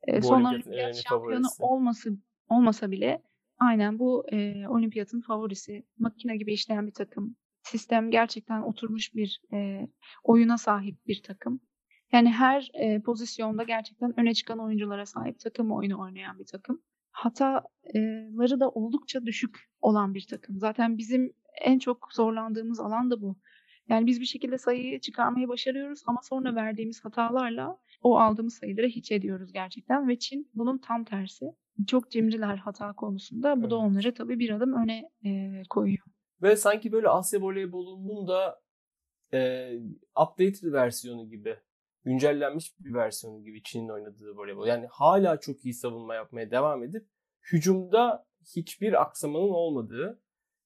E, 0.06 0.22
son 0.22 0.44
olimpiyat 0.44 1.02
şampiyonu 1.08 1.46
olması 1.58 2.18
olmasa 2.48 2.90
bile 2.90 3.22
aynen 3.58 3.98
bu 3.98 4.26
e, 4.32 4.68
olimpiyatın 4.68 5.20
favorisi. 5.20 5.86
Makine 5.98 6.36
gibi 6.36 6.52
işleyen 6.52 6.86
bir 6.86 6.92
takım. 6.92 7.36
Sistem 7.70 8.10
gerçekten 8.10 8.62
oturmuş 8.62 9.14
bir 9.14 9.40
e, 9.52 9.88
oyuna 10.24 10.58
sahip 10.58 11.06
bir 11.06 11.22
takım. 11.22 11.60
Yani 12.12 12.30
her 12.30 12.70
e, 12.74 13.02
pozisyonda 13.02 13.62
gerçekten 13.62 14.20
öne 14.20 14.34
çıkan 14.34 14.58
oyunculara 14.58 15.06
sahip 15.06 15.40
takım 15.40 15.72
oyunu 15.72 16.00
oynayan 16.00 16.38
bir 16.38 16.46
takım. 16.46 16.82
Hataları 17.10 18.60
da 18.60 18.68
oldukça 18.68 19.26
düşük 19.26 19.70
olan 19.80 20.14
bir 20.14 20.26
takım. 20.30 20.58
Zaten 20.58 20.98
bizim 20.98 21.32
en 21.60 21.78
çok 21.78 22.08
zorlandığımız 22.12 22.80
alan 22.80 23.10
da 23.10 23.22
bu. 23.22 23.36
Yani 23.88 24.06
biz 24.06 24.20
bir 24.20 24.26
şekilde 24.26 24.58
sayıyı 24.58 25.00
çıkarmayı 25.00 25.48
başarıyoruz 25.48 26.02
ama 26.06 26.20
sonra 26.22 26.54
verdiğimiz 26.54 27.04
hatalarla 27.04 27.78
o 28.02 28.18
aldığımız 28.18 28.54
sayıları 28.54 28.86
hiç 28.86 29.12
ediyoruz 29.12 29.52
gerçekten 29.52 30.08
ve 30.08 30.18
Çin 30.18 30.50
bunun 30.54 30.78
tam 30.78 31.04
tersi. 31.04 31.44
Çok 31.86 32.10
cimriler 32.10 32.56
hata 32.56 32.92
konusunda. 32.92 33.56
Bu 33.56 33.60
evet. 33.60 33.70
da 33.70 33.76
onları 33.76 34.14
tabii 34.14 34.38
bir 34.38 34.50
adım 34.50 34.72
öne 34.72 35.10
e, 35.24 35.62
koyuyor. 35.70 36.17
Ve 36.42 36.56
sanki 36.56 36.92
böyle 36.92 37.08
Asya 37.08 37.40
voleybolunun 37.40 38.28
da 38.28 38.60
e, 39.32 39.70
updated 40.22 40.72
versiyonu 40.72 41.28
gibi 41.28 41.56
güncellenmiş 42.04 42.80
bir 42.80 42.94
versiyonu 42.94 43.44
gibi 43.44 43.62
Çin'in 43.62 43.88
oynadığı 43.88 44.36
voleybol. 44.36 44.66
Yani 44.66 44.86
hala 44.86 45.40
çok 45.40 45.64
iyi 45.64 45.74
savunma 45.74 46.14
yapmaya 46.14 46.50
devam 46.50 46.82
edip 46.82 47.06
hücumda 47.52 48.26
hiçbir 48.56 49.02
aksamanın 49.02 49.48
olmadığı, 49.48 50.20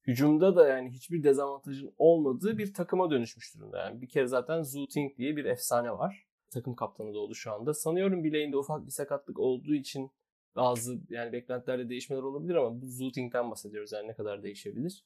hücumda 0.07 0.57
da 0.57 0.69
yani 0.69 0.91
hiçbir 0.91 1.23
dezavantajın 1.23 1.95
olmadığı 1.99 2.59
bir 2.59 2.75
takıma 2.75 3.11
dönüşmüş 3.11 3.55
durumda. 3.55 3.79
Yani 3.79 4.03
bir 4.03 4.09
kere 4.09 4.27
zaten 4.27 4.63
Zhu 4.63 4.89
Ting 4.89 5.17
diye 5.17 5.37
bir 5.37 5.45
efsane 5.45 5.91
var. 5.91 6.27
Takım 6.51 6.75
kaptanı 6.75 7.15
da 7.15 7.19
oldu 7.19 7.35
şu 7.35 7.53
anda. 7.53 7.75
Sanıyorum 7.75 8.25
bileğinde 8.25 8.57
ufak 8.57 8.87
bir 8.87 8.91
sakatlık 8.91 9.39
olduğu 9.39 9.75
için 9.75 10.11
bazı 10.57 11.01
yani 11.09 11.33
beklentilerde 11.33 11.89
değişmeler 11.89 12.23
olabilir 12.23 12.55
ama 12.55 12.81
bu 12.81 12.87
Zhu 12.87 13.13
Ting'den 13.13 13.51
bahsediyoruz 13.51 13.93
yani 13.93 14.09
ne 14.09 14.15
kadar 14.15 14.43
değişebilir. 14.43 15.05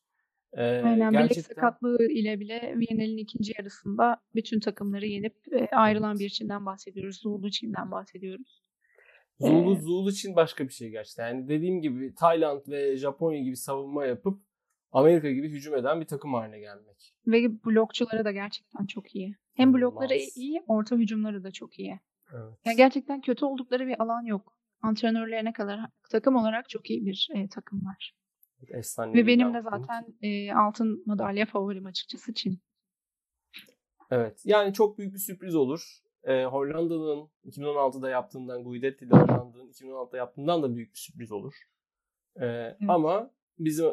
Ee, 0.57 0.63
Aynen 0.63 1.13
gerçekten... 1.13 1.37
bilek 1.37 1.47
sakatlığı 1.47 2.07
ile 2.13 2.41
bile 2.41 2.75
Viyana'nın 2.77 3.17
ikinci 3.17 3.53
yarısında 3.59 4.21
bütün 4.35 4.61
takımları 4.61 5.07
yenip 5.07 5.35
ayrılan 5.73 6.19
bir 6.19 6.29
Çin'den 6.29 6.67
bahsediyoruz. 6.67 7.21
Zulu 7.21 7.51
Çin'den 7.51 7.91
bahsediyoruz. 7.91 8.63
Zulu, 9.41 9.77
ee, 9.77 9.81
Zulu 9.81 10.13
Çin 10.13 10.37
başka 10.37 10.65
bir 10.69 10.73
şey 10.73 10.91
gerçekten. 10.91 11.29
Yani 11.29 11.49
dediğim 11.49 11.81
gibi 11.81 12.15
Tayland 12.15 12.61
ve 12.69 12.97
Japonya 12.97 13.41
gibi 13.41 13.57
savunma 13.57 14.07
yapıp 14.07 14.41
Amerika 14.93 15.31
gibi 15.31 15.49
hücum 15.49 15.75
eden 15.75 16.01
bir 16.01 16.07
takım 16.07 16.35
haline 16.35 16.59
gelmek. 16.59 17.15
Ve 17.27 17.65
blokçuları 17.65 18.25
da 18.25 18.33
gerçekten 18.33 18.87
çok 18.87 19.15
iyi. 19.17 19.37
Hem 19.55 19.75
blokları 19.75 20.15
iyi, 20.37 20.63
orta 20.67 20.97
hücumları 20.97 21.45
da 21.45 21.51
çok 21.51 21.79
iyi. 21.79 22.01
Evet. 22.33 22.55
Yani 22.65 22.77
gerçekten 22.77 23.21
kötü 23.21 23.45
oldukları 23.45 23.87
bir 23.87 24.03
alan 24.03 24.23
yok. 24.23 24.59
Antrenörlerine 24.83 25.53
kadar 25.53 25.81
takım 26.11 26.37
olarak 26.37 26.69
çok 26.69 26.91
iyi 26.91 27.07
bir 27.07 27.29
e, 27.35 27.49
takım 27.49 27.87
var. 27.87 28.15
Efsane 28.71 29.15
Ve 29.15 29.27
benim 29.27 29.55
de 29.55 29.63
zaten 29.63 30.07
e, 30.23 30.53
altın 30.53 31.03
madalya 31.07 31.47
favorim 31.47 31.87
açıkçası 31.87 32.35
Çin. 32.35 32.59
Evet. 34.11 34.43
Yani 34.45 34.73
çok 34.73 34.99
büyük 34.99 35.15
bir 35.15 35.19
sürpriz 35.19 35.55
olur. 35.55 36.01
Ee, 36.25 36.45
Hollanda'nın 36.45 37.29
2016'da 37.45 38.11
yaptığından, 38.11 38.65
Guidetti 38.65 39.05
ile 39.05 39.15
Hollanda'nın 39.15 39.71
2016'da 39.71 40.17
yaptığından 40.17 40.63
da 40.63 40.77
büyük 40.77 40.93
bir 40.93 40.99
sürpriz 40.99 41.33
olur. 41.33 41.55
Ee, 42.37 42.47
evet. 42.47 42.77
Ama 42.89 43.31
bizim 43.59 43.87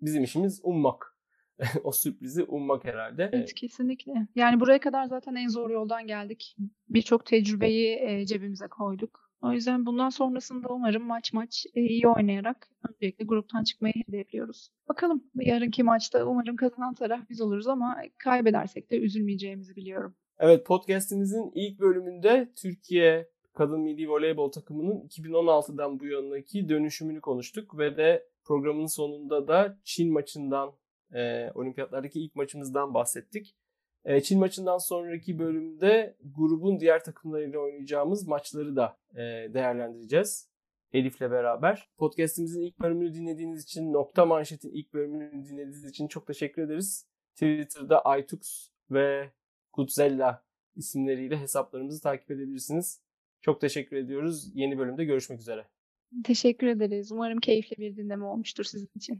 bizim 0.00 0.24
işimiz 0.24 0.60
ummak. 0.62 1.16
o 1.84 1.92
sürprizi 1.92 2.44
ummak 2.44 2.84
herhalde. 2.84 3.30
Evet 3.32 3.54
kesinlikle. 3.54 4.12
Yani 4.34 4.60
buraya 4.60 4.80
kadar 4.80 5.04
zaten 5.04 5.34
en 5.34 5.48
zor 5.48 5.70
yoldan 5.70 6.06
geldik. 6.06 6.56
Birçok 6.88 7.26
tecrübeyi 7.26 7.98
e, 8.00 8.26
cebimize 8.26 8.68
koyduk. 8.68 9.29
O 9.42 9.52
yüzden 9.52 9.86
bundan 9.86 10.08
sonrasında 10.08 10.68
umarım 10.68 11.02
maç 11.02 11.32
maç 11.32 11.66
e, 11.74 11.80
iyi 11.80 12.08
oynayarak 12.08 12.68
öncelikle 12.88 13.24
gruptan 13.24 13.64
çıkmayı 13.64 13.94
hedefliyoruz. 14.06 14.70
Bakalım 14.88 15.24
yarınki 15.34 15.82
maçta 15.82 16.24
umarım 16.24 16.56
kazanan 16.56 16.94
taraf 16.94 17.20
biz 17.30 17.40
oluruz 17.40 17.66
ama 17.66 17.96
kaybedersek 18.18 18.90
de 18.90 18.96
üzülmeyeceğimizi 18.98 19.76
biliyorum. 19.76 20.14
Evet 20.38 20.66
podcastimizin 20.66 21.52
ilk 21.54 21.80
bölümünde 21.80 22.52
Türkiye 22.56 23.28
kadın 23.54 23.80
milli 23.80 24.10
voleybol 24.10 24.52
takımının 24.52 25.08
2016'dan 25.08 26.00
bu 26.00 26.06
yanındaki 26.06 26.68
dönüşümünü 26.68 27.20
konuştuk 27.20 27.78
ve 27.78 27.96
de 27.96 28.26
programın 28.44 28.86
sonunda 28.86 29.48
da 29.48 29.78
Çin 29.84 30.12
maçından, 30.12 30.72
e, 31.14 31.50
olimpiyatlardaki 31.54 32.20
ilk 32.20 32.34
maçımızdan 32.34 32.94
bahsettik. 32.94 33.56
E, 34.04 34.20
Çin 34.20 34.38
maçından 34.38 34.78
sonraki 34.78 35.38
bölümde 35.38 36.16
grubun 36.36 36.80
diğer 36.80 37.04
takımlarıyla 37.04 37.58
oynayacağımız 37.58 38.28
maçları 38.28 38.76
da 38.76 38.96
e, 39.12 39.18
değerlendireceğiz. 39.54 40.50
Elif'le 40.92 41.20
beraber. 41.20 41.88
Podcast'imizin 41.98 42.62
ilk 42.62 42.80
bölümünü 42.80 43.14
dinlediğiniz 43.14 43.64
için, 43.64 43.92
Nokta 43.92 44.26
Manşet'in 44.26 44.70
ilk 44.70 44.94
bölümünü 44.94 45.32
dinlediğiniz 45.32 45.84
için 45.84 46.08
çok 46.08 46.26
teşekkür 46.26 46.62
ederiz. 46.62 47.06
Twitter'da 47.34 48.18
iTux 48.18 48.68
ve 48.90 49.30
Kutzella 49.72 50.44
isimleriyle 50.76 51.36
hesaplarımızı 51.36 52.02
takip 52.02 52.30
edebilirsiniz. 52.30 53.00
Çok 53.40 53.60
teşekkür 53.60 53.96
ediyoruz. 53.96 54.50
Yeni 54.54 54.78
bölümde 54.78 55.04
görüşmek 55.04 55.40
üzere. 55.40 55.66
Teşekkür 56.24 56.66
ederiz. 56.66 57.12
Umarım 57.12 57.40
keyifli 57.40 57.76
bir 57.78 57.96
dinleme 57.96 58.24
olmuştur 58.24 58.64
sizin 58.64 58.90
için. 58.96 59.18